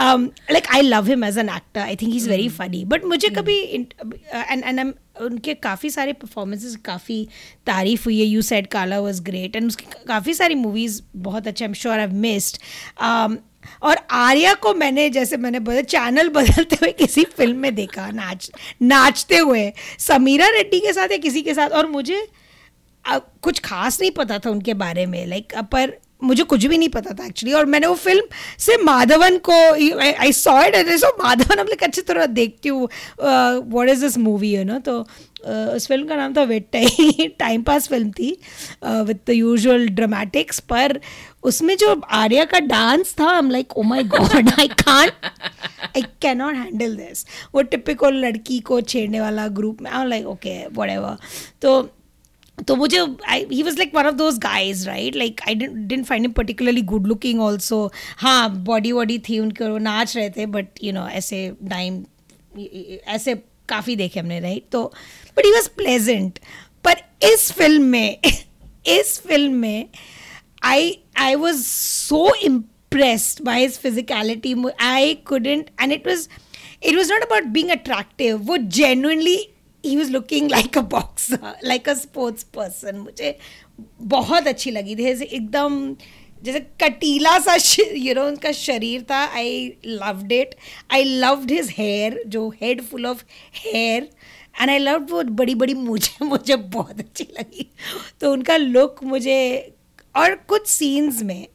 like 0.00 0.66
I 0.74 0.82
love 0.82 1.06
him 1.06 1.24
as 1.24 1.38
an 1.38 1.48
actor 1.48 1.80
I 1.80 1.96
think 1.96 2.12
he 2.12 2.16
is 2.16 2.28
very 2.30 2.48
funny 2.48 2.84
but 2.84 3.04
मुझे 3.04 3.28
कभी 3.28 3.58
एंड 3.60 4.62
एंड 4.64 4.78
एम 4.78 4.92
उनके 5.20 5.54
काफ़ी 5.54 5.90
सारे 5.90 6.12
परफॉर्मेंसेस 6.12 6.76
काफ़ी 6.84 7.26
तारीफ़ 7.66 8.04
हुई 8.04 8.18
है। 8.20 8.26
You 8.26 8.42
said 8.42 8.66
Kaala 8.66 9.00
was 9.00 9.20
great 9.20 9.56
and 9.56 9.66
उसकी 9.66 9.86
काफ़ी 10.08 10.34
सारी 10.34 10.54
मूवीज़ 10.54 11.00
बहुत 11.16 11.46
अच्छे 11.46 11.64
I 11.64 11.68
am 11.68 11.74
sure 11.74 11.98
I 11.98 12.06
missed 12.06 12.58
और 13.82 13.96
आर्या 14.10 14.52
को 14.54 14.72
मैंने 14.74 15.08
जैसे 15.10 15.36
मैंने 15.36 15.60
बोला 15.60 15.80
चैनल 15.80 16.28
बदलते 16.34 16.76
हुए 16.76 16.92
किसी 16.92 17.24
फ़िल्म 17.36 17.56
में 17.58 17.74
देखा 17.74 18.10
नाच 18.10 18.50
नाचते 18.82 19.38
हुए। 19.38 19.72
समीरा 19.98 20.48
रेड्डी 20.48 20.80
के 20.80 20.92
साथ 20.92 21.08
या 21.12 21.16
किसी 21.16 21.42
के 21.42 21.54
साथ? 21.54 21.70
और 21.70 21.86
मुझे 21.86 22.26
कुछ 23.16 23.58
खास 23.58 24.00
नहीं 24.00 24.10
पता 24.10 24.38
था 24.38 24.50
उनके 24.50 24.74
बारे 24.74 25.06
में 25.06 25.26
लाइक 25.26 25.52
पर 25.72 25.92
मुझे 26.24 26.42
कुछ 26.42 26.66
भी 26.66 26.78
नहीं 26.78 26.88
पता 26.88 27.14
था 27.14 27.26
एक्चुअली 27.26 27.54
और 27.54 27.66
मैंने 27.66 27.86
वो 27.86 27.94
फ़िल्म 27.94 28.22
से 28.58 28.76
माधवन 28.76 29.38
को 29.38 29.52
I 30.22 30.32
saw 30.32 30.64
it 30.64 30.74
and 30.74 30.96
so 30.96 31.24
Madhavan. 31.24 31.56
अब 31.56 31.68
अच्छी 31.82 32.02
तरह 32.02 32.26
देखती 32.26 32.68
हूँ 32.68 32.88
व्हाट 33.22 33.88
इज़ 33.88 34.00
दिस 34.00 34.18
मूवी 34.18 34.52
है 34.52 34.64
ना 34.64 34.78
तो 34.78 35.00
अ, 35.46 35.50
उस 35.50 35.86
फ़िल्म 35.86 36.08
का 36.08 36.16
नाम 36.16 36.34
था 36.36 36.42
वेट्टाई 36.42 37.28
टाइम 37.38 37.62
पास 37.62 37.88
फ़िल्म 37.88 38.10
थी 38.10 38.38
विद 38.84 39.18
द 39.26 39.30
यूजुअल 39.30 39.88
ड्रामेटिक्स 39.88 40.60
पर 40.60 41.00
उसमें 41.42 41.76
जो 41.76 42.02
आर्या 42.10 42.44
का 42.44 42.58
डांस 42.58 43.16
था 43.20 43.30
I 43.30 43.38
am 43.38 43.50
like 43.50 43.76
oh 43.76 43.82
my 43.82 44.02
god 44.02 44.50
I 44.60 44.68
can't 44.68 45.12
I 45.84 46.02
can 46.02 46.38
not 46.38 46.54
handle 46.54 46.96
this 46.96 47.26
वो 47.54 47.62
टिपिकल 47.62 48.14
लड़की 48.14 48.60
को 48.60 48.80
छेड़ने 48.80 49.20
वाला 49.20 49.48
ग्रुप 49.48 49.82
में 49.82 49.90
आई 49.90 50.08
लाइक 50.08 50.26
ओके 50.26 50.66
वट 50.66 51.18
तो 51.62 51.90
तो 52.66 52.76
मुझे 52.76 53.00
he 53.28 53.62
was 53.62 53.76
like 53.78 53.94
one 53.94 54.06
of 54.06 54.14
those 54.14 54.38
guys 54.38 54.86
right 54.86 55.16
like 55.16 55.40
I 55.48 55.54
didn't 55.54 56.04
find 56.06 56.24
him 56.24 56.32
particularly 56.32 56.82
good 56.82 57.06
looking 57.06 57.40
also 57.40 57.92
हाँ 58.18 58.64
बॉडी 58.64 58.92
वॉडी 58.92 59.18
थी 59.18 59.38
उनके 59.38 59.64
वो 59.64 59.78
नाच 59.78 60.16
रहे 60.16 60.30
थे 60.30 60.46
बट 60.46 60.66
यू 60.82 60.92
नो 60.92 61.06
ऐसे 61.08 61.52
टाइम 61.70 62.04
ऐसे 63.08 63.34
काफ़ी 63.68 63.96
देखे 63.96 64.20
हमने 64.20 64.40
राइट 64.40 64.64
तो 64.72 64.92
बट 65.36 65.44
ही 65.44 65.50
वॉज़ 65.50 65.68
प्लेजेंट 65.68 66.38
पर 66.84 66.96
इस 67.32 67.52
फ़िल्म 67.52 67.82
में, 67.82 68.18
इस 68.86 69.20
फ़िल्म 69.28 69.52
में 69.52 69.88
I 70.64 70.98
I 71.16 71.34
was 71.34 71.62
so 71.62 72.28
impressed 72.46 73.42
by 73.42 73.68
his 73.68 73.78
physicality. 73.78 74.72
I 74.80 75.14
couldn't 75.14 75.70
and 75.80 75.92
it 75.92 76.06
was 76.06 76.28
it 76.82 76.96
was 76.96 77.12
not 77.12 77.22
about 77.22 77.44
being 77.44 77.70
attractive 77.70 78.36
वो 78.36 78.56
genuinely 78.56 79.36
he 79.84 79.96
was 79.96 80.10
looking 80.12 80.50
like 80.50 80.78
a 80.78 80.80
boxer, 80.80 81.38
like 81.64 81.88
a 81.88 81.94
sports 81.94 82.42
person 82.42 82.96
मुझे 82.96 83.36
बहुत 84.02 84.46
अच्छी 84.46 84.70
लगी। 84.70 84.96
थी 84.96 85.04
एकदम 85.04 85.96
जैसे 86.44 86.60
कटीला 86.60 87.38
सा 87.38 87.56
यू 87.96 88.14
नो 88.14 88.26
उनका 88.26 88.52
शरीर 88.52 89.02
था। 89.02 89.24
I 89.26 89.72
loved 89.86 90.32
it 90.32 90.54
I 90.92 91.04
loved 91.04 91.50
his 91.50 91.74
hair 91.78 92.22
जो 92.26 92.48
head 92.62 92.82
full 92.82 93.06
of 93.06 93.24
hair 93.54 94.08
and 94.60 94.70
I 94.70 94.78
love 94.78 95.06
वो 95.10 95.22
बड़ी 95.22 95.54
बड़ी 95.54 95.74
मुझे 95.74 96.24
मुझे 96.26 96.56
बहुत 96.56 97.00
अच्छी 97.00 97.24
लगी। 97.38 97.70
तो 98.20 98.32
उनका 98.32 98.56
लुक 98.56 99.02
मुझे 99.04 99.38
और 100.16 100.34
कुछ 100.48 100.66
सीन्स 100.66 101.22
में 101.22 101.46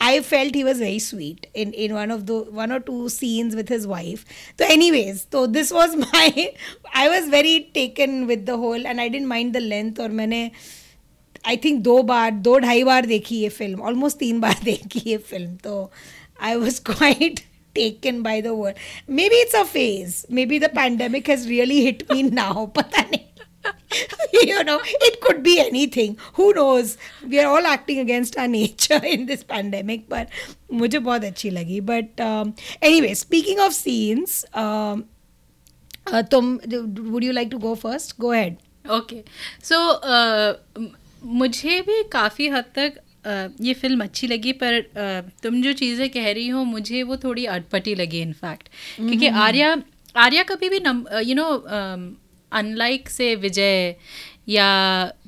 I 0.00 0.20
felt 0.20 0.54
he 0.54 0.64
was 0.64 0.78
very 0.78 0.98
sweet 0.98 1.46
in, 1.54 1.72
in 1.72 1.94
one 1.94 2.10
of 2.10 2.26
the 2.26 2.38
one 2.60 2.72
or 2.72 2.80
two 2.80 3.08
scenes 3.08 3.54
with 3.54 3.68
his 3.68 3.86
wife. 3.86 4.24
So, 4.58 4.64
anyways, 4.64 5.26
so 5.30 5.46
this 5.46 5.72
was 5.72 5.96
my 5.96 6.54
I 6.94 7.08
was 7.08 7.28
very 7.28 7.70
taken 7.74 8.26
with 8.26 8.46
the 8.46 8.56
whole 8.56 8.86
and 8.86 9.00
I 9.00 9.08
didn't 9.08 9.28
mind 9.28 9.54
the 9.54 9.60
length 9.60 10.00
और 10.00 10.08
मैंने 10.20 10.50
I 11.46 11.56
think 11.64 11.80
दो 11.82 12.02
बार 12.02 12.30
दो 12.48 12.58
ढाई 12.58 12.84
बार 12.84 13.06
देखी 13.06 13.36
ये 13.36 13.48
film 13.48 13.80
almost 13.80 14.18
तीन 14.18 14.40
बार 14.40 14.58
देखी 14.64 15.02
ये 15.10 15.16
फिल्म 15.30 15.56
तो 15.64 15.90
I 16.40 16.54
was 16.54 16.78
quite 16.90 17.40
taken 17.74 18.22
by 18.22 18.40
the 18.42 18.54
world. 18.54 18.76
Maybe 19.08 19.36
it's 19.36 19.54
a 19.54 19.64
phase. 19.64 20.26
Maybe 20.28 20.58
the 20.58 20.68
pandemic 20.68 21.26
has 21.26 21.48
really 21.48 21.82
hit 21.84 22.08
me 22.10 22.22
now. 22.22 22.66
पता 22.76 23.02
नहीं. 23.02 23.25
You 24.43 24.63
know, 24.63 24.79
it 24.83 25.19
could 25.21 25.43
be 25.43 25.59
anything. 25.59 26.17
Who 26.33 26.53
knows? 26.53 26.97
We 27.27 27.39
are 27.39 27.47
all 27.47 27.65
acting 27.65 27.99
against 27.99 28.37
our 28.37 28.47
nature 28.47 29.01
in 29.03 29.25
this 29.25 29.43
pandemic. 29.43 30.07
But 30.09 30.29
मुझे 30.71 30.99
बहुत 30.99 31.25
अच्छी 31.25 31.51
लगी. 31.51 31.81
But 31.81 32.19
um, 32.19 32.53
anyway, 32.81 33.13
speaking 33.13 33.59
of 33.59 33.73
scenes, 33.73 34.45
um, 34.53 35.05
uh, 36.07 36.23
तुम 36.23 36.57
would 37.11 37.23
you 37.23 37.33
like 37.33 37.51
to 37.51 37.59
go 37.59 37.75
first? 37.75 38.17
Go 38.19 38.31
ahead. 38.31 38.57
Okay 38.87 39.23
so 39.63 39.77
मुझे 41.25 41.81
भी 41.87 42.03
काफ़ी 42.11 42.47
हद 42.49 42.65
तक 42.75 42.99
uh, 43.27 43.65
ये 43.65 43.73
फ़िल्म 43.73 44.03
अच्छी 44.03 44.27
लगी 44.27 44.51
पर 44.61 44.79
uh, 44.81 45.43
तुम 45.43 45.61
जो 45.61 45.73
चीज़ें 45.73 46.09
कह 46.09 46.31
रही 46.31 46.47
हो 46.47 46.63
मुझे 46.63 47.01
वो 47.03 47.17
थोड़ी 47.23 47.45
अटपटी 47.55 47.95
लगी 47.95 48.21
इनफैक्ट 48.21 48.69
क्योंकि 48.95 49.27
आर्या 49.27 49.75
आर्या 50.15 50.43
कभी 50.43 50.69
भी 50.69 50.77
यू 51.29 51.35
नो 51.35 51.49
अनलाइक 52.51 53.09
से 53.09 53.35
विजय 53.35 53.95
या 54.49 54.67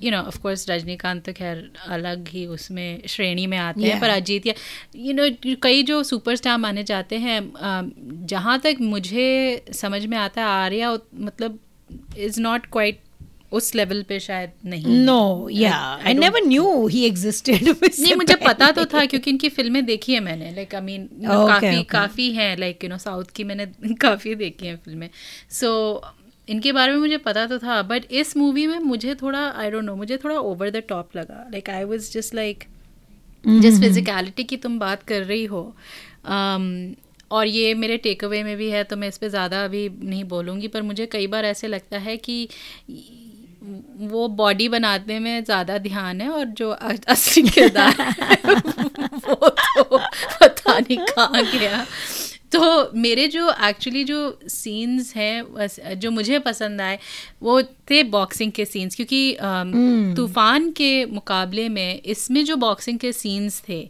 you 0.04 0.12
know 0.12 0.18
of 0.18 0.40
course 0.42 0.70
Rajinikanth 0.70 1.24
तो 1.26 1.34
खैर 1.34 1.70
अलग 1.88 2.28
ही 2.28 2.46
उसमें 2.46 3.02
श्रेणी 3.08 3.48
में 3.48 3.58
आते 3.58 3.82
yeah. 3.82 3.92
हैं 3.92 4.02
पर 4.02 4.10
अजीत 4.10 4.46
या 4.46 4.54
यू 4.96 5.14
नो 5.14 5.56
कई 5.64 5.84
जो 5.84 6.04
सुपरस्टार 6.04 6.58
माने 6.58 6.84
जाते 6.84 7.18
हैं 7.18 7.42
जहाँ 8.26 8.60
तक 8.60 8.78
मुझे 8.82 9.64
समझ 9.74 10.06
में 10.06 10.18
आता 10.18 10.42
है 10.42 10.48
आर्या 10.48 10.98
मतलब 11.16 11.60
इज़ 12.18 12.42
नॉट 12.42 12.66
क्वाइट 12.72 13.00
उस 13.52 13.74
लेवल 13.76 14.04
पे 14.04 14.20
शायद 14.20 14.52
नहीं 14.66 15.06
No, 15.06 15.50
yeah. 15.50 15.98
I, 15.98 16.14
don't- 16.14 16.20
never 16.20 16.42
knew 16.48 16.88
he 16.88 17.06
existed. 17.06 17.64
नहीं 18.00 18.16
मुझे 18.16 18.36
पता 18.36 18.72
तो 18.72 18.86
था 18.86 19.06
क्योंकि 19.06 19.32
इनकी 19.32 19.50
फ़िल्में 19.50 19.86
देखी 19.86 20.14
है 20.14 20.20
मैंने 20.20 20.52
लाइक 20.56 20.76
आई 20.76 20.82
मीन 20.82 21.08
काफ़ी 21.24 21.68
okay. 21.68 21.90
काफ़ी 21.92 22.32
हैं 22.32 22.58
लाइक 22.58 22.84
यू 22.84 22.90
नो 22.90 22.98
साउथ 22.98 23.32
की 23.36 23.44
मैंने 23.44 23.65
काफ़ी 24.02 24.36
देखी 24.36 24.67
हैं 24.67 24.76
फ़िल्में 24.86 25.10
सो 25.50 25.72
इनके 26.50 26.71
बारे 26.71 26.91
में 26.93 27.00
मुझे 27.00 27.17
पता 27.17 27.45
तो 27.47 27.58
था 27.60 27.81
बट 27.81 28.12
इस 28.12 28.35
मूवी 28.37 28.67
में 28.67 28.79
मुझे 28.79 29.15
थोड़ा 29.15 29.39
आई 29.50 29.71
डोंट 29.71 29.83
नो 29.83 29.95
मुझे 29.95 30.17
थोड़ा 30.17 30.35
ओवर 30.35 30.69
द 30.69 30.83
टॉप 30.89 31.15
लगा। 31.15 31.45
Like 31.52 31.69
I 31.69 31.83
was 31.83 32.12
just 32.13 32.35
like 32.35 32.63
जिस 33.47 33.79
फिजिकलिटी 33.81 34.43
की 34.43 34.58
तुम 34.58 34.79
बात 34.79 35.04
कर 35.04 35.23
रही 35.23 35.45
हो 35.45 35.62
um, 36.25 36.95
और 37.31 37.47
ये 37.47 37.73
मेरे 37.73 37.97
टेक 37.97 38.23
अवे 38.23 38.43
में 38.43 38.56
भी 38.58 38.69
है 38.69 38.83
तो 38.83 38.97
मैं 38.97 39.08
इस 39.08 39.17
पर 39.17 39.27
ज़्यादा 39.27 39.63
अभी 39.65 39.89
नहीं 39.89 40.23
बोलूँगी 40.23 40.67
पर 40.67 40.81
मुझे 40.81 41.06
कई 41.06 41.27
बार 41.27 41.45
ऐसे 41.45 41.67
लगता 41.67 41.97
है 41.97 42.17
कि 42.17 42.47
वो 44.10 44.27
बॉडी 44.27 44.67
बनाने 44.69 45.19
में 45.19 45.43
ज़्यादा 45.43 45.77
ध्यान 45.77 46.21
है 46.21 46.29
और 46.29 46.45
जो 46.45 46.69
असली 46.69 47.43
किरदार 47.50 48.02
है 48.02 48.54
वो 49.29 49.50
तो 49.50 49.83
पता 50.41 50.77
नहीं 50.79 50.97
कहाँ 50.97 51.43
गया। 51.43 51.85
तो 52.56 52.91
मेरे 52.95 53.27
जो 53.27 53.52
एक्चुअली 53.63 54.04
जो 54.04 54.39
सीन्स 54.47 55.15
हैं 55.15 55.95
जो 56.00 56.12
मुझे 56.12 56.39
पसंद 56.39 56.81
आए 56.81 57.00
वो 57.43 57.62
थे 57.63 58.04
बॉक्सिंग 58.04 58.52
के 58.52 58.65
सीन्स 58.65 58.95
क्योंकि 58.95 59.33
अम, 59.33 59.71
तूफ़ान 60.15 60.71
के 60.71 61.06
मुकाबले 61.06 61.69
में 61.69 62.02
इसमें 62.02 62.45
जो 62.45 62.56
बॉक्सिंग 62.56 63.00
के 63.00 63.12
सीन्स 63.13 63.62
थे 63.69 63.89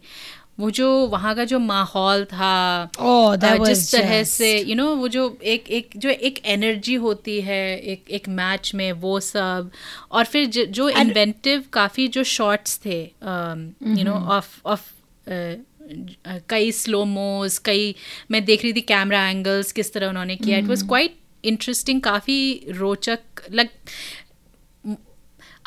वो 0.60 0.70
जो 0.70 1.06
वहाँ 1.06 1.34
का 1.34 1.44
जो 1.44 1.58
माहौल 1.58 2.24
था 2.24 2.90
Oh, 2.98 3.32
अ, 3.34 3.36
जिस 3.68 3.92
तरह 3.92 4.22
just- 4.22 4.32
से 4.36 4.58
यू 4.60 4.74
नो 4.76 4.94
वो 4.96 5.08
जो 5.08 5.38
एक 5.42 5.68
एक 5.68 5.90
जो 5.96 6.08
एक 6.10 6.40
एनर्जी 6.44 6.94
होती 6.94 7.40
है 7.40 7.78
एक 7.78 8.04
एक 8.10 8.28
मैच 8.28 8.72
में 8.74 8.92
वो 8.92 9.20
सब। 9.20 9.70
और 10.12 10.24
फिर 10.24 10.46
ज- 10.46 10.66
जो 10.70 10.88
इन्वेंटिव 10.88 11.64
काफ़ी 11.72 12.08
जो 12.08 12.22
शॉट्स 12.24 12.80
थे 12.84 13.00
यू 13.98 14.04
नो 14.04 14.12
ऑफ़ 14.12 14.60
ऑफ़ 14.66 14.80
कई 16.48 16.72
स्लो 16.72 17.04
मोज 17.04 17.58
कई 17.58 17.94
मैं 18.30 18.44
देख 18.44 18.62
रही 18.62 18.72
थी 18.72 18.80
कैमरा 18.88 19.28
एंगल्स 19.28 19.72
किस 19.72 19.92
तरह 19.92 20.08
उन्होंने 20.08 20.36
किया। 20.36 20.58
इट 20.58 20.68
वॉज़ 20.68 20.86
क्वाइट 20.86 21.16
इंटरेस्टिंग 21.44 22.00
काफ़ी 22.00 22.40
रोचक 22.68 23.42
लग 23.52 23.68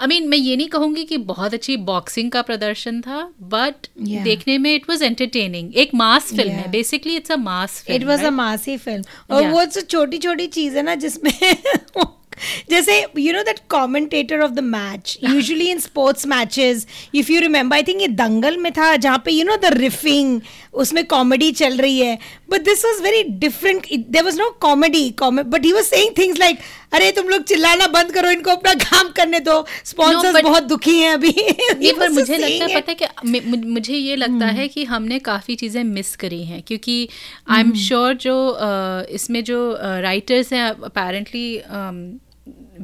आई 0.01 0.07
मीन 0.07 0.27
मैं 0.29 0.37
ये 0.37 0.55
नहीं 0.55 0.67
कहूँगी 0.67 1.03
कि 1.03 1.17
बहुत 1.25 1.53
अच्छी 1.53 1.75
बॉक्सिंग 1.87 2.31
का 2.31 2.41
प्रदर्शन 2.41 3.01
था 3.01 3.21
बट 3.41 3.87
Yeah. 4.03 4.23
देखने 4.23 4.57
में 4.57 4.73
इट 4.75 4.89
वॉज़ 4.89 5.03
एंटरटेनिंग 5.03 5.75
एक 5.75 5.93
मास 5.95 6.33
फ़िल्म 6.33 6.51
है 6.51 6.69
basically 6.71 7.15
it's 7.15 7.31
a 7.31 7.35
mass 7.35 7.79
film 7.81 8.01
it 8.01 8.07
was 8.07 8.23
a 8.25 8.29
massy 8.29 8.77
film 8.77 9.35
और 9.35 9.41
Yeah. 9.41 9.53
वो 9.53 9.65
छोटी 9.81 10.17
छोटी 10.17 10.47
चीज़ 10.47 10.77
है 10.77 10.83
ना 10.83 10.95
जिसमें 10.95 11.31
जैसे 12.69 13.05
you 13.17 13.33
know 13.33 13.43
that 13.43 13.59
commentator 13.69 14.39
of 14.39 14.51
the 14.51 14.59
match 14.59 15.17
usually 15.23 15.69
in 15.71 15.79
sports 15.79 16.27
matches 16.27 16.87
if 17.15 17.31
you 17.31 17.41
remember 17.41 17.75
I 17.75 17.83
think 17.83 18.01
ये 18.01 18.07
दंगल 18.07 18.57
में 18.57 18.71
था 18.71 18.95
जहाँ 18.95 19.21
पे 19.25 19.31
यू 19.31 19.45
नो 19.45 19.55
द 19.55 19.65
रिफिंग 19.65 20.41
उसमें 20.73 21.05
कॉमेडी 21.05 21.51
चल 21.51 21.77
रही 21.77 21.99
है। 21.99 22.19
But 22.49 22.61
this 22.61 22.85
was 22.85 23.01
very 23.01 23.23
different 23.23 23.87
there 23.93 24.23
was 24.23 24.39
no 24.39 24.49
comedy 24.61 25.15
but 25.23 25.65
he 25.65 25.73
was 25.73 25.83
saying 25.83 26.11
things 26.17 26.39
like 26.39 26.57
अरे 26.93 27.11
तुम 27.11 27.29
लोग 27.29 27.43
चिल्लाना 27.43 27.87
बंद 27.87 28.11
करो 28.11 28.29
इनको 28.29 28.51
अपना 28.51 28.73
काम 28.73 29.09
करने 29.09 29.39
दो। 29.39 29.65
स्पॉन्सर्स 29.85 30.33
but- 30.33 30.43
बहुत 30.43 30.63
दुखी 30.63 30.97
हैं 30.99 31.13
अभी। 31.13 31.29
नहीं 31.31 31.93
पर 31.93 32.09
मुझे 32.09 32.37
लगता 32.37 32.65
है 32.65 32.81
पता 32.81 32.91
है 32.91 32.97
कि 33.03 33.39
मुझे 33.57 33.93
ये 33.93 34.15
लगता 34.15 34.49
hmm. 34.49 34.57
है 34.59 34.67
कि 34.67 34.83
हमने 34.83 35.19
काफ़ी 35.19 35.55
चीज़ें 35.55 35.83
मिस 35.83 36.15
करी 36.15 36.43
हैं 36.43 36.63
क्योंकि 36.67 37.09
आई 37.49 37.61
एम 37.61 37.73
श्योर 37.73 38.13
जो 38.13 38.47
अ, 38.47 38.67
इसमें 39.09 39.43
जो 39.43 39.77
राइटर्स 39.81 40.53
हैं 40.53 40.63
अपेरेंटली 40.63 41.57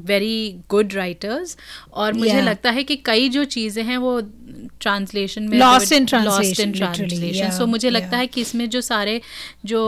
वेरी 0.08 0.56
गुड 0.70 0.94
राइटर्स 0.94 1.56
और 1.94 2.14
मुझे 2.14 2.30
Yeah. 2.30 2.44
लगता 2.44 2.72
है 2.72 2.84
कि 2.84 2.96
कई 3.06 3.30
जो 3.30 3.44
चीज़ें 3.56 3.84
हैं 3.84 3.98
वो 3.98 4.20
ट्रांसलेशन 4.82 5.44
में 5.50 5.58
लॉस्ट 5.60 5.92
इन 5.94 6.06
ट्रांसलेशन 6.06 7.50
सो 7.58 7.66
मुझे 7.66 7.90
लगता 7.90 8.10
yeah. 8.10 8.20
है 8.20 8.28
कि 8.28 8.42
इसमें 8.42 8.70
जो 8.70 8.82
सारे 8.82 9.20
जो 9.66 9.82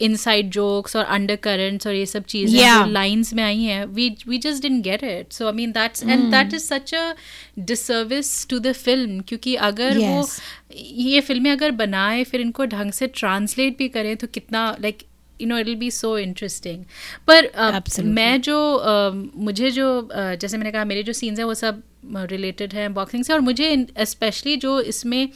इनसाइड 0.00 0.50
जोक्स 0.50 0.96
और 0.96 1.04
अंडर 1.04 1.36
करंट्स 1.46 1.86
और 1.86 1.94
ये 1.94 2.06
सब 2.06 2.24
चीज़ें 2.26 2.58
Yeah. 2.60 2.86
लाइंस 2.88 3.32
में 3.34 3.42
आई 3.42 3.62
हैं 3.62 3.84
we 3.86 4.08
we 4.28 4.38
just 4.38 4.62
didn't 4.62 4.84
get 4.84 5.04
it 5.04 5.32
so 5.32 5.46
I 5.46 5.52
mean 5.52 5.72
that's 5.72 6.02
and 6.04 6.30
that 6.30 6.54
is 6.54 6.64
such 6.64 6.94
a 6.94 7.12
disservice 7.58 8.46
to 8.50 8.58
the 8.58 8.72
film 8.74 9.20
क्योंकि 9.28 9.54
अगर 9.70 9.98
Yes. 9.98 10.08
वो 10.08 10.28
ये 10.76 11.20
फ़िल्में 11.20 11.50
अगर 11.50 11.70
बनाए 11.80 12.22
फिर 12.24 12.40
इनको 12.40 12.64
ढंग 12.66 12.92
से 12.92 13.06
ट्रांसलेट 13.16 13.76
भी 13.78 13.88
करें 13.88 14.16
तो 14.16 14.26
कितना 14.34 14.64
like 14.80 15.02
you 15.40 15.46
know 15.48 15.58
it 15.58 15.66
will 15.66 15.76
be 15.76 15.90
so 15.90 16.16
interesting 16.18 16.84
पर 17.26 17.46
uh, 17.46 18.00
मैं 18.00 18.40
जो 18.40 18.58
uh, 18.76 19.28
मुझे 19.36 19.70
जो 19.70 19.88
uh, 20.02 20.34
जैसे 20.40 20.56
मैंने 20.56 20.72
कहा 20.72 20.84
मेरे 20.84 21.02
जो 21.02 21.12
सीन्स 21.12 21.38
हैं 21.38 21.46
वो 21.46 21.54
सब 21.54 21.82
रिलेटेड 22.30 22.74
हैं 22.74 22.92
बॉक्सिंग 22.94 23.24
से 23.24 23.32
और 23.32 23.40
मुझे 23.40 23.86
स्पेशली 24.04 24.56
जो 24.56 24.80
इसमें 24.80 25.28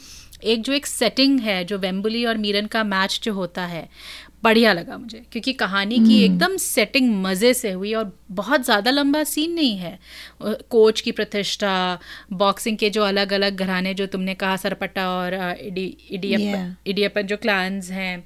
एक 0.43 0.61
जो 0.61 0.73
एक 0.73 0.85
सेटिंग 0.85 1.39
है 1.39 1.63
जो 1.65 1.77
वेम्बुली 1.77 2.25
और 2.25 2.37
मीरन 2.37 2.65
का 2.65 2.83
मैच 2.83 3.19
जो 3.23 3.33
होता 3.33 3.65
है 3.65 3.87
बढ़िया 4.43 4.73
लगा 4.73 4.97
मुझे 4.97 5.21
क्योंकि 5.31 5.53
कहानी 5.53 5.97
की 5.99 6.21
एकदम 6.23 6.55
सेटिंग 6.57 7.09
मज़े 7.23 7.53
से 7.53 7.71
हुई 7.71 7.93
और 7.93 8.11
बहुत 8.31 8.65
ज़्यादा 8.65 8.91
लंबा 8.91 9.23
सीन 9.23 9.53
नहीं 9.53 9.77
है 9.77 9.97
कोच 10.43 11.01
की 11.01 11.11
प्रतिष्ठा 11.11 11.73
बॉक्सिंग 12.33 12.77
के 12.77 12.89
जो 12.89 13.03
अलग 13.03 13.33
अलग 13.33 13.61
घराने 13.61 13.93
जो 13.93 14.05
तुमने 14.07 14.35
कहा 14.35 14.55
सरपट्टा 14.57 15.09
और 15.09 15.33
इडी 15.61 15.85
इडियप 16.11 16.39
Yeah. 16.39 16.65
इडियपन 16.87 17.21
जो 17.21 17.37
क्लान्स 17.37 17.89
हैं 17.91 18.23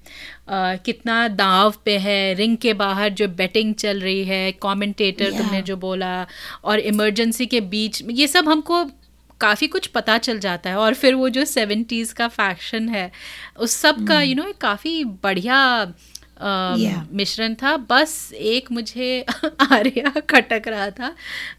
कितना 0.85 1.27
दाव 1.27 1.73
पे 1.85 1.97
है 1.97 2.33
रिंग 2.33 2.57
के 2.57 2.73
बाहर 2.73 3.09
जो 3.11 3.27
बेटिंग 3.35 3.73
चल 3.75 3.99
रही 3.99 4.23
है 4.23 4.51
कमेंटेटर 4.63 5.25
Yeah. 5.25 5.37
तुमने 5.37 5.61
जो 5.61 5.77
बोला 5.77 6.15
और 6.63 6.79
इमरजेंसी 6.79 7.45
के 7.45 7.61
बीच 7.73 8.03
ये 8.11 8.27
सब 8.27 8.49
हमको 8.49 8.83
काफ़ी 9.43 9.67
कुछ 9.67 9.87
पता 9.95 10.17
चल 10.19 10.39
जाता 10.39 10.69
है 10.69 10.77
और 10.77 10.93
फिर 10.95 11.15
वो 11.15 11.29
जो 11.37 11.45
सेवेंटीज़ 11.47 12.13
का 12.13 12.27
फैक्शन 12.29 12.89
है 12.89 13.11
उस 13.59 13.75
सब 13.77 14.05
का 14.07 14.21
यू 14.21 14.35
नो 14.35 14.47
एक 14.49 14.57
काफ़ी 14.61 15.03
बढ़िया 15.23 15.59
अम, 16.41 16.77
Yeah. 16.79 17.01
मिश्रण 17.13 17.53
था। 17.55 17.75
बस 17.89 18.13
एक 18.35 18.71
मुझे 18.71 19.07
आर्या 19.71 20.09
खटक 20.29 20.67
रहा 20.67 20.89
था 20.91 21.09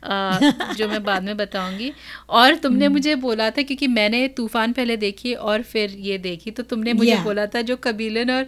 जो 0.74 0.88
मैं 0.88 1.02
बाद 1.04 1.22
में 1.22 1.36
बताऊँगी। 1.36 1.92
और 2.30 2.54
तुमने 2.56 2.88
मुझे 2.88 3.14
बोला 3.22 3.48
था 3.50 3.62
क्योंकि 3.62 3.86
मैंने 3.88 4.26
तूफ़ान 4.36 4.72
पहले 4.72 4.96
देखी 4.96 5.34
और 5.34 5.62
फिर 5.62 5.90
ये 6.00 6.18
देखी 6.18 6.50
तो 6.50 6.62
तुमने 6.62 6.92
मुझे 6.92 7.10
Yeah. 7.10 7.24
बोला 7.24 7.46
था 7.46 7.60
जो 7.62 7.76
कबीलन 7.84 8.30
और 8.30 8.46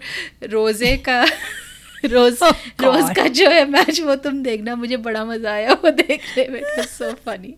रोज़े 0.51 0.97
का 1.09 1.23
रोज 2.07 2.39
Oh, 2.43 2.53
रोज 2.81 3.15
का 3.17 3.27
जो 3.39 3.49
है 3.51 3.65
मैच 3.71 4.01
वो 4.01 4.15
तुम 4.27 4.43
देखना 4.43 4.75
मुझे 4.77 4.97
बड़ा 5.09 5.25
मज़ा 5.25 5.53
आया 5.53 5.73
वो 5.85 5.91
देखने 6.03 6.49
में। 6.49 6.61
सो 6.89 7.13
फनी 7.27 7.57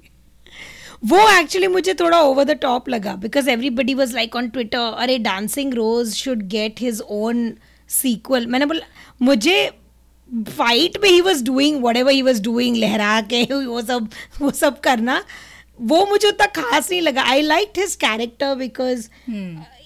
वो 1.03 1.19
एक्चुअली 1.41 1.67
मुझे 1.67 1.95
थोड़ा 1.95 2.21
ओवर 2.21 2.45
द 2.45 2.51
टॉप 2.51 2.89
लगा 2.89 3.15
because 3.15 3.51
everybody 3.51 3.95
was 3.95 4.15
like 4.15 4.37
on 4.37 4.49
Twitter 4.49 4.79
अरे 4.79 5.19
Dancing 5.19 5.75
Rose 5.75 6.15
should 6.15 6.43
get 6.43 6.81
his 6.81 7.01
own 7.01 7.53
sequel 7.89 8.47
मैंने 8.47 8.67
बोला 8.67 8.87
मुझे 9.23 9.71
फाइट 10.49 10.99
में 11.03 11.09
he 11.09 11.21
was 11.21 11.45
doing 11.45 11.85
whatever 11.97 12.13
he 12.13 12.23
was 12.23 12.43
doing 12.43 12.77
लहरा 12.77 13.21
के 13.21 13.43
वो 13.67 13.83
सब 13.83 14.09
वो 14.41 14.51
सब 14.51 14.81
करना 14.81 15.23
वो 15.81 16.05
मुझे 16.07 16.29
उतना 16.29 16.47
खास 16.47 16.91
नहीं 16.91 17.01
लगा। 17.01 17.23
I 17.23 17.43
like 17.43 17.73
his 17.79 17.95
character 17.95 18.55
because 18.55 19.09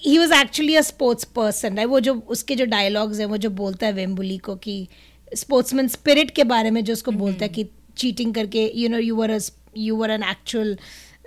he 0.05 0.17
was 0.17 0.33
actually 0.33 0.75
a 0.75 0.81
sports 0.81 1.23
person 1.23 1.77
है 1.79 1.85
वो 1.85 1.99
जो 1.99 2.13
उसके 2.27 2.55
जो 2.55 2.65
डायलॉग्स 2.65 3.19
हैं 3.19 3.25
वो 3.25 3.37
जो 3.37 3.49
बोलता 3.49 3.87
है 3.87 3.93
वेम्बुली 3.93 4.37
को 4.37 4.55
कि 4.55 4.87
स्पोर्ट्समैन 5.35 5.87
स्पिरिट 5.87 6.31
के 6.31 6.43
बारे 6.43 6.71
में 6.71 6.83
जो 6.83 6.93
उसको 6.93 7.11
बोलता 7.11 7.45
है 7.45 7.49
कि 7.49 7.69
चीटिंग 7.97 8.33
करके 8.33 8.71
you 8.75 8.89
know 8.89 8.97
you 8.97 9.15
were 9.15 9.31
you 9.77 9.95
were 9.95 10.11
an 10.11 10.23
actual 10.23 10.77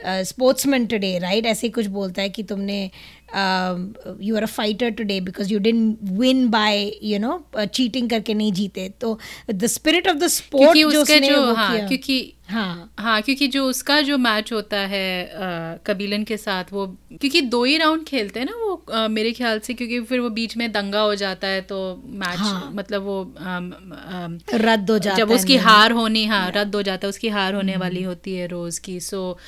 sportsman 0.04 0.86
today 0.86 1.18
right 1.18 1.46
ऐसे 1.46 1.68
कुछ 1.68 1.86
बोलता 1.86 2.22
है 2.22 2.28
कि 2.28 2.42
तुमने 2.42 2.90
you 3.28 4.36
are 4.36 4.42
a 4.42 4.46
fighter 4.46 4.90
today 4.90 5.20
because 5.20 5.52
you 5.52 5.58
didn't 5.58 5.98
win 6.18 6.48
by 6.48 6.90
you 7.02 7.18
know 7.18 7.42
cheating 7.64 8.10
करके 8.10 8.34
नहीं 8.34 8.52
जीते। 8.52 8.88
तो 9.00 9.18
the 9.50 9.66
spirit 9.66 10.08
of 10.08 10.16
the 10.16 10.26
sport 10.28 10.72
क्योंकि 10.72 10.92
जो 10.94 11.02
उसके 11.02 11.20
जो 11.20 11.52
हाँ 11.54 11.86
क्योंकि 11.88 12.32
हाँ। 12.48 12.92
हाँ 12.98 13.20
क्योंकि 13.22 13.46
जो 13.48 13.64
उसका 13.66 14.00
जो 14.00 14.16
मैच 14.18 14.52
होता 14.52 14.78
है 14.86 15.06
अ, 15.24 15.78
कबीलन 15.86 16.24
के 16.24 16.36
साथ 16.36 16.64
वो 16.72 16.86
क्योंकि 17.12 17.40
दो 17.42 17.62
ही 17.64 17.76
राउंड 17.78 18.04
खेलते 18.04 18.40
हैं 18.40 18.46
ना 18.46 18.52
वो 18.56 18.74
अ, 18.92 19.08
मेरे 19.08 19.32
ख्याल 19.32 19.58
से 19.58 19.74
क्योंकि 19.74 20.00
फिर 20.00 20.20
वो 20.20 20.30
बीच 20.30 20.56
में 20.56 20.70
दंगा 20.72 21.00
हो 21.00 21.14
जाता 21.14 21.48
है 21.48 21.60
तो 21.62 21.78
मैच 22.06 22.38
हाँ। 22.38 22.70
मतलब 22.74 23.02
वो 23.02 23.20
अम, 23.38 23.70
अम, 24.10 24.38
रद्द 24.54 24.90
हो 24.90 24.98
जाता 24.98 25.16
जब 25.16 25.30
उसकी 25.30 25.56
हार 25.66 25.92
होनी 25.92 26.24
हाँ 26.26 26.50
रद्द 26.56 26.74
हो 26.74 26.82
जाता 26.82 27.06
है 27.06 27.08
उसकी 27.08 27.28
हार 27.28 27.54
होने 27.54 27.76
वाली 27.76 28.02
होती 28.02 28.34
है 28.34 28.46
रोज 28.46 28.78
की। 28.78 28.98
सो 29.00 29.38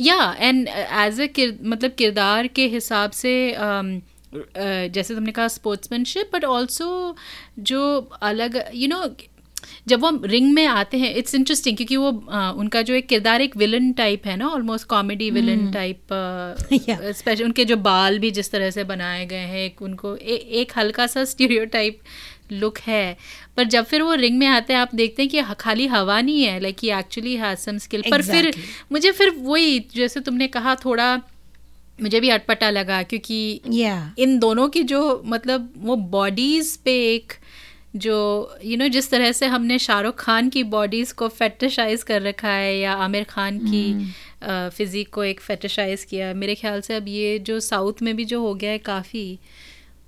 या 0.00 0.16
एंड 0.40 0.68
एज 0.68 1.20
ए 1.20 1.46
मतलब 1.62 1.90
किरदार 1.98 2.46
के 2.46 2.66
हिसाब 2.68 3.10
से 3.10 3.25
um, 3.54 3.94
अ, 4.34 4.86
जैसे 4.94 5.14
तुमने 5.14 5.32
कहा 5.32 5.48
स्पोर्ट्समैनशिप 5.48 6.30
बट 6.34 6.44
ऑल्सो 6.44 7.16
जो 7.58 7.80
अलग 8.22 8.64
यू 8.74 8.88
नो 8.88 9.06
जब 9.88 10.00
वो 10.00 10.10
रिंग 10.24 10.52
में 10.52 10.66
आते 10.66 10.96
हैं 10.98 11.14
इट्स 11.14 11.34
इंटरेस्टिंग 11.34 11.76
क्योंकि 11.76 11.96
वो 11.96 12.10
अ, 12.12 12.52
उनका 12.56 12.82
जो 12.82 12.94
एक 12.94 13.06
किरदार 13.08 13.40
एक 13.42 13.56
विलन 13.56 13.92
टाइप 13.92 14.26
है 14.26 14.36
ना 14.36 14.48
almost 14.48 14.86
comedy 14.88 15.30
villain 15.30 15.70
type 15.72 16.12
special 17.12 17.44
उनके 17.44 17.64
जो 17.64 17.76
बाल 17.76 18.18
भी 18.18 18.30
जिस 18.30 18.50
तरह 18.50 18.70
से 18.70 18.84
बनाए 18.84 19.26
गए 19.26 19.36
हैं 19.36 19.64
एक 19.64 19.82
उनको 19.82 20.16
ए, 20.16 20.34
एक 20.60 20.72
हल्का 20.76 21.06
सा 21.06 21.24
स्टीरियोटाइप 21.24 21.98
लुक 22.52 22.78
है। 22.78 23.16
पर 23.56 23.64
जब 23.64 23.84
फिर 23.84 24.02
वो 24.02 24.14
रिंग 24.14 24.38
में 24.38 24.46
आते 24.46 24.72
हैं 24.72 24.80
आप 24.80 24.94
देखते 24.94 25.22
हैं 25.22 25.30
कि 25.30 25.54
खाली 25.60 25.86
हवा 25.86 26.20
नहीं 26.20 26.42
है 26.42 26.60
like 26.60 26.76
he 26.82 26.90
actually 26.90 27.36
has 27.36 27.58
some 27.58 27.78
skill 27.78 28.02
पर 28.10 28.22
फिर 28.32 28.50
मुझे 28.92 29.12
फिर 29.12 29.30
वही 29.38 29.78
जैसे 29.96 30.20
तुमने 30.20 30.46
कहा 30.48 30.74
थोड़ा 30.74 31.16
मुझे 32.02 32.20
भी 32.20 32.28
अटपटा 32.28 32.70
लगा 32.70 33.02
क्योंकि 33.02 33.60
या 33.70 34.14
इन 34.18 34.38
दोनों 34.38 34.68
की 34.68 34.82
जो 34.82 35.22
मतलब 35.26 35.72
वो 35.76 35.96
बॉडीज 35.96 36.76
पे 36.76 37.14
एक 37.14 37.32
जो 37.96 38.58
यू 38.64 38.70
you 38.70 38.78
नो 38.78 38.84
know, 38.84 38.92
जिस 38.92 39.10
तरह 39.10 39.32
से 39.32 39.46
हमने 39.46 39.78
शाहरुख 39.78 40.14
खान 40.14 40.48
की 40.48 40.62
बॉडीज 40.62 41.12
को 41.12 41.28
फेटिशाइज 41.28 42.02
कर 42.02 42.22
रखा 42.22 42.48
है 42.48 42.78
या 42.78 42.92
आमिर 42.92 43.24
खान 43.24 43.58
की 43.58 44.12
फिजिक 44.76 45.10
को 45.10 45.24
एक 45.24 45.40
फेटिशाइज 45.40 46.04
किया 46.04 46.34
मेरे 46.34 46.54
ख्याल 46.54 46.80
से 46.80 46.94
अब 46.94 47.08
ये 47.08 47.38
जो 47.38 47.60
साउथ 47.60 47.92
में 48.02 48.16
भी 48.16 48.24
जो 48.24 48.40
हो 48.40 48.54
गया 48.54 48.70
है 48.70 48.78
काफ़ी 48.78 49.38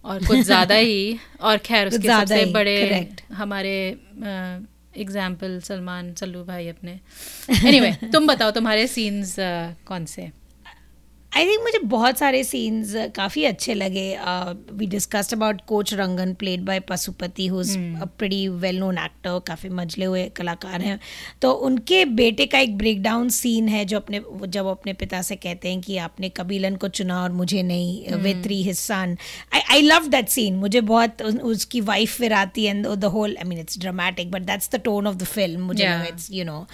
और 0.04 0.26
कुछ 0.26 0.38
ज़्यादा 0.38 0.74
ही 0.90 1.18
और 1.40 1.58
खैर 1.58 1.88
उसके 1.88 2.08
सबसे 2.08 2.44
बड़े 2.44 2.76
correct. 2.88 3.32
हमारे 3.32 3.96
एग्ज़ाम्पल 4.96 5.60
सलमान 5.60 6.14
सल्लू 6.14 6.44
भाई 6.44 6.68
अपने। 6.68 7.00
एनीवे 7.66 7.92
anyway, 7.92 8.12
तुम 8.12 8.26
बताओ 8.26 8.50
तुम्हारे 8.50 8.86
सीन्स 8.86 9.36
कौन 9.86 10.04
से? 10.04 10.30
आई 11.32 11.44
थिंक 11.46 11.60
मुझे 11.62 11.78
बहुत 11.78 12.18
सारे 12.18 12.42
सीन्स 12.44 12.92
काफ़ी 13.16 13.44
अच्छे 13.44 13.74
लगे। 13.74 14.06
We 14.74 14.86
discussed 14.86 15.34
about 15.34 15.60
coach 15.68 15.92
Rangan 15.94 16.32
played 16.34 16.60
by 16.64 16.80
Pasupathy 16.80 17.46
who 17.46 17.58
a 17.58 18.04
pretty 18.18 18.48
well 18.62 18.78
known 18.78 18.98
actor 18.98 19.38
काफ़ी 19.46 19.68
मजले 19.68 20.04
हुए 20.04 20.24
कलाकार 20.36 20.80
हैं। 20.80 20.98
तो 21.42 21.50
उनके 21.68 22.04
बेटे 22.20 22.46
का 22.46 22.58
एक 22.58 22.76
ब्रेक 22.78 23.02
डाउन 23.02 23.28
सीन 23.28 23.68
है 23.68 23.84
जो 23.84 23.96
अपने 23.96 24.20
जब 24.46 24.64
वो 24.64 24.70
अपने 24.70 24.92
पिता 24.92 25.20
से 25.22 25.36
कहते 25.36 25.68
हैं 25.68 25.80
कि 25.80 25.96
आपने 25.98 26.28
कबीलन 26.28 26.76
को 26.76 26.88
चुना 26.88 27.22
और 27.22 27.32
मुझे 27.32 27.62
नहीं 27.62 28.16
Vetri 28.22 28.62
his 28.62 28.78
son 28.78 29.16
I 29.54 29.60
I 29.70 29.82
love 29.82 30.08
that 30.08 30.28
scene 30.28 30.56
मुझे 30.56 30.80
बहुत 30.80 31.22
उसकी 31.22 31.80
वाइफ 31.80 32.16
फिर 32.16 32.32
आती 32.32 32.64
है 32.64 32.96
the 32.96 33.12
whole 33.14 33.36
I 33.36 33.48
mean 33.48 33.58
it's 33.58 33.78
dramatic 33.78 34.30
but 34.30 34.42
that's 34.42 34.70
the 34.74 34.80
tone 34.80 35.06
of 35.06 35.16
the 35.16 35.24
film 35.26 35.60
मुझे 35.60 35.84
इट्स 36.08 36.28
यू 36.32 36.44
नो 36.44 36.66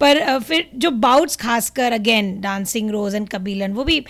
पर 0.00 0.20
uh, 0.20 0.42
फिर 0.42 0.68
जो 0.74 0.90
बाउट्स 0.90 1.36
खासकर 1.36 1.92
again 1.92 2.40
Dancing 2.40 2.90
Rose 2.90 3.14
and 3.14 3.28
Kabilan 3.28 3.51
Kabilan 3.52 3.72
वो 3.72 3.84
भी 3.84 4.04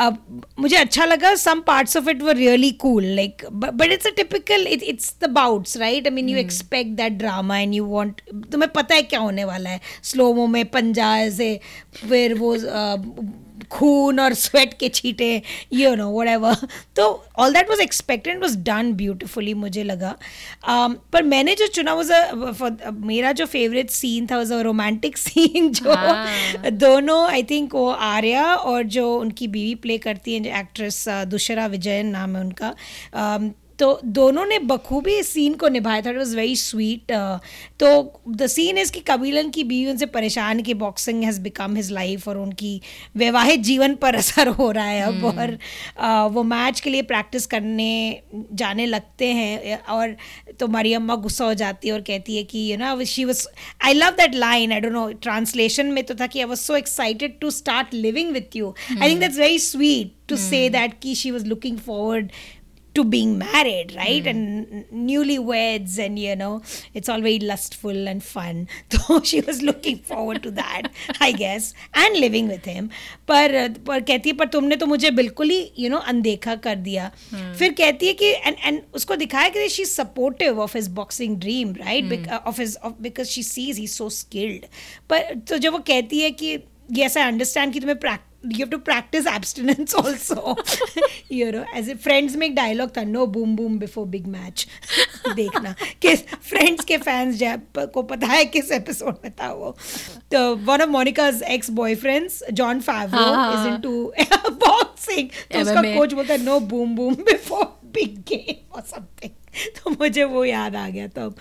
uh, 0.00 0.14
मुझे 0.58 0.76
अच्छा 0.76 1.04
लगा 1.04 1.34
some 1.34 1.60
parts 1.60 1.96
of 1.96 2.10
it 2.10 2.22
were 2.22 2.36
really 2.36 2.70
cool 2.70 3.04
like 3.04 3.44
but 3.52 3.92
it's 3.92 4.06
a 4.06 4.10
typical 4.10 4.66
it's 4.66 5.14
the 5.20 5.30
bouts 5.30 5.76
right 5.76 6.06
I 6.06 6.10
mean 6.10 6.28
you 6.28 6.38
expect 6.38 6.90
that 6.90 7.12
drama 7.12 7.58
and 7.58 7.74
you 7.74 7.84
want 7.86 8.20
तुम्हें 8.52 8.70
पता 8.72 8.94
है 8.94 9.02
क्या 9.02 9.20
होने 9.20 9.44
वाला 9.44 9.70
है? 9.70 9.80
स्लोमो 10.02 10.46
में 10.46 10.64
पंजा 10.64 11.28
से 11.30 11.60
फिर 12.08 12.34
वो 12.34 12.56
uh, 12.56 13.04
खून 13.70 14.20
और 14.20 14.34
स्वेट 14.34 14.74
के 14.80 14.88
छीटे 14.88 15.30
यू 15.72 15.94
नो 15.94 16.10
वट 16.18 16.28
एवर 16.28 16.66
तो 16.96 17.06
all 17.38 17.52
that 17.52 17.70
was 17.70 17.80
expected 17.80 18.40
was 18.42 18.56
done 18.58 18.92
beautifully 18.92 19.54
मुझे 19.54 19.82
लगा। 19.84 20.14
Um, 20.70 20.94
पर 21.12 21.22
मैंने 21.22 21.54
जो 21.54 21.66
चुना 21.66 21.94
वॉज़ 21.94 22.12
मेरा 22.90 23.32
जो 23.32 23.46
फेवरेट 23.46 23.90
सीन 23.90 24.26
था 24.26 24.36
वॉज़ 24.36 24.52
अ 24.54 24.60
रोमांटिक 24.62 25.16
सीन 25.18 25.70
जो 25.72 25.94
हाँ। 25.94 26.70
दोनों 26.70 27.20
आई 27.28 27.42
थिंक 27.42 27.74
वो 27.74 27.88
आर्या 27.90 28.44
और 28.54 28.82
जो 28.96 29.14
उनकी 29.18 29.48
बीवी 29.48 29.74
प्ले 29.74 29.98
करती 29.98 30.34
है 30.34 30.40
जो 30.40 30.50
एक्ट्रेस 30.50 31.04
दुशरा 31.08 31.66
विजयन 31.66 32.06
नाम 32.06 32.36
है 32.36 32.42
उनका। 32.42 32.74
Um, 33.16 33.50
तो 33.78 34.00
दोनों 34.04 34.44
ने 34.46 34.58
बखूबी 34.58 35.14
इस 35.14 35.32
सीन 35.32 35.54
को 35.54 35.68
निभाया 35.68 36.02
था। 36.02 36.10
इट 36.10 36.16
वॉज़ 36.18 36.36
वेरी 36.36 36.56
स्वीट 36.56 37.12
तो 37.80 38.20
द 38.28 38.46
सीन 38.46 38.78
इज़ 38.78 38.92
कि 38.92 39.00
कबीलन 39.00 39.50
की 39.50 39.64
बीवी 39.64 39.90
उनसे 39.90 40.06
परेशान 40.06 40.62
कि 40.62 40.74
boxing 40.74 41.22
has 41.24 41.40
become 41.40 41.76
his 41.76 41.90
life 41.92 42.28
और 42.28 42.38
उनकी 42.38 42.80
वैवाहिक 43.16 43.62
जीवन 43.62 43.94
पर 43.94 44.14
असर 44.14 44.48
हो 44.48 44.70
रहा 44.70 44.84
है 44.84 45.02
अब 45.02 45.24
और 45.24 45.56
uh, 45.56 46.32
वो 46.34 46.42
मैच 46.42 46.80
के 46.80 46.90
लिए 46.90 47.02
प्रैक्टिस 47.02 47.46
करने 47.46 47.88
जाने 48.34 48.86
लगते 48.86 49.26
हैं 49.32 49.78
और 49.80 50.16
तो 50.60 50.66
मारी 50.68 50.92
अम्मा 50.92 51.14
गुस्सा 51.16 51.44
हो 51.44 51.54
जाती 51.54 51.88
है 51.88 51.94
और 51.94 52.00
कहती 52.00 52.36
है 52.36 52.44
कि 52.44 52.72
you 52.72 52.78
know 52.78 53.04
she 53.04 53.24
was 53.24 53.46
I 53.84 53.92
love 53.92 54.10
that 54.10 54.34
line 54.34 54.72
I 54.72 54.80
don't 54.80 54.92
know 54.92 55.08
translation 55.22 55.86
में 55.86 56.04
तो 56.04 56.14
था 56.14 56.26
कि 56.26 56.40
I 56.40 56.44
was 56.44 56.60
so 56.60 56.76
excited 56.76 57.38
to 57.40 57.50
start 57.50 57.94
living 57.94 58.32
with 58.32 58.56
you 58.56 58.74
I 59.02 59.08
think 59.08 59.20
that's 59.20 59.38
very 59.38 59.58
sweet 59.58 60.12
to 60.28 60.36
say 60.36 60.68
that 60.70 60.94
कि 61.02 61.14
she 61.14 61.30
was 61.30 61.46
looking 61.46 61.78
forward 61.78 62.30
to 62.98 63.04
being 63.04 63.38
married, 63.38 63.94
right? 63.96 64.24
Mm. 64.24 64.30
And 64.30 65.08
newlyweds, 65.08 65.98
and 66.04 66.18
you 66.18 66.36
know, 66.36 66.62
it's 66.94 67.08
all 67.08 67.20
very 67.20 67.38
lustful 67.38 68.12
and 68.14 68.22
fun. 68.22 68.68
So 69.08 69.20
she 69.22 69.40
was 69.40 69.62
looking 69.62 69.98
forward 69.98 70.42
to 70.42 70.50
that, 70.52 70.88
I 71.20 71.32
guess, 71.32 71.72
and 71.94 72.20
living 72.26 72.48
with 72.48 72.64
him. 72.64 72.90
पर 73.28 73.56
पर 73.86 74.00
कहती 74.10 74.30
है 74.30 74.36
पर 74.36 74.46
तुमने 74.48 74.76
तो 74.76 74.86
मुझे 74.86 75.10
बिल्कुल 75.10 75.50
ही 75.50 75.60
you 75.78 75.90
no 75.90 75.98
अनदेखा 76.12 76.54
कर 76.66 76.76
दिया 76.86 77.10
फिर 77.34 77.72
कहती 77.80 78.06
है 78.06 78.12
कि 78.22 78.30
एंड 78.30 78.56
एंड 78.64 78.80
उसको 78.94 79.16
दिखाया 79.16 79.48
कि 79.48 79.68
she 79.68 79.84
supportive 79.84 80.60
of 80.60 80.76
his 80.76 80.88
boxing 81.02 81.36
dream 81.40 81.74
right 81.80 82.28
of 82.46 82.60
his 82.60 82.76
because 82.86 83.28
she 83.28 83.42
sees 83.42 83.78
he 83.78 83.86
so 83.88 84.08
skilled 84.22 84.66
पर 85.10 85.34
तो 85.48 85.58
जब 85.58 85.72
वो 85.72 85.78
कहती 85.92 86.20
है 86.20 86.30
कि 86.42 86.58
yes 86.98 87.16
i 87.16 87.24
understand 87.30 87.72
कि 87.72 87.80
तुम्हें 87.80 87.98
practice 87.98 88.27
you 88.42 88.58
have 88.58 88.70
to 88.70 88.78
practice 88.78 89.26
abstinence 89.26 89.92
also 89.94 90.56
you 91.28 91.50
know 91.50 91.64
as 91.74 91.88
if 91.88 92.00
friends 92.00 92.36
make 92.36 92.54
dialogue 92.54 92.92
था 92.98 93.02
no 93.06 93.26
boom 93.26 93.56
boom 93.56 93.78
before 93.78 94.04
big 94.06 94.28
match 94.34 94.66
देखना 95.36 95.74
कि 96.02 96.14
friends 96.50 96.84
के 96.90 96.98
fans 96.98 97.42
को 97.94 98.02
पता 98.12 98.26
है 98.26 98.44
किस 98.44 98.70
episode 98.72 99.24
में 99.24 99.32
था 99.40 99.52
वो 99.52 99.74
तो 100.34 100.44
one 100.70 100.84
of 100.86 100.92
Monica's 100.94 101.42
ex 101.56 101.70
boyfriends 101.80 102.38
John 102.60 102.80
Favreau 102.90 103.26
is 103.56 103.66
into 103.72 104.12
boxing 104.66 105.30
तो 105.52 105.60
उसका 105.60 105.82
coach 105.98 106.14
बोलता 106.14 106.32
है 106.34 106.44
no 106.44 106.60
boom 106.60 106.94
boom 107.00 107.20
before 107.32 107.68
big 107.98 108.24
game 108.24 108.62
or 108.72 108.84
something 108.94 109.34
तो 109.76 109.90
मुझे 109.90 110.24
वो 110.24 110.44
याद 110.44 110.76
आ 110.76 110.88
गया 110.88 111.06
तब 111.18 111.34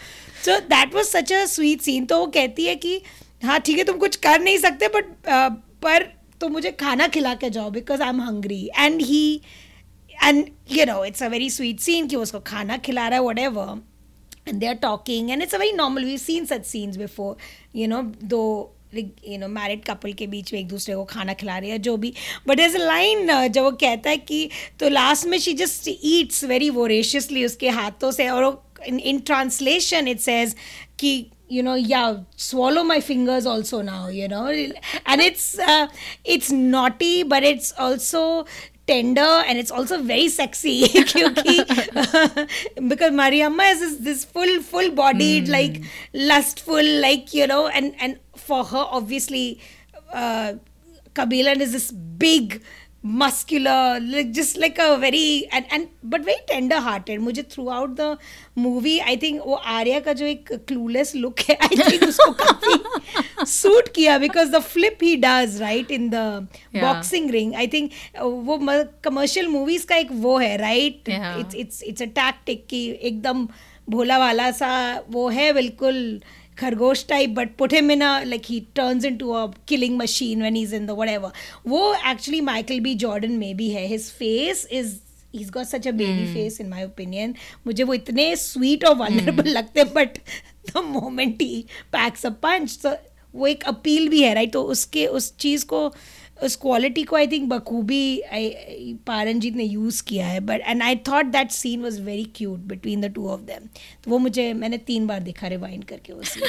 so 0.44 0.60
that 0.76 1.00
was 1.00 1.16
such 1.20 1.32
a 1.32 1.48
sweet 1.56 1.88
scene 1.88 2.08
तो 2.10 2.20
वो 2.20 2.28
कहती 2.42 2.66
है 2.66 2.76
कि 2.76 3.02
हाँ 3.46 3.60
ठीक 3.60 3.78
है 3.78 3.84
तुम 3.84 3.98
कुछ 3.98 4.16
कर 4.28 4.40
नहीं 4.42 4.58
सकते 4.58 4.88
बट 4.96 5.16
पर 5.84 6.14
तो 6.42 6.50
मुझे 6.50 6.72
खाना 6.72 7.08
खिला 7.08 7.34
के 7.36 7.50
जाओ 7.50 7.70
because 7.70 8.02
I 8.02 8.10
am 8.10 8.22
hungry 8.22 8.70
and 8.80 9.02
he 9.02 9.42
and 10.24 10.46
you 10.72 10.86
know 10.86 11.04
it's 11.06 11.24
a 11.24 11.28
very 11.28 11.50
sweet 11.50 11.80
scene 11.80 12.08
कि 12.08 12.16
उसको 12.16 12.40
खाना 12.40 12.78
खिला 12.78 13.08
रहा 13.08 13.20
है 13.20 13.26
whatever 13.40 13.82
and 14.48 14.60
they 14.60 14.68
are 14.68 14.74
talking 14.74 15.30
and 15.32 15.42
it's 15.42 15.56
a 15.56 15.58
very 15.58 15.72
normal 15.72 16.06
we 16.06 16.18
scene 16.18 16.46
such 16.46 16.66
scenes 16.66 16.98
before 16.98 17.38
you 17.76 17.88
know 17.88 18.02
though 18.24 18.74
you 18.96 19.38
know 19.38 19.48
married 19.48 19.84
couple 19.86 20.14
के 20.14 20.28
बीच 20.28 20.54
में 20.54 20.60
एक 20.60 20.68
दूसरे 20.68 20.96
को 20.96 21.04
खाना 21.06 21.34
खिला 21.34 21.58
रही 21.58 21.70
है, 21.70 21.78
जो 21.78 21.96
भी. 21.98 22.14
बट 22.48 22.60
एज 22.60 22.76
अ 22.76 22.80
लाइन 22.80 23.48
जब 23.48 23.64
वो 23.64 23.72
कहता 23.72 24.10
है 24.10 24.18
कि 24.18 24.50
तो 24.80 24.90
लास्ट 24.90 25.26
में 25.26 25.38
she 25.40 25.54
just 25.54 25.90
eats 26.04 26.44
very 26.44 26.70
voraciously 26.70 27.46
उसके 27.46 27.70
हाथों 27.70 28.12
से, 28.12 28.30
और 28.30 28.72
in 28.88 29.20
translation 29.20 30.08
it's 30.08 30.28
as 30.30 30.56
ki 31.00 31.24
you 31.48 31.64
know 31.64 31.76
yeah 31.76 32.18
swallow 32.36 32.84
my 32.84 33.00
fingers 33.00 33.46
also 33.46 33.82
now 33.82 34.08
you 34.08 34.28
know 34.28 34.48
and 34.48 35.22
it's 35.22 35.58
uh, 35.60 35.88
it's 36.24 36.52
naughty 36.52 37.24
but 37.24 37.44
it's 37.44 37.72
also 37.78 38.46
tender 38.88 39.22
and 39.22 39.58
it's 39.60 39.70
also 39.72 40.02
very 40.02 40.30
sexy 40.30 40.82
because 42.88 43.12
Mariamma 43.12 43.72
is 43.74 43.80
this, 43.80 43.98
this 43.98 44.26
full 44.26 44.62
full 44.62 44.92
bodied 44.92 45.46
mm. 45.46 45.52
like 45.52 45.84
lustful 46.14 46.84
like 47.02 47.34
you 47.34 47.46
know 47.48 47.68
and 47.68 47.94
and 48.00 48.18
for 48.36 48.64
her 48.64 48.86
obviously 48.90 49.60
uh, 50.14 50.54
Kabilan 51.14 51.60
is 51.60 51.72
this 51.74 51.92
big 51.92 52.62
muscular 53.08 54.00
like 54.02 54.32
just 54.32 54.58
like 54.58 54.78
a 54.80 54.98
very 54.98 55.48
and 55.52 55.66
and 55.72 55.88
but 56.04 56.24
very 56.26 56.42
tender 56.48 56.80
hearted 56.80 57.20
मुझे 57.20 57.44
throughout 57.70 57.90
the 58.00 58.18
movie 58.58 58.98
I 59.00 59.18
think 59.18 59.42
वो 59.46 59.56
आर्या 59.74 60.00
का 60.00 60.14
जो 60.14 60.26
एक 60.26 60.52
clueless 60.68 61.14
look 61.16 61.40
है 61.50 61.56
I 61.56 61.78
think 61.82 62.04
उसको 62.04 62.32
काफ़ी 62.42 63.46
suit 63.46 63.90
किया 63.96 64.18
because 64.20 64.52
the 64.52 64.60
flip 64.64 65.04
he 65.04 65.16
does 65.26 65.62
right 65.62 65.92
in 65.92 66.10
the 66.10 66.48
boxing 66.76 67.30
ring 67.32 67.56
I 67.56 67.68
think 67.74 67.92
वो 68.22 68.58
कमर्शियल 69.04 69.48
मूवीज़ 69.48 69.86
का 69.88 69.96
एक 69.96 70.12
वो 70.26 70.38
है 70.38 70.56
right 70.58 71.10
it's 71.10 71.56
it's 71.56 71.84
it's 71.84 72.02
a 72.02 72.12
tactic 72.22 72.66
कि 72.70 72.88
एकदम 73.02 73.48
भोला 73.90 74.18
वाला 74.18 74.52
सा 74.52 74.70
वो 75.10 75.28
है 75.30 75.52
बिल्कुल 75.54 76.20
खरगोश 76.60 77.06
टाइप 77.10 77.30
बट 77.30 77.56
पुठे 77.56 77.82
में 77.82 77.96
ना 77.96 78.20
like 78.24 78.42
he 78.46 78.60
turns 78.76 79.06
into 79.18 79.32
a 79.32 79.46
killing 79.68 79.98
machine 79.98 80.44
when 80.44 80.58
is 80.58 80.76
in 80.76 80.86
the 80.86 80.92
whatever 81.10 81.32
वो 81.68 81.94
एक्चुअली 81.94 82.42
माइकल 82.42 82.80
बी 82.80 82.94
जॉर्डन 82.96 83.32
में 83.32 83.58
भी 83.58 83.70
है. 83.70 83.88
His 83.88 84.10
face 84.12 84.68
is 84.72 84.96
is 85.36 85.52
got 85.52 85.66
such 85.66 85.88
a 85.88 85.92
baby 85.92 86.34
face 86.34 86.62
in 86.62 86.70
my 86.70 86.84
opinion 86.84 87.36
मुझे 87.68 87.84
वो 87.84 87.94
इतने 87.94 88.36
स्वीट 88.36 88.86
और 88.86 88.96
hmm. 88.96 89.02
वनरेबल 89.02 89.50
लगते 89.50 89.80
हैं 89.80 89.94
but 89.94 90.18
the 90.68 90.84
moment 90.86 91.42
he 91.42 91.66
packs 91.92 92.26
a 92.26 92.30
punch 92.30 92.80
वो 93.36 93.48
एक 93.48 93.64
अपील 93.64 94.08
भी 94.10 94.24
है 94.24 94.34
राइट 94.34 94.52
तो 94.54 94.64
उसके 94.64 95.06
उस 95.08 95.36
चीज़ 95.38 95.66
को 95.66 95.94
उस 96.44 96.56
क्वालिटी 96.56 97.04
को 97.04 97.16
आई 97.16 97.28
थिंक 97.28 97.50
बखूबी 97.50 98.22
पारनजीत 99.08 99.56
ने 99.56 99.64
यूज़ 99.64 100.04
किया 100.04 100.28
है 100.28 100.40
but 100.40 100.62
and 100.62 100.84
I 100.84 100.96
thought 100.96 101.26
that 101.26 101.52
scene 101.52 101.82
was 101.84 102.02
very 102.02 102.24
cute 102.36 102.60
between 102.60 103.02
the 103.02 103.06
two 103.06 103.28
of 103.30 103.42
them 103.42 103.68
तो 104.04 104.12
वो 104.12 104.18
मुझे 104.18 104.54
मैंने 104.54 104.78
तीन 104.78 105.08
बार 105.08 105.20
देखा 105.20 105.48
रिवाइंड 105.48 105.84
करके 105.84 106.14
वो 106.14 106.24
scene 106.24 106.44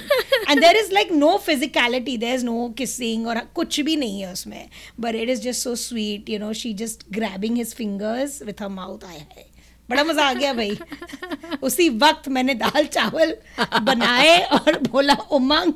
and 0.51 0.61
there 0.61 0.77
is 0.77 0.93
like 0.93 1.13
no 1.13 1.37
physicality 1.37 2.17
there 2.17 2.35
is 2.35 2.45
no 2.45 2.69
kissing 2.79 3.27
और 3.27 3.39
कुछ 3.55 3.81
भी 3.81 3.97
नहीं 3.97 4.21
है 4.21 4.33
उसमें. 4.33 4.69
But 5.01 5.15
it 5.15 5.29
is 5.29 5.41
just 5.41 5.63
so 5.63 5.75
sweet 5.75 6.29
you 6.31 6.39
know 6.39 6.53
she 6.53 6.75
just 6.75 7.05
grabbing 7.13 7.57
his 7.57 7.75
fingers 7.75 8.43
with 8.43 8.63
her 8.63 8.69
mouth 8.69 9.05
आई 9.05 9.19
है 9.19 9.47
बड़ा 9.91 10.05
मज़ा 10.05 10.25
आ 10.29 10.33
गया 10.33 10.53
भाई. 10.53 10.79
उसी 11.63 11.89
वक्त 11.89 12.29
मैंने 12.29 12.55
दाल 12.55 12.87
चावल 12.87 13.37
बनाए 13.83 14.39
और 14.43 14.79
बोला 14.79 15.15
उमंग. 15.15 15.73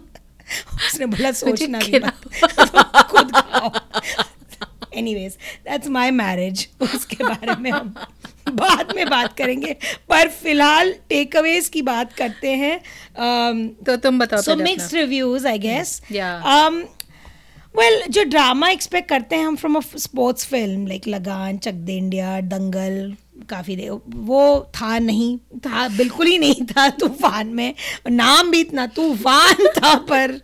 उसने 0.76 1.06
बोला 1.06 1.32
सोचना 1.34 1.78
भी 1.80 1.98
मत। 1.98 2.16
खुद 3.10 3.32
खाओ। 3.32 3.70
एनीवेज 4.94 5.32
दैट्स 5.64 5.88
माय 5.88 6.10
मैरिज 6.12 6.68
उसके 6.82 7.24
बारे 7.24 7.54
में 7.60 7.70
हम 7.70 7.94
बाद 8.50 8.92
में 8.96 9.08
बात 9.10 9.36
करेंगे। 9.36 9.76
पर 10.08 10.28
फ़िलहाल 10.42 10.92
टेक 11.08 11.36
अवेज 11.36 11.68
की 11.68 11.82
बात 11.82 12.12
करते 12.12 12.50
हैं। 12.56 12.78
Um, 12.78 13.84
तो 13.86 13.96
तुम 13.98 14.18
बताओ 14.18 14.40
so 14.42 14.56
mixed 14.56 14.94
reviews 14.96 15.46
I 15.48 15.58
guess 15.58 16.00
well 17.74 18.02
जो 18.10 18.22
ड्रामा 18.24 18.68
एक्सपेक्ट 18.70 19.08
करते 19.08 19.36
हैं 19.36 19.46
हम 19.46 19.56
from 19.56 19.76
a 19.76 19.80
sports 19.98 20.46
film 20.46 20.86
like 20.86 21.06
Lagaan 21.08 21.58
Chak 21.58 21.74
De 21.86 21.96
India 21.96 22.40
दंगल 22.40 23.14
काफ़ी 23.46 23.76
दे 23.76 23.88
वो 24.26 24.42
था 24.76 24.98
नहीं 25.00 25.36
था 25.66 25.86
बिल्कुल 25.96 26.26
ही 26.26 26.38
नहीं 26.38 26.64
था 26.66 26.88
तूफ़ान 26.98 27.48
में 27.54 27.74
नाम 28.10 28.50
भी 28.50 28.60
इतना 28.60 28.86
तूफ़ान 28.96 29.66
था 29.78 29.94
पर 30.08 30.40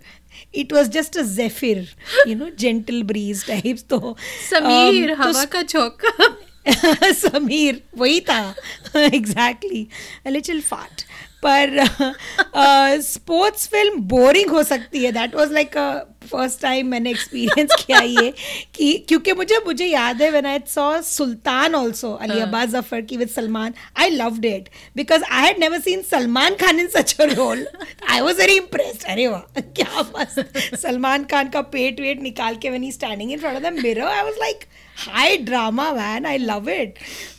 it 0.55 0.73
was 0.73 0.89
just 0.91 1.17
a 1.19 1.23
zephyr 1.31 1.87
you 2.29 2.37
know 2.37 2.49
gentle 2.59 3.03
breeze 3.05 3.47
types 3.47 3.85
तो 3.91 4.17
समीर 4.51 5.11
um, 5.11 5.21
हवा 5.21 5.45
तो, 5.45 5.51
का 5.51 5.63
झोंका 5.63 7.13
समीर 7.15 7.83
वही 7.99 8.21
था 8.21 8.55
एग्जैक्टली 8.97 9.87
लिटिल 10.29 10.61
फाट 10.63 11.03
पर 11.45 13.01
स्पोर्ट्स 13.03 13.67
फ़िल्म 13.69 14.01
बोरिंग 14.09 14.51
हो 14.51 14.63
सकती 14.65 15.05
है 15.05 15.13
that 15.13 15.35
was 15.35 15.53
like 15.53 15.77
a 15.77 15.91
first 16.31 16.61
time 16.63 16.87
मैंने 16.87 17.11
एक्सपीरियंस 17.11 17.85
किया 17.85 17.99
ये 17.99 18.33
कि 18.75 18.93
क्योंकि 19.09 19.33
मुझे 19.33 19.59
मुझे 19.67 19.87
याद 19.87 20.23
है 20.23 20.31
when 20.31 20.47
I 20.47 20.59
saw 20.69 21.01
Sultan 21.03 21.75
also 21.75 22.13
Ali 22.13 22.41
Abbas 22.41 22.69
Zafar 22.69 23.01
की 23.01 23.17
with 23.17 23.29
Salman 23.29 23.75
I 23.97 24.11
loved 24.11 24.45
it 24.45 24.69
because 24.97 25.25
I 25.25 25.47
had 25.47 25.59
never 25.61 25.81
seen 25.81 26.03
Salman 26.03 26.55
Khan 26.55 26.81
in 26.81 26.87
such 26.87 27.17
a 27.21 27.25
role 27.25 27.67
I 28.11 28.21
was 28.21 28.37
very 28.37 28.57
impressed 28.57 29.07
अरे 29.07 29.27
वाह 29.27 29.61
क्या 29.61 30.03
मस्त। 30.19 30.77
सलमान 30.83 31.25
खान 31.25 31.49
का 31.49 31.63
पेट 31.77 32.01
वेट 32.01 32.23
निकाल 32.23 32.57
के 32.57 32.69
when 32.69 32.83
he 32.83 32.93
standing 32.93 33.33
in 33.33 33.39
front 33.39 33.57
of 33.57 33.63
the 33.63 33.73
mirror 33.83 34.03
I 34.03 34.23
was 34.23 34.39
like 34.39 34.65
high 35.09 35.37
drama 35.37 35.93
man 35.93 36.27
I 36.27 36.39
love 36.39 36.71
it 36.71 36.95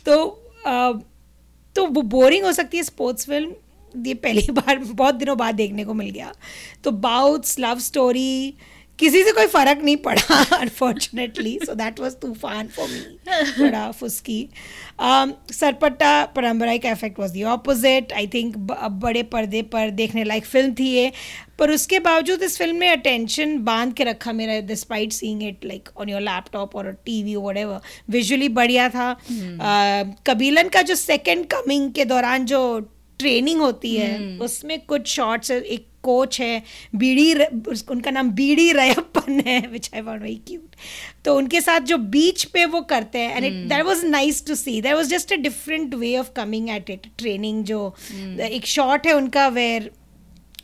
तो 0.06 0.16
तो 1.76 1.86
वो 1.86 2.02
बोरिंग 2.02 2.44
हो 2.44 2.52
सकती 2.52 2.76
है 2.76 2.82
स्पोर्ट्स 2.82 3.26
फ़िल्म 3.26 3.52
ये 4.06 4.14
पहली 4.14 4.46
बार 4.52 4.78
बहुत 4.78 5.14
दिनों 5.14 5.36
बाद 5.38 5.54
देखने 5.54 5.84
को 5.84 5.94
मिल 5.94 6.10
गया। 6.10 6.32
तो 6.84 6.90
बाउट्स 6.90 7.58
लव 7.58 7.78
स्टोरी 7.78 8.54
किसी 9.00 9.22
से 9.24 9.32
कोई 9.32 9.46
फ़र्क 9.46 9.82
नहीं 9.84 9.96
पड़ा 10.06 10.42
unfortunately 10.56 11.58
so 11.64 11.74
that 11.74 12.00
was 12.00 12.14
Toofaan 12.22 12.68
for 12.68 12.88
me 12.88 13.00
बड़ा 13.60 13.90
फुस्की. 13.90 14.40
Um, 15.00 15.32
सरपट्टा 15.52 16.24
परम्परा 16.36 16.76
का 16.76 16.90
effect 16.90 17.18
was 17.18 17.38
the 17.38 17.42
opposite 17.48 18.12
I 18.12 18.26
think 18.34 18.56
बड़े 18.56 19.22
पर्दे 19.32 19.62
पर 19.72 19.90
देखने 20.00 20.24
लायक 20.24 20.44
फ़िल्म 20.46 20.74
थी 20.74 20.90
ये. 20.90 21.12
पर 21.58 21.70
उसके 21.70 21.98
बावजूद 21.98 22.42
इस 22.42 22.56
फ़िल्म 22.58 22.76
ने 22.76 22.88
अटेंशन 22.88 23.58
बाँध 23.64 23.92
के 23.94 24.04
रखा 24.04 24.32
मेरा 24.32 24.60
despite 24.66 25.12
seeing 25.12 25.42
it 25.42 25.64
like 25.64 25.88
on 25.96 26.08
your 26.08 26.20
laptop 26.20 26.76
और 26.76 26.92
टीवी 27.06 27.36
व्हाटएवर 27.36 27.80
विजुअली 28.10 28.48
बढ़िया 28.60 28.88
था. 28.88 29.14
Uh, 29.16 30.16
कबीलन 30.26 30.68
का 30.68 30.82
जो 30.82 30.94
सेकेंड 30.94 31.46
कमिंग 31.46 31.92
के 31.92 32.04
दौरान 32.04 32.44
जो 32.44 32.60
ट्रेनिंग 33.20 33.60
होती 33.60 33.94
है। 33.96 34.18
उसमें 34.44 34.80
कुछ 34.88 35.06
शॉर्ट्स 35.08 35.50
एक 35.50 35.86
कोच 36.02 36.40
है 36.40 36.62
बीड़ी 36.94 37.32
र- 37.34 37.48
उनका 37.90 38.10
नाम 38.10 38.30
बीड़ी 38.32 38.70
रयप्पन 38.72 39.40
है 39.46 39.60
which 39.72 39.90
I 39.94 40.02
found 40.02 40.22
very 40.22 40.34
cute 40.48 40.76
तो 41.24 41.36
उनके 41.36 41.60
साथ 41.60 41.80
जो 41.90 41.96
बीच 42.14 42.44
पे 42.54 42.64
वो 42.74 42.80
करते 42.92 43.18
हैं 43.18 43.36
and 43.36 43.44
it 43.44 43.68
that 43.68 43.84
was 43.84 44.04
nice 44.04 44.44
to 44.46 44.54
see 44.54 44.80
that 44.82 44.94
was 44.94 45.08
just 45.08 45.32
a 45.32 45.36
different 45.36 45.94
way 45.94 46.16
of 46.18 46.30
coming 46.36 46.70
at 46.70 46.90
it 46.90 47.06
training 47.18 47.64
जो 47.64 47.80
एक 48.50 48.66
शॉर्ट 48.66 49.06
है 49.06 49.16
उनका 49.16 49.48
where 49.60 49.90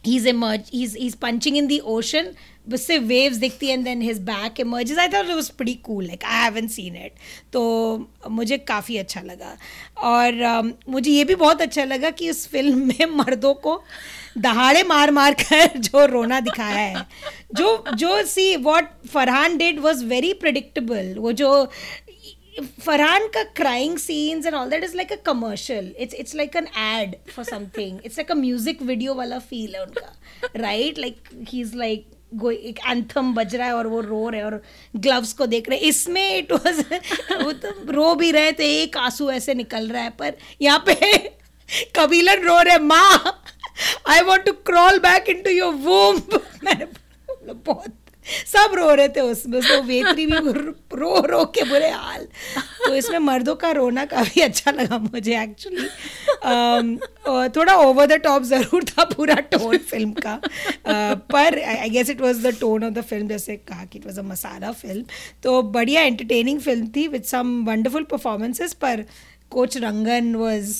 he's 0.07 0.26
emerged 0.30 0.68
he's 0.72 0.92
he's 0.98 1.14
punching 1.22 1.57
in 1.61 1.68
the 1.70 1.76
ocean 1.92 2.26
उससे 2.75 2.99
वेव्स 2.99 3.37
दिखती 3.37 3.67
and 3.67 3.85
then 3.85 4.03
his 4.03 4.19
back 4.25 4.61
emerges 4.61 4.99
I 4.99 5.09
thought 5.09 5.27
was 5.27 5.49
pretty 5.51 5.75
cool 5.85 6.05
like 6.07 6.25
I 6.25 6.43
haven't 6.43 6.69
seen 6.69 6.97
it 6.97 7.12
तो 7.53 7.62
मुझे 8.31 8.59
काफ़ी 8.59 8.97
अच्छा 8.97 9.21
लगा। 9.23 9.57
और 9.99 10.43
um, 10.45 10.73
मुझे 10.89 11.11
ये 11.11 11.25
भी 11.25 11.35
बहुत 11.35 11.62
अच्छा 11.62 11.85
लगा 11.85 12.11
कि 12.11 12.31
उस 12.31 12.47
फ़िल्म 12.49 12.87
में 12.87 13.17
मर्दों 13.17 13.55
को 13.57 13.83
दहाड़े 14.39 14.83
मार 14.85 15.11
मार 15.11 15.35
कर 15.43 15.79
जो 15.79 16.05
रोना 16.07 16.41
दिखाया 16.41 16.79
है। 16.79 17.07
जो 17.55 17.85
जो 17.95 18.23
see 18.27 18.55
what 18.57 18.91
Farhan 19.09 19.57
did 19.59 19.79
was 19.81 20.05
very 20.05 20.33
predictable 20.41 21.14
वो 21.19 21.33
जो 21.33 21.51
फरहान 22.81 23.27
का 23.29 23.43
crying 23.57 23.97
scenes 23.99 24.47
and 24.47 24.55
all 24.55 24.71
that 24.71 24.85
is 24.85 24.97
like 24.97 25.12
a 25.12 25.17
commercial 25.27 25.95
it's 25.99 26.14
it's 26.14 26.35
like 26.35 26.57
an 26.57 26.67
ad 26.79 27.17
for 27.31 27.45
something 27.45 27.99
it's 28.05 28.19
like 28.19 28.31
a 28.31 28.35
music 28.35 28.83
video 28.83 29.14
वाला 29.14 29.39
फील 29.41 29.75
है 29.75 29.83
उनका 29.83 30.12
right 30.57 30.99
like 30.99 31.29
he 31.49 31.61
is 31.61 31.77
like 31.77 32.07
एक 32.45 32.78
anthem 32.87 33.32
बज 33.34 33.55
रहा 33.55 33.66
है 33.66 33.74
और 33.74 33.87
वो 33.87 34.01
रो 34.01 34.28
रहे 34.28 34.41
हैं 34.41 34.47
और 34.47 34.62
ग्लव्स 34.97 35.32
को 35.32 35.47
देख 35.47 35.68
रहे 35.68 35.78
हैं। 35.78 35.87
इसमें 35.87 36.37
इट 36.39 36.53
वाज 36.53 36.84
वो 37.43 37.53
तो 37.53 37.93
रो 37.93 38.14
भी 38.14 38.30
रहे 38.30 38.53
थे, 38.53 38.64
एक 38.82 38.97
आँसू 38.97 39.30
ऐसे 39.30 39.55
निकल 39.55 39.89
रहा 39.89 40.03
है, 40.03 40.11
पर 40.11 40.34
यहाँ 40.62 40.82
पे 40.87 40.95
कबीलन 41.97 42.43
रो 42.43 42.61
रहे 42.61 42.78
माँ 42.78 43.43
I 44.09 44.20
want 44.22 44.45
to 44.45 44.53
crawl 44.66 44.99
back 44.99 45.28
into 45.43 45.51
your 45.51 45.74
womb 45.76 46.20
मैंने 46.64 46.87
बहुत 47.53 47.93
सब 48.47 48.74
रो 48.74 48.95
रहे 48.95 49.09
थे 49.09 49.20
उसमें 49.22 49.59
उसमें 49.59 49.81
वेत्री 49.83 50.27
भी 50.27 50.53
रो 50.97 51.20
रो 51.27 51.45
के 51.55 51.64
बुरे 51.64 51.91
हाल। 51.91 52.24
तो 52.87 52.95
इसमें 52.95 53.18
मर्दों 53.18 53.55
का 53.55 53.70
रोना 53.72 54.05
काफ़ी 54.07 54.41
अच्छा 54.43 54.70
लगा 54.70 54.99
मुझे 54.99 55.43
एक्चुअली 55.43 55.87
थोड़ा 57.57 57.74
ओवर 57.77 58.07
द 58.07 58.20
टॉप 58.22 58.43
ज़रूर 58.45 58.85
था 58.85 59.05
पूरा 59.07 59.35
टोन 59.53 59.77
फ़िल्म 59.77 60.12
का। 60.12 60.39
uh, 60.41 61.16
पर 61.33 61.61
I 61.62 61.89
guess 61.91 62.11
it 62.11 62.20
was 62.20 62.47
the 62.47 62.55
tone 62.61 62.85
of 62.85 62.93
the 62.95 63.03
film 63.05 63.29
जैसे 63.29 63.57
कहा 63.68 63.85
कि 63.85 63.99
it 63.99 64.07
was 64.07 64.18
a 64.18 64.22
masala 64.24 64.72
film 64.72 65.05
तो 65.43 65.62
बढ़िया 65.62 66.03
एंटरटेनिंग 66.03 66.61
फ़िल्म 66.61 66.89
थी 66.97 67.07
विद 67.09 67.22
सम 67.24 67.64
वंडरफुल 67.68 68.05
परफॉर्मेंसेस 68.11 68.72
पर 68.83 69.05
coach 69.53 69.77
Rangan 69.79 70.35
was 70.37 70.74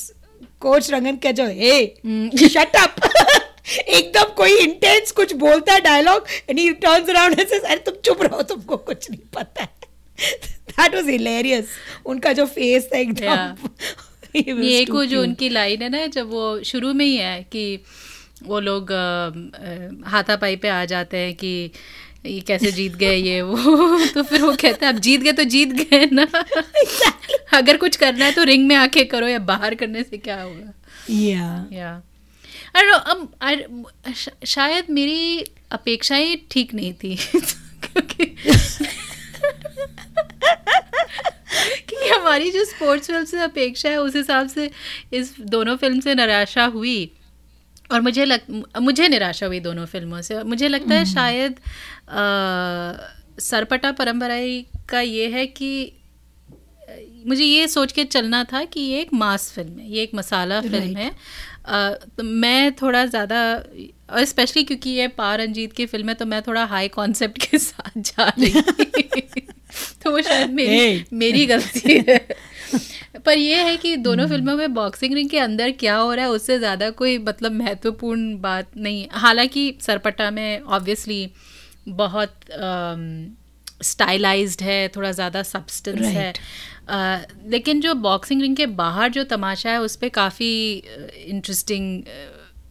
coach 0.61 0.91
Rangan 0.91 1.17
का 1.23 1.31
जो 1.33 1.47
हे 1.47 2.49
शट 2.49 2.77
अप 2.77 3.01
एकदम 3.73 4.25
कोई 4.25 4.59
इंटेंस 4.59 5.11
कुछ 5.13 5.33
बोलता 5.33 5.73
है 5.73 5.81
dialogue 5.81 6.27
and 6.51 6.59
he 6.59 6.73
turns 6.73 7.09
around 7.09 7.41
and 7.41 7.49
says 7.49 7.63
अरे 7.63 7.77
तुम 7.77 7.95
चुप 8.05 8.23
रहो 8.23 8.43
तुमको 8.43 8.77
कुछ 8.77 9.11
नहीं 9.11 9.21
पता 9.35 9.63
है. 9.63 9.75
दैट 10.69 10.95
वाज 10.95 11.09
हिलेरियस 11.09 11.69
उनका 12.07 12.33
जो 12.33 12.47
फेस 12.47 12.89
था 12.95 12.99
एकदम 12.99 13.57
ये 14.63 14.85
को 14.85 15.05
जो 15.05 15.23
उनकी 15.23 15.49
लाइन 15.49 15.83
है 15.83 15.89
ना 15.89 16.07
जब 16.07 16.31
वो 16.31 16.63
शुरू 16.63 16.93
में 16.93 17.07
ही 17.07 17.17
है 17.17 17.43
कि 17.43 17.85
वो 18.43 18.61
लोग 18.61 18.93
हाथापाई 20.07 20.57
पे 20.57 20.69
आ 20.69 20.85
जाते 20.85 21.17
हैं 21.17 21.35
कि 21.35 21.71
ये 22.27 22.41
कैसे 22.41 22.73
जीत 22.73 22.97
गए 22.97 23.17
ये 23.17 23.43
वो 23.43 23.57
तो 24.15 24.23
फिर 24.23 24.43
वो 24.43 24.53
कहते 24.53 24.87
हैं 24.87 24.93
अब 24.93 24.99
जीत 24.99 25.21
गए 25.21 25.33
तो 25.33 25.45
जीत 25.45 25.69
गए 25.69 26.09
ना। 26.13 26.23
अगर 27.53 27.77
कुछ 27.77 27.97
करना 27.97 28.25
है 28.25 28.33
तो 28.33 28.43
रिंग 28.43 28.67
में 28.67 28.77
आके 28.77 29.05
करो 29.05 29.29
या 29.29 29.39
बाहर 29.39 29.75
करने 29.75 30.03
से 30.03 30.19
क्या 30.19 30.43
होगा? 30.43 30.75
Yeah. 31.07 31.77
या 31.77 32.03
अरे 32.77 32.91
अब 32.93 33.33
श- 34.17 34.47
शायद 34.47 34.87
मेरी 34.91 35.45
अपेक्षाएँ 35.71 36.37
ठीक 36.51 36.75
नहीं 36.75 36.93
थी। 36.93 37.17
क्योंकि 37.17 38.25
क्योंकि 41.89 42.09
हमारी 42.09 42.51
जो 42.51 42.65
स्पोर्ट्स 42.65 43.07
फ़िल्म 43.07 43.25
से 43.25 43.41
अपेक्षा 43.41 43.89
है 43.89 43.99
उस 44.01 44.17
हिसाब 44.17 44.49
से 44.49 44.71
इस 45.13 45.35
दोनों 45.41 45.77
फ़िल्म 45.77 46.01
से 46.01 46.15
निराशा 46.15 46.65
हुई। 46.65 47.11
और 47.93 48.01
मुझे 48.01 48.25
लग 48.25 48.63
मुझे 48.81 49.09
निराशा 49.09 49.47
हुई 49.47 49.61
दोनों 49.61 49.87
फ़िल्मों 49.87 50.21
से। 50.23 50.43
मुझे 50.43 50.69
लगता 50.69 50.95
है 50.95 51.05
शायद 51.05 51.53
अ, 52.09 53.13
सरपटा 53.41 53.93
परंपराई 53.93 54.67
का 54.89 55.01
ये 55.01 55.29
है 55.29 55.47
कि 55.47 55.93
मुझे 57.27 57.45
ये 57.45 57.69
सोच 57.69 57.93
के 57.93 58.05
चलना 58.05 58.45
था 58.45 58.65
कि 58.65 58.81
ये 58.81 59.01
एक 59.01 59.13
मास 59.15 59.53
फ़िल्म 59.53 59.79
है 59.79 59.91
ये 59.91 60.03
एक 60.03 60.11
मसाला 60.15 60.61
फ़िल्म 60.61 60.97
है। 60.97 61.11
तो 62.19 62.23
मैं 62.23 62.73
थोड़ा 62.73 63.07
ज़्यादा 63.07 63.55
और 64.11 64.25
स्पेशली 64.25 64.65
क्योंकि 64.65 64.91
ये 64.91 65.09
पा 65.09 65.35
रंजीत 65.35 65.73
की 65.73 65.87
फ़िल्म 65.87 66.09
है 66.09 66.15
तो 66.15 66.27
मैं 66.27 66.43
थोड़ा 66.43 66.65
हाई 66.65 66.89
कॉन्सेप्ट 66.89 67.39
के 67.39 67.59
साथ 67.59 67.99
जा 67.99 68.29
रही 68.29 68.51
तो 70.05 70.11
वो 70.11 70.21
शायद 70.21 70.51
मेरी 70.51 70.99
Hey. 70.99 71.13
मेरी 71.13 71.47
गलती 71.47 72.05
है 72.09 72.29
पर 73.27 73.39
ये 73.39 73.57
है 73.57 73.77
कि 73.77 73.97
दोनों 73.97 74.29
फ़िल्मों 74.29 74.57
में 74.57 74.75
बॉक्सिंग 74.75 75.15
रिंग 75.15 75.31
के 75.31 75.39
अंदर 75.39 75.71
क्या 75.71 75.97
हो 75.97 76.15
रहा 76.15 76.25
है 76.25 76.31
उससे 76.31 76.59
ज़्यादा 76.59 76.91
कोई 76.91 77.19
मतलब 77.19 77.53
महत्वपूर्ण 77.53 78.41
बात 78.41 78.71
नहीं। 78.77 79.07
हालाँकि 79.11 79.79
सरपटा 79.81 80.31
में 80.31 80.61
ऑब्वियसली 80.61 81.31
बहुत 81.89 82.31
स्टाइलाइज्ड 83.83 84.63
है 84.63 84.89
थोड़ा 84.89 85.13
ज़्यादा 85.13 85.43
सब्सटेंस 85.43 85.99
right. 85.99 86.13
है 86.13 86.33
लेकिन 86.89 87.81
जो 87.81 87.95
बॉक्सिंग 88.03 88.43
रिंग 88.43 88.57
के 88.57 88.67
बाहर 88.77 89.11
जो 89.11 89.25
तमाशा 89.27 89.71
है 89.71 89.81
उस 89.83 89.97
पर 89.97 90.09
काफ़ी 90.15 90.51
इंटरेस्टिंग 91.27 92.03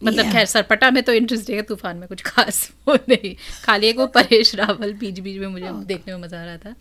मतलब 0.02 0.24
Yeah. 0.24 0.32
खैर 0.32 0.46
सरपटा 0.46 0.90
में 0.90 1.02
तो 1.02 1.12
इंटरेस्टिंग 1.12 1.56
है 1.58 1.62
तूफ़ान 1.64 1.96
में 1.96 2.08
कुछ 2.08 2.22
खास 2.22 2.58
वो 2.88 2.94
नहीं। 3.08 3.34
खाली 3.64 3.86
एक 3.86 3.98
वो 3.98 4.06
परेश 4.06 4.54
रावल 4.54 4.92
बीच 4.94 5.20
बीच 5.20 5.38
में 5.40 5.46
मुझे 5.48 5.70
देखने 5.86 6.14
में 6.14 6.22
मज़ा 6.22 6.40
आ 6.40 6.44
रहा 6.44 6.56
था। 6.56 6.74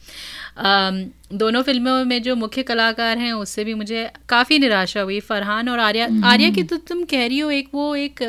अम, 0.58 1.38
दोनों 1.38 1.62
फ़िल्मों 1.64 2.04
में 2.06 2.22
जो 2.24 2.36
मुख्य 2.36 2.64
कलाकार 2.64 3.18
हैं 3.18 3.32
उससे 3.34 3.64
भी 3.64 3.74
मुझे 3.74 4.10
काफ़ी 4.30 4.60
निराशा 4.60 5.02
हुई। 5.02 5.20
फरहान 5.22 5.70
और 5.70 5.80
आर्या। 5.80 6.08
आर्या 6.26 6.50
की 6.50 6.64
तो 6.64 6.78
तुम 6.90 7.04
कह 7.06 7.26
रही 7.28 7.40
हो 7.40 7.50
एक 7.52 7.70
वो 7.74 7.96
एक 7.96 8.22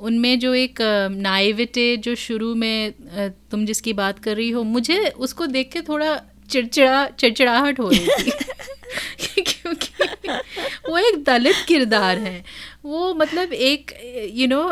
उनमें 0.00 0.38
जो 0.38 0.54
एक 0.54 0.80
नाइविटे 1.12 1.96
जो 1.96 2.14
शुरू 2.14 2.54
में 2.54 2.92
तुम 3.50 3.64
जिसकी 3.66 3.92
बात 3.94 4.18
कर 4.18 4.36
रही 4.36 4.50
हो 4.50 4.62
मुझे 4.62 4.98
उसको 5.18 5.46
देख 5.48 5.70
के 5.72 5.80
थोड़ा 5.82 6.20
चिड़चिड़ा 6.50 7.06
चिड़चिड़ाहट 7.18 7.80
हो 7.80 7.88
रही 7.88 8.08
थी। 8.08 8.30
क्योंकि 9.42 10.28
वो 10.90 10.98
एक 10.98 11.22
दलित 11.24 11.56
किरदार 11.68 12.18
है। 12.18 12.44
वो 12.84 13.14
मतलब 13.14 13.52
एक 13.52 13.92
यू 14.34 14.46
you 14.46 14.48
नो 14.48 14.62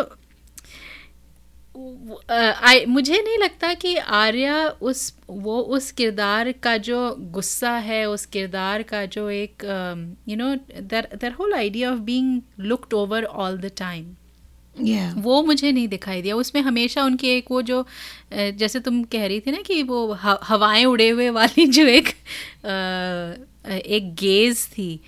आई 2.69 2.85
मुझे 2.87 3.23
नहीं 3.23 3.39
लगता 3.39 3.75
कि 3.75 3.95
आर्या 3.97 4.69
उस 4.69 5.13
वो 5.31 5.61
उस 5.61 5.91
किरदार 5.93 6.53
का 6.53 6.77
जो 6.77 7.15
गुस्सा 7.19 7.71
है 7.71 8.05
उस 8.09 8.27
किरदार 8.27 8.83
का 8.83 9.05
जो 9.07 9.29
एक 9.31 9.65
you 10.29 10.37
know 10.37 10.55
the 10.83 11.09
the 11.21 11.33
whole 11.33 11.55
idea 11.55 11.93
of 11.93 11.99
being 11.99 12.41
looked 12.61 12.95
over 12.95 13.25
all 13.25 13.59
the 13.59 13.71
time 13.77 14.15
yeah. 14.81 15.13
वो 15.17 15.43
मुझे 15.43 15.73
नहीं 15.73 15.89
दिखाई 15.89 16.23
दिया। 16.23 16.37
उसमें 16.37 16.63
हमेशा 16.63 17.05
उनकी 17.05 17.29
एक 17.29 17.51
वो 17.51 17.63
जो 17.63 17.87
जैसे 18.33 18.81
तुम 18.81 19.03
कह 19.05 19.27
रही 19.27 19.41
थी 19.41 19.51
ना 19.51 19.63
कि 19.67 19.83
वो 19.83 20.13
हवाएँ 20.23 20.85
उड़े 20.85 21.09
हुए 21.09 21.31
वाली 21.31 21.67
जो 21.67 21.87
एक 21.87 22.09
एक 23.69 24.15
गेज 24.15 24.67
थी 24.67 25.01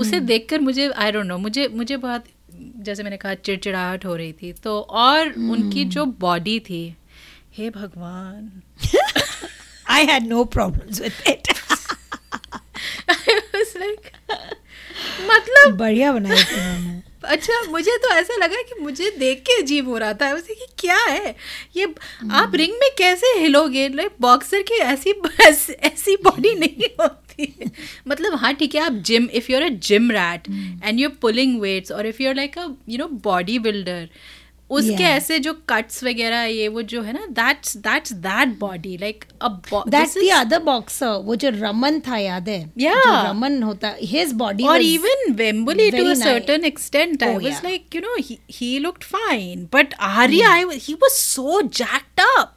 उसे 0.00 0.20
देखकर 0.20 0.60
मुझे 0.60 0.90
आई 0.90 1.12
डोंट 1.12 1.26
नो 1.26 1.38
मुझे 1.38 1.68
मुझे 1.68 1.96
बहुत 1.96 2.24
जैसे 2.76 3.02
मैंने 3.02 3.16
कहा 3.16 3.34
चिड़चिड़ाहट 3.34 4.04
हो 4.04 4.16
रही 4.16 4.32
थी। 4.32 4.52
तो 4.52 4.80
और 4.80 5.32
उनकी 5.32 5.84
जो 5.84 6.04
बॉडी 6.20 6.58
थी 6.60 6.96
हे 7.58 7.70
भगवान। 7.70 8.62
आई 9.90 10.06
had 10.06 10.26
no 10.32 10.44
problems 10.56 11.00
with 11.00 11.22
it. 11.26 11.48
I 13.08 13.40
was 13.54 13.72
like 13.76 14.12
मतलब 15.30 15.76
बढ़िया 15.78 16.12
बनाया 16.12 17.02
अच्छा 17.24 17.62
मुझे 17.70 17.96
तो 18.02 18.10
ऐसा 18.14 18.36
लगा 18.36 18.62
कि 18.68 18.80
मुझे 18.82 19.10
देख 19.18 19.42
के 19.46 19.60
अजीब 19.62 19.88
हो 19.88 19.96
रहा 19.98 20.12
था। 20.14 20.32
उसे 20.34 20.54
कि 20.54 20.66
क्या 20.78 20.98
है? 20.98 21.34
ये 21.76 21.94
आप 22.32 22.54
रिंग 22.54 22.72
में 22.80 22.88
कैसे 22.98 23.26
हिलोगे? 23.38 23.88
लाइक 23.88 24.16
बॉक्सर 24.20 24.62
की 24.70 24.78
ऐसी 24.82 25.10
ऐसी, 25.72 26.16
बॉडी 26.24 26.54
नहीं 26.54 26.88
होती। 27.00 27.54
है 27.60 27.70
मतलब 28.08 28.34
हाँ 28.38 28.52
ठीक 28.54 28.74
है 28.74 28.80
आप 28.82 28.92
gym 29.10 29.28
if 29.34 29.50
you 29.52 29.56
are 29.58 29.62
a 29.62 29.68
gym 29.88 30.10
rat 30.10 30.48
and 30.84 31.00
you 31.00 31.08
are 31.08 31.14
pulling 31.22 31.60
weights 31.60 31.92
और 31.92 32.06
if 32.06 32.22
you 32.22 32.28
are 32.28 32.34
like 32.34 32.58
a 32.58 32.66
you 32.88 32.98
know 32.98 33.06
body 33.24 33.58
builder 33.58 34.08
उसके 34.70 34.90
yeah. 34.90 35.02
ऐसे 35.02 35.38
जो 35.38 35.52
कट्स 35.68 36.02
वगैरह 36.04 36.42
ये 36.42 36.68
वो 36.68 36.82
जो 36.82 37.02
है 37.02 37.12
ना 37.12 37.26
that's 37.30 37.76
that's 37.76 38.12
that 38.26 38.58
body 38.58 38.96
like 38.96 39.24
a 39.42 39.48
that's 39.88 40.14
the 40.18 40.28
other 40.34 40.58
boxer 40.62 41.16
वो 41.24 41.36
जो 41.36 41.50
रमन 41.54 42.00
था 42.00 42.16
याद 42.16 42.48
है? 42.48 42.60
या 42.78 42.94
रमन 43.30 43.62
होता 43.62 43.94
हिज 44.02 44.32
बॉडी 44.32 44.64
और 44.64 44.82
even 44.82 45.32
Vembuli 45.32 45.90
to 45.90 46.04
a 46.04 46.14
certain 46.14 46.64
extent 46.64 47.22
I 47.22 47.34
was 47.34 47.60
like 47.64 47.96
you 47.96 48.00
know 48.00 48.16
he 48.20 48.38
he 48.50 48.78
looked 48.78 49.04
fine 49.04 49.68
but 49.74 49.94
Arya 50.00 50.50
I 50.50 50.64
he 50.78 50.94
was 50.94 51.10
so 51.10 51.60
jacked 51.62 52.20
up 52.20 52.56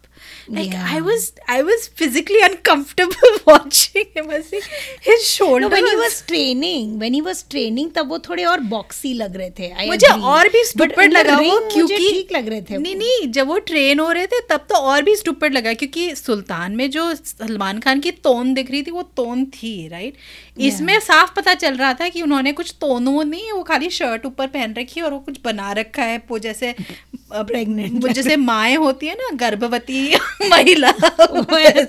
Like 0.50 0.74
Yeah. 0.74 0.88
I 0.90 1.00
was, 1.02 1.32
I 1.48 1.62
was 1.62 1.88
physically 1.88 2.40
uncomfortable 2.42 3.36
watching 3.48 4.06
him. 4.16 4.30
I 4.30 4.38
was 4.38 4.52
like, 4.52 4.64
his 5.02 5.28
shoulders. 5.28 5.62
No, 5.62 5.70
when 5.70 5.86
he 5.86 5.96
was 5.96 6.22
training, 6.22 7.00
when 7.00 7.14
he 7.14 7.22
was 7.22 7.44
training, 7.44 7.92
तब 7.96 8.10
वो 8.10 8.20
थोड़े 8.20 8.46
और 8.46 8.60
boxy 8.74 9.14
लग 9.14 9.36
रहे 9.36 9.50
थे. 9.60 9.70
I 9.76 9.88
मुझे 9.88 10.08
agree. 10.08 10.24
और 10.24 10.50
भी 10.50 10.64
स्टूपिड 10.66 11.14
the 11.14 11.18
लगा 11.18 11.38
वो 11.38 11.60
क्योंकि 11.74 11.98
ठीक 11.98 12.32
लग 12.32 12.48
रहे 12.48 12.62
थे. 12.62 12.78
नहीं 12.78 12.96
नहीं 12.96 13.32
जब 13.32 13.48
वो 13.48 13.58
ट्रेन 13.60 14.00
हो 14.00 14.12
रहे 14.12 14.28
थे 14.28 14.40
तब 14.50 14.66
तो 14.70 14.76
और 14.76 15.02
भी 15.02 15.16
स्टूपिड 15.16 15.54
लगा 15.54 15.74
क्योंकि 15.74 16.16
सुल्तान 16.16 16.76
में 16.76 16.90
जो 16.92 17.14
सलमान 17.16 17.80
खान 17.80 18.00
की 18.00 18.12
तोन 18.12 18.54
दिख 18.54 18.72
रही 18.72 18.84
थी 18.84 18.92
वो 18.92 19.04
तोन 19.04 19.46
थी 19.46 19.88
राइट 19.88 20.14
इसमें 20.58 21.00
साफ़ 21.00 21.34
पता 21.36 21.54
चल 21.54 21.78
रहा 21.78 21.94
था 21.94 22.10
कि 22.10 22.22
उन्होंने 22.22 22.52
कुछ 22.54 22.74
तोन 22.82 23.10
नहीं 23.30 23.52
वो 23.52 23.64
खाली 23.64 23.90
शर्ट 23.90 24.26
ऊपर 24.26 24.48
पहन 24.48 24.74
रखी 24.74 25.00
है 25.00 25.06
और 25.06 25.14
वो 25.14 25.20
कुछ 25.20 25.40
बना 25.46 25.72
रखा 25.72 26.04
है 26.04 26.22
वो 26.30 26.40
जैसे 26.40 26.76
वो 27.34 28.08
जैसे 28.08 28.36
माएँ 28.36 28.76
होती 28.76 29.08
है 29.08 29.14
ना 29.14 29.30
गर्भवती 29.38 30.16
महिला। 30.50 30.92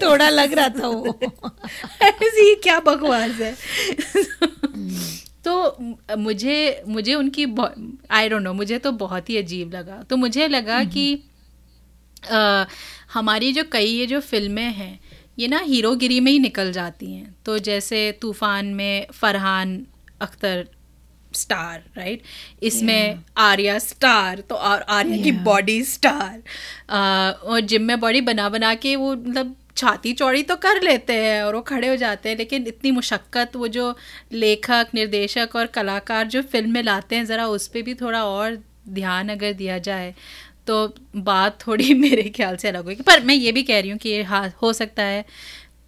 थोड़ा 0.03 0.29
लग 0.29 0.53
रहा 0.53 0.69
था 0.69 0.89
वो. 0.89 1.19
ऐसी 2.03 2.55
क्या 2.55 2.79
बकवास 2.81 3.41
है। 3.41 3.55
तो 5.45 5.77
मुझे 6.19 6.83
मुझे 6.89 7.15
उनकी 7.15 7.47
आई 8.11 8.29
डोंट 8.29 8.43
नो 8.43 8.53
मुझे 8.53 8.79
तो 8.79 8.93
बहुत 8.93 9.31
ही 9.31 9.37
अजीब 9.37 9.75
लगा। 9.75 10.03
तो 10.11 10.17
मुझे 10.17 10.49
लगा 10.49 10.83
कि 10.85 11.15
अ, 12.31 12.67
हमारी 13.13 13.53
जो 13.53 13.65
कई 13.73 13.87
ये 13.87 14.07
जो 14.07 14.21
फ़िल्में 14.21 14.71
हैं 14.73 15.01
ये 15.39 15.49
ना 15.49 15.59
हीरोगिरी 15.59 16.21
में 16.21 16.31
ही 16.33 16.39
निकल 16.39 16.73
जाती 16.73 17.13
हैं। 17.13 17.35
तो 17.47 17.59
जैसे 17.59 18.01
तूफ़ान 18.13 18.67
में 18.67 19.07
फरहान 19.13 19.87
अख्तर 20.21 20.67
स्टार 21.35 21.83
राइट 21.97 22.23
इसमें 22.63 23.17
आर्या 23.37 23.79
स्टार 23.79 24.41
तो 24.41 24.55
आर्या 24.55 25.17
की 25.17 25.33
बॉडी 25.33 25.83
स्टार 25.83 26.43
और 27.47 27.61
जिम 27.61 27.83
में 27.83 28.01
बॉडी 28.01 28.21
बना 28.21 28.49
बना 28.49 28.75
के 28.75 28.97
वो 28.97 29.15
मतलब 29.15 29.55
छाती 29.77 30.13
चौड़ी 30.13 30.43
तो 30.43 30.57
कर 30.57 30.83
लेते 30.83 31.13
हैं 31.13 31.43
और 31.43 31.55
वो 31.55 31.61
खड़े 31.61 31.89
हो 31.89 31.97
जाते 31.97 32.29
हैं 32.29 32.37
लेकिन 32.37 32.67
इतनी 32.67 32.91
मुशक्क़त 32.91 33.57
वो 33.57 33.69
जो 33.69 33.95
लेखक 34.33 34.87
निर्देशक 34.95 35.57
और 35.57 35.67
कलाकार 35.67 36.27
जो 36.27 36.43
फ़िल्म 36.43 36.71
में 36.71 36.83
लाते 36.83 37.17
हैं 37.17 37.25
ज़रा 37.25 37.47
उस 37.47 37.67
पर 37.69 37.83
भी 37.83 37.95
थोड़ा 37.95 38.25
और 38.25 38.59
ध्यान 38.89 39.29
अगर 39.29 39.53
दिया 39.53 39.79
जाए 39.79 40.15
तो 40.67 40.95
बात 41.17 41.59
थोड़ी 41.67 41.95
मेरे 42.05 42.23
ख्याल 42.23 42.57
से 42.57 42.69
अलग 42.69 42.85
होगी। 42.85 43.03
पर 43.03 43.25
मैं 43.25 43.35
ये 43.35 43.53
भी 43.53 43.63
कह 43.63 43.81
रही 43.81 43.91
हूँ 43.91 43.99
कि 43.99 44.09
ये 44.09 44.23
हाँ 44.23 44.53
हो 44.63 44.73
सकता 44.73 45.03
है 45.03 45.25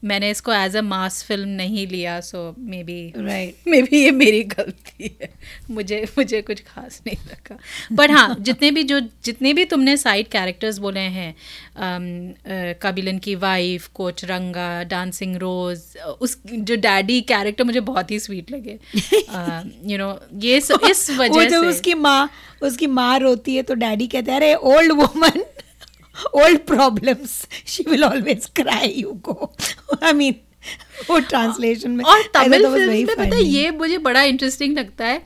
मैंने 0.07 0.31
इसको 0.31 0.53
एज 0.53 0.77
अ 0.77 0.81
मास 0.83 1.23
फ़िल्म 1.25 1.49
नहीं 1.49 1.87
लिया 1.87 2.21
so 2.21 2.41
may 2.59 2.83
be 2.85 2.99
right 3.17 3.69
may 3.69 3.81
be 3.83 4.03
ये 4.03 4.11
मेरी 4.11 4.43
गलती 4.53 5.11
है। 5.23 5.29
मुझे 5.71 6.03
मुझे 6.19 6.41
कुछ 6.43 6.61
खास 6.65 7.01
नहीं 7.07 7.17
लगा। 7.31 7.59
बट 7.93 8.11
हाँ 8.11 8.37
जितने 8.41 8.71
भी 8.71 8.83
जो 8.83 9.01
जितने 9.25 9.53
भी 9.53 9.65
तुमने 9.65 9.97
साइड 9.97 10.29
कैरेक्टर्स 10.29 10.79
बोले 10.79 11.01
हैं 11.17 11.35
काबिलन 12.83 13.19
की 13.19 13.35
wife 13.35 13.87
coach 13.95 14.25
Ranga 14.25 14.83
Dancing 14.91 15.37
Rose 15.37 15.81
उस 16.21 16.37
जो 16.49 16.77
डैडी 16.77 17.21
कैरेक्टर 17.33 17.65
मुझे 17.65 17.81
बहुत 17.81 18.11
ही 18.11 18.19
स्वीट 18.21 18.51
लगे। 18.51 18.79
यू 19.93 19.99
नो 19.99 20.11
ये 20.43 20.61
स, 20.61 20.79
इस 20.91 21.11
वजह 21.19 21.49
से 21.49 21.57
उसकी 21.57 21.95
माँ 21.95 22.31
उसकी 22.63 22.87
माँ 22.87 23.19
रोती 23.19 23.57
है 23.57 23.63
तो 23.63 23.75
डैडी 23.75 24.07
कहते 24.07 24.31
हैं 24.31 24.39
अरे 24.39 24.55
old 24.55 24.93
woman 24.93 25.45
old 26.35 26.59
problems 26.59 27.47
she 27.67 27.85
will 27.91 28.05
always 28.05 28.47
cry 28.47 28.89
you 28.89 29.13
go 29.13 29.57
I 30.03 30.13
mean 30.13 30.35
वो 31.11 31.19
ट्रांसलेशन 31.19 31.91
में 31.91 32.05
और 32.05 32.23
I 32.23 32.27
तमिल 32.35 32.67
फ़िल्म 32.67 32.93
में 32.93 33.07
पता 33.07 33.23
है. 33.23 33.43
ये 33.43 33.71
मुझे 33.71 33.99
बड़ा 33.99 34.23
इंटरेस्टिंग 34.23 34.79
लगता 34.79 35.07
है 35.07 35.23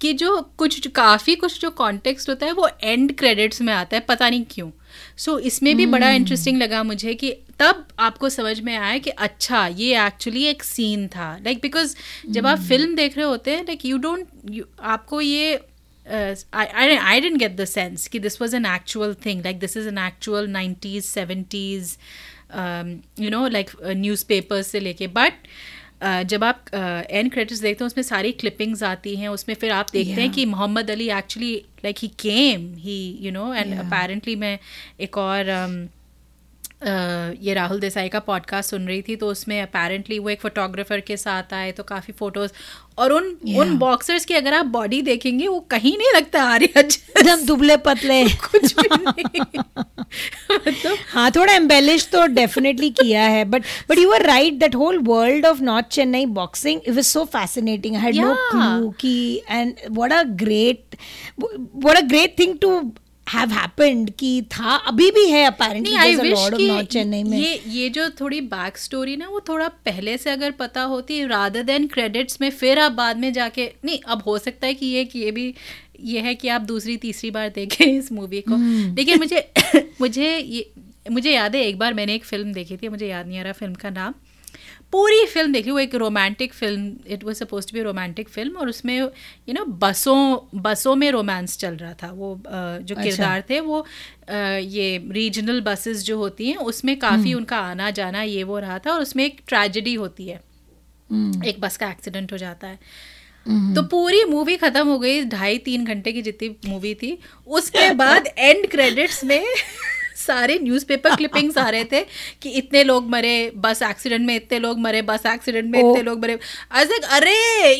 कि 0.00 0.12
जो 0.12 0.50
कुछ 0.58 0.88
काफ़ी 0.88 1.34
कुछ 1.34 1.60
जो 1.60 1.70
कॉन्टेक्स्ट 1.70 2.28
होता 2.28 2.46
है 2.46 2.52
वो 2.52 2.68
एंड 2.82 3.16
क्रेडिट्स 3.18 3.60
में 3.60 3.72
आता 3.72 3.96
है 3.96 4.04
पता 4.08 4.30
नहीं 4.30 4.44
क्यों 4.50 4.70
सो 5.16 5.32
so, 5.32 5.38
इसमें 5.38 5.76
भी 5.76 5.82
hmm. 5.82 5.92
बड़ा 5.92 6.10
इंटरेस्टिंग 6.10 6.58
लगा 6.58 6.82
मुझे 6.82 7.14
कि 7.14 7.32
तब 7.58 7.86
आपको 7.98 8.28
समझ 8.28 8.60
में 8.60 8.76
आया 8.76 8.98
कि 8.98 9.10
अच्छा 9.10 9.66
ये 9.66 10.06
एक्चुअली 10.06 10.44
एक 10.44 10.62
सीन 10.62 11.08
था 11.08 11.32
लाइक 11.32 11.46
like, 11.46 11.62
बिकॉज़ 11.62 11.96
जब 12.30 12.46
आप 12.46 12.58
फ़िल्म 12.58 12.94
देख 12.94 13.16
रहे 13.16 13.26
होते 13.26 13.50
हैं 13.50 13.62
लाइक 13.62 13.84
यू 13.84 13.98
डोंट 13.98 14.28
आपको 14.80 15.20
ये 15.20 15.60
uh, 16.05 16.35
I, 16.53 16.65
I, 16.83 17.15
I 17.15 17.19
didn't 17.19 17.37
get 17.37 17.57
the 17.57 17.65
sense 17.65 18.07
कि 18.07 18.19
this 18.21 18.39
was 18.39 18.53
an 18.53 18.65
actual 18.65 19.13
thing 19.25 19.41
like 19.49 19.59
this 19.59 19.75
is 19.75 19.85
an 19.85 19.97
actual 19.97 20.47
90s 20.55 21.09
70s 21.17 21.97
um, 22.51 23.01
you 23.15 23.29
know 23.29 23.43
like 23.57 23.73
uh, 23.83 23.93
newspapers 24.05 24.71
से 24.71 24.79
लेके 24.79 25.07
but 25.13 25.33
uh, 26.01 26.23
जब 26.23 26.43
आप 26.43 26.65
and 26.73 27.31
credits 27.31 27.59
देखते 27.61 27.83
हैं 27.83 27.87
उसमें 27.91 28.03
सारी 28.03 28.31
क्लिपिंग्स 28.43 28.83
आती 28.83 29.15
हैं 29.15 29.29
उसमें 29.29 29.55
फिर 29.55 29.71
आप 29.71 29.89
देखते 29.93 30.21
हैं 30.21 30.27
Yeah. 30.27 30.35
कि 30.35 30.45
Mohammed 30.45 30.91
Ali 30.91 31.09
actually 31.19 31.53
like 31.83 31.97
he 32.01 32.07
came 32.19 32.73
he 32.87 32.99
you 33.21 33.31
know 33.31 33.53
and 33.53 33.73
Yeah. 33.73 33.85
Apparently 33.85 34.35
मैं 34.45 34.57
एक 35.07 35.17
और 35.17 35.43
um, 35.45 35.75
अ, 35.77 35.87
ये 36.86 37.54
राहुल 37.54 37.80
देसाई 37.80 38.08
का 38.08 38.18
पॉडकास्ट 38.18 38.70
सुन 38.70 38.86
रही 38.88 39.02
थी 39.02 39.16
तो 39.16 39.26
उसमें 39.26 39.60
अपेरेंटली 39.62 40.18
वो 40.18 40.30
एक 40.30 40.40
फोटोग्राफर 40.40 41.00
के 41.00 41.16
साथ 41.16 41.54
आए 41.54 41.72
तो 41.72 41.82
काफ़ी 41.82 42.12
फ़ोटोज़ 42.12 42.52
और 42.98 43.12
उन 43.12 43.32
Yeah. 43.46 43.60
उन 43.60 43.76
बॉक्सर्स 43.78 44.24
की 44.24 44.34
अगर 44.34 44.54
आप 44.54 44.66
बॉडी 44.66 45.00
देखेंगे 45.02 45.48
वो 45.48 45.58
कहीं 45.60 45.96
नहीं 45.98 46.12
लगता 46.14 46.42
आर्या 46.42 46.82
जैसा। 46.82 47.20
एकदम 47.20 47.46
दुबले 47.46 47.76
पतले 47.76 48.24
कुछ 48.44 48.74
भी 48.74 48.88
नहीं 48.88 49.50
मतलब 50.50 50.96
हाँ 51.12 51.30
थोड़ा 51.30 51.52
एम्बेलिश 51.52 52.08
तो 52.12 52.26
डेफिनेटली 52.26 52.90
किया 52.90 53.22
है 53.22 53.44
but 53.44 53.64
but 53.88 53.98
you 53.98 54.10
are 54.12 54.22
right 54.22 54.54
that 54.54 54.74
whole 54.74 54.98
world 54.98 55.46
of 55.46 55.62
north 55.62 55.86
Chennai 55.86 56.26
boxing 56.26 56.80
it 56.88 56.94
was 56.94 57.04
so 57.04 57.24
fascinating 57.24 57.96
I 57.96 58.02
had 58.02 58.16
no 58.16 58.34
clue 58.50 58.90
की 58.90 59.42
and 59.50 59.74
what 59.90 60.12
a 60.12 60.22
great 60.22 60.96
what 61.40 61.96
a 61.96 62.00
great 62.00 62.38
thing 62.38 62.58
to 62.58 62.80
have 63.28 63.50
happened 63.50 64.10
कि 64.10 64.42
था 64.42 64.74
अभी 64.74 65.10
भी 65.10 65.26
है 65.26 65.44
apparently 65.44 65.94
I 65.94 66.16
wish 66.16 66.86
Chennai 66.86 67.22
में। 67.22 67.38
ये 67.38 67.62
ये 67.68 67.88
जो 67.88 68.10
थोड़ी 68.10 68.40
बैक 68.40 68.78
स्टोरी 68.78 69.16
ना 69.16 69.28
वो 69.28 69.40
थोड़ा 69.40 69.68
पहले 69.68 70.18
से 70.18 70.30
अगर 70.30 70.50
पता 70.50 70.82
होती 70.82 71.24
रादर 71.24 71.62
देन 71.62 71.86
क्रेडिट्स 71.86 72.40
में 72.40 72.50
फिर 72.50 72.78
आप 72.78 72.92
बाद 72.92 73.16
में 73.16 73.32
जाके 73.32 73.72
नहीं 73.84 73.98
अब 74.06 74.22
हो 74.26 74.38
सकता 74.38 74.66
है 74.66 74.74
कि 74.74 74.86
ये 74.86 75.04
कि 75.04 75.18
ये 75.18 75.30
भी 75.30 75.54
ये 76.00 76.20
है 76.20 76.34
कि 76.34 76.48
आप 76.48 76.60
दूसरी 76.60 76.96
तीसरी 76.96 77.30
बार 77.30 77.48
देखें 77.48 77.86
इस 77.86 78.12
मूवी 78.12 78.40
को। 78.40 78.54
Hmm. 78.54 78.98
लेकिन 78.98 79.18
मुझे 79.18 79.52
मुझे 80.00 80.38
ये 80.38 80.70
मुझे 81.10 81.30
याद 81.32 81.56
है 81.56 81.62
एक 81.64 81.78
बार 81.78 81.94
मैंने 81.94 82.14
एक 82.14 82.24
फ़िल्म 82.24 82.52
देखी 82.52 82.76
थी 82.76 82.88
मुझे 82.88 83.08
याद 83.08 83.26
नहीं 83.26 83.38
आ 83.38 83.42
रहा 83.42 83.52
फ़िल्म 83.52 83.74
का 83.74 83.90
नाम। 83.90 84.14
पूरी 84.94 85.24
फ़िल्म 85.26 85.52
देखी 85.52 85.70
वो 85.70 85.78
एक 85.78 85.94
romantic 85.94 86.52
film 86.54 87.12
it 87.14 87.24
was 87.24 87.36
suppose 87.36 87.66
to 87.66 87.74
be 87.74 87.82
romantic 87.82 88.28
film 88.28 88.56
और 88.56 88.68
उसमें 88.68 88.96
यू 88.96 89.54
नो 89.54 89.64
बसों 89.80 90.60
बसों 90.62 90.94
में 90.96 91.10
रोमांस 91.10 91.56
चल 91.58 91.76
रहा 91.76 91.94
था। 92.02 92.10
वो 92.12 92.28
जो 92.46 92.94
अच्छा। 92.94 93.02
किरदार 93.02 93.44
थे 93.50 93.60
वो 93.60 93.84
ये 94.30 94.86
रीजनल 95.12 95.60
बसेस 95.60 96.04
जो 96.04 96.18
होती 96.18 96.48
हैं 96.48 96.56
उसमें 96.66 96.98
काफ़ी 96.98 97.34
उनका 97.34 97.58
आना 97.70 97.90
जाना 97.90 98.22
ये 98.22 98.42
वो 98.44 98.58
रहा 98.58 98.78
था 98.78 98.92
और 98.92 99.00
उसमें 99.00 99.24
एक 99.24 99.40
ट्रेजिडी 99.48 99.94
होती 99.94 100.26
है। 100.26 100.40
एक 101.48 101.60
बस 101.60 101.76
का 101.76 101.90
एक्सीडेंट 101.90 102.32
हो 102.32 102.38
जाता 102.38 102.68
है। 102.68 102.78
तो 103.74 103.82
पूरी 103.88 104.24
मूवी 104.24 104.56
खत्म 104.56 104.86
हो 104.88 104.98
गई 104.98 105.24
ढाई 105.30 105.58
तीन 105.64 105.84
घंटे 105.84 106.12
की 106.12 106.22
जितनी 106.22 106.54
मूवी 106.66 106.94
थी 106.94 107.18
उसके 107.46 107.90
बाद 108.02 108.26
एंड 108.38 108.66
क्रेडिट्स 108.70 109.24
में 109.24 109.44
सारे 110.16 110.58
न्यूज़पेपर 110.62 111.14
क्लिपिंग्स 111.16 111.58
आ 111.58 111.68
रहे 111.68 111.84
थे 111.84 112.00
कि 112.42 112.50
इतने 112.50 112.82
लोग 112.84 113.08
मरे 113.10 113.34
बस 113.56 113.82
एक्सीडेंट 113.82 114.26
में 114.26 114.34
इतने 114.36 114.58
लोग 114.58 114.78
मरे 114.78 115.02
बस 115.02 115.26
एक्सीडेंट 115.26 115.70
में 115.70 115.78
इतने 115.80 116.02
लोग 116.02 116.22
मरे। 116.22 116.38
आज 116.72 116.88
तक 116.88 117.08
अरे! 117.10 117.74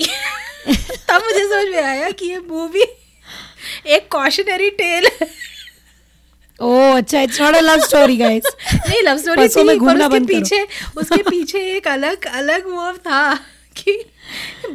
तब 1.09 1.23
मुझे 1.25 1.47
समझ 1.49 1.75
में 1.75 1.83
आया 1.83 2.11
कि 2.11 2.27
ये 2.27 2.39
मूवी 2.39 2.85
एक 3.87 4.09
कॉशनरी 4.13 4.71
टेल 4.71 5.09
ओह 6.61 6.97
अच्छा 6.97 7.21
it's 7.21 7.41
not 7.41 7.55
a 7.55 7.61
love 7.61 7.81
story 7.81 8.17
guys 8.17 8.45
नहीं 8.75 9.03
लव 9.03 9.19
स्टोरी 9.19 9.43
बसों 9.43 9.65
में 9.65 9.75
थी 9.75 9.81
पर 9.81 9.97
उसके 9.97 10.21
पीछे 10.27 10.67
उसके 10.97 11.23
पीछे 11.31 11.59
एक 11.77 11.89
अलग 11.89 12.27
अलग 12.27 12.67
वो 12.67 12.93
था 13.07 13.35
कि 13.77 13.99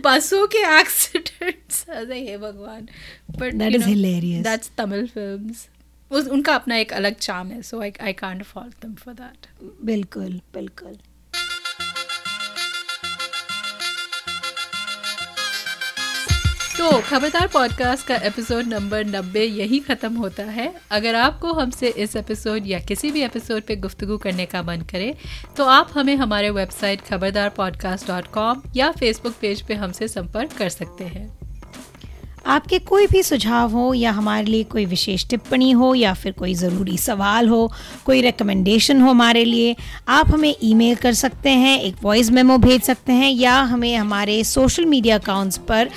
बसों 0.05 0.45
के 0.47 0.80
एक्सीडेंट्स 0.80 1.84
अरे 1.89 2.20
हे 2.30 2.38
भगवान। 2.38 2.88
But 3.39 3.53
That 3.53 3.76
is 3.78 3.86
hilarious. 3.88 4.43
That's 4.43 4.70
Tamil 4.78 5.07
films 5.07 5.68
उस 6.12 6.28
उनका 6.28 6.55
अपना 6.55 6.76
एक 6.76 6.93
अलग 6.93 7.16
चाम 7.16 7.47
है 7.47 7.62
so 7.62 7.82
I 7.82 7.93
I 8.03 8.14
can't 8.14 8.43
fault 8.43 8.74
them 8.74 8.93
for 8.93 9.14
that 9.14 9.47
बिल्कुल 9.86 10.41
बिल्कुल। 10.53 10.97
तो 16.78 17.01
खबरदार 17.01 17.47
पॉडकास्ट 17.47 18.07
का 18.07 18.16
एपिसोड 18.16 18.66
नंबर 18.66 19.03
90 19.03 19.41
यही 19.41 19.80
ख़त्म 19.80 20.16
होता 20.16 20.43
है। 20.43 20.76
अगर 20.91 21.16
आपको 21.16 21.53
हमसे 21.53 21.89
इस 21.89 22.16
एपिसोड 22.16 22.68
या 22.68 22.80
किसी 22.80 23.12
भी 23.12 23.22
एपिसोड 23.22 23.62
पे 23.62 23.76
गुफ्तगू 23.76 24.18
करने 24.18 24.45
का 24.45 24.64
मन 24.64 24.82
करे 24.82 25.18
तो 25.57 25.66
आप 25.66 25.89
हमें 25.93 26.16
हमारे 26.16 26.49
website 26.49 27.01
Khabardar 27.01 27.49
podcast 27.49 28.07
dot 28.07 28.28
com 28.28 28.62
या 28.76 28.91
फेसबुक 28.91 29.34
पेज 29.41 29.68
पे 29.68 29.74
हमसे 29.74 30.07
संपर्क 30.07 30.57
कर 30.57 30.70
सकते 30.70 31.03
हैं। 31.03 31.39
आपके 32.50 32.78
कोई 32.80 33.08
भी 33.08 33.22
सुझाव 33.24 33.72
हो 33.72 33.93
या 33.93 34.12
हमारे 34.12 34.45
लिए 34.45 34.64
कोई 34.64 34.86
विशेष 34.86 35.28
टिप्पणी 35.30 35.72
हो 35.72 35.93
या 35.95 36.14
फिर 36.14 36.32
कोई 36.32 36.54
ज़रूरी 36.54 36.97
सवाल 36.97 37.50
हो 37.50 37.72
कोई 38.06 38.22
रिकमेंडेशन 38.22 39.02
हो 39.02 39.10
हमारे 39.10 39.43
लिए 39.45 39.76
आप 40.10 40.32
हमें 40.34 40.54
ईमेल 40.64 40.95
कर 40.95 41.14
सकते 41.14 41.50
हैं 41.50 41.80
एक 41.82 41.95
वॉइस 42.04 42.32
मेमो 42.32 42.58
भेज 42.58 42.82
सकते 42.82 43.14
हैं 43.14 43.32
या 43.32 43.60
हमें 43.64 43.95
हमारे 43.95 44.43
सोशल 44.43 44.86
मीडिया 44.86 45.18
अकाउंट्स 45.18 45.58
पर 45.70 45.89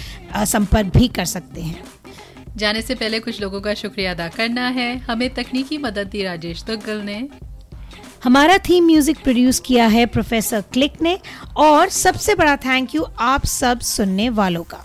संपर्क 0.47 0.93
भी 0.97 1.09
कर 1.09 1.25
सकते 1.25 1.61
हैं। 1.61 1.85
जाने 2.57 2.83
से 2.83 2.95
पहले 2.95 3.21
कुछ 3.21 3.41
लोगों 3.41 3.61
का 3.61 3.75
शुक्रिया 3.75 4.11
अदा 4.11 4.29
करना 4.29 4.69
है। 4.71 4.97
हमें 5.01 5.29
तकनीकी 5.35 5.79
मदद 5.79 6.07
दी 6.07 6.23
राजेश 6.23 6.63
तुगल 6.63 7.01
ने। 7.01 7.29
हमारा 8.25 8.59
थीम 8.61 8.87
म्यूज़िक 8.87 9.23
प्रोड्यूस 9.23 9.61
किया 9.61 9.87
है 9.89 10.07
प्रोफेसर 10.07 10.61
क्लिक 10.73 11.03
ने 11.03 11.19
और 11.59 11.89
सबसे 11.89 12.35
बड़ा 12.35 12.57
थैंक 12.65 12.95
यू 12.95 13.07
आप 13.21 13.47
सब 13.47 13.81
सुनने 13.81 14.29
वालों 14.31 14.63
का। 14.65 14.85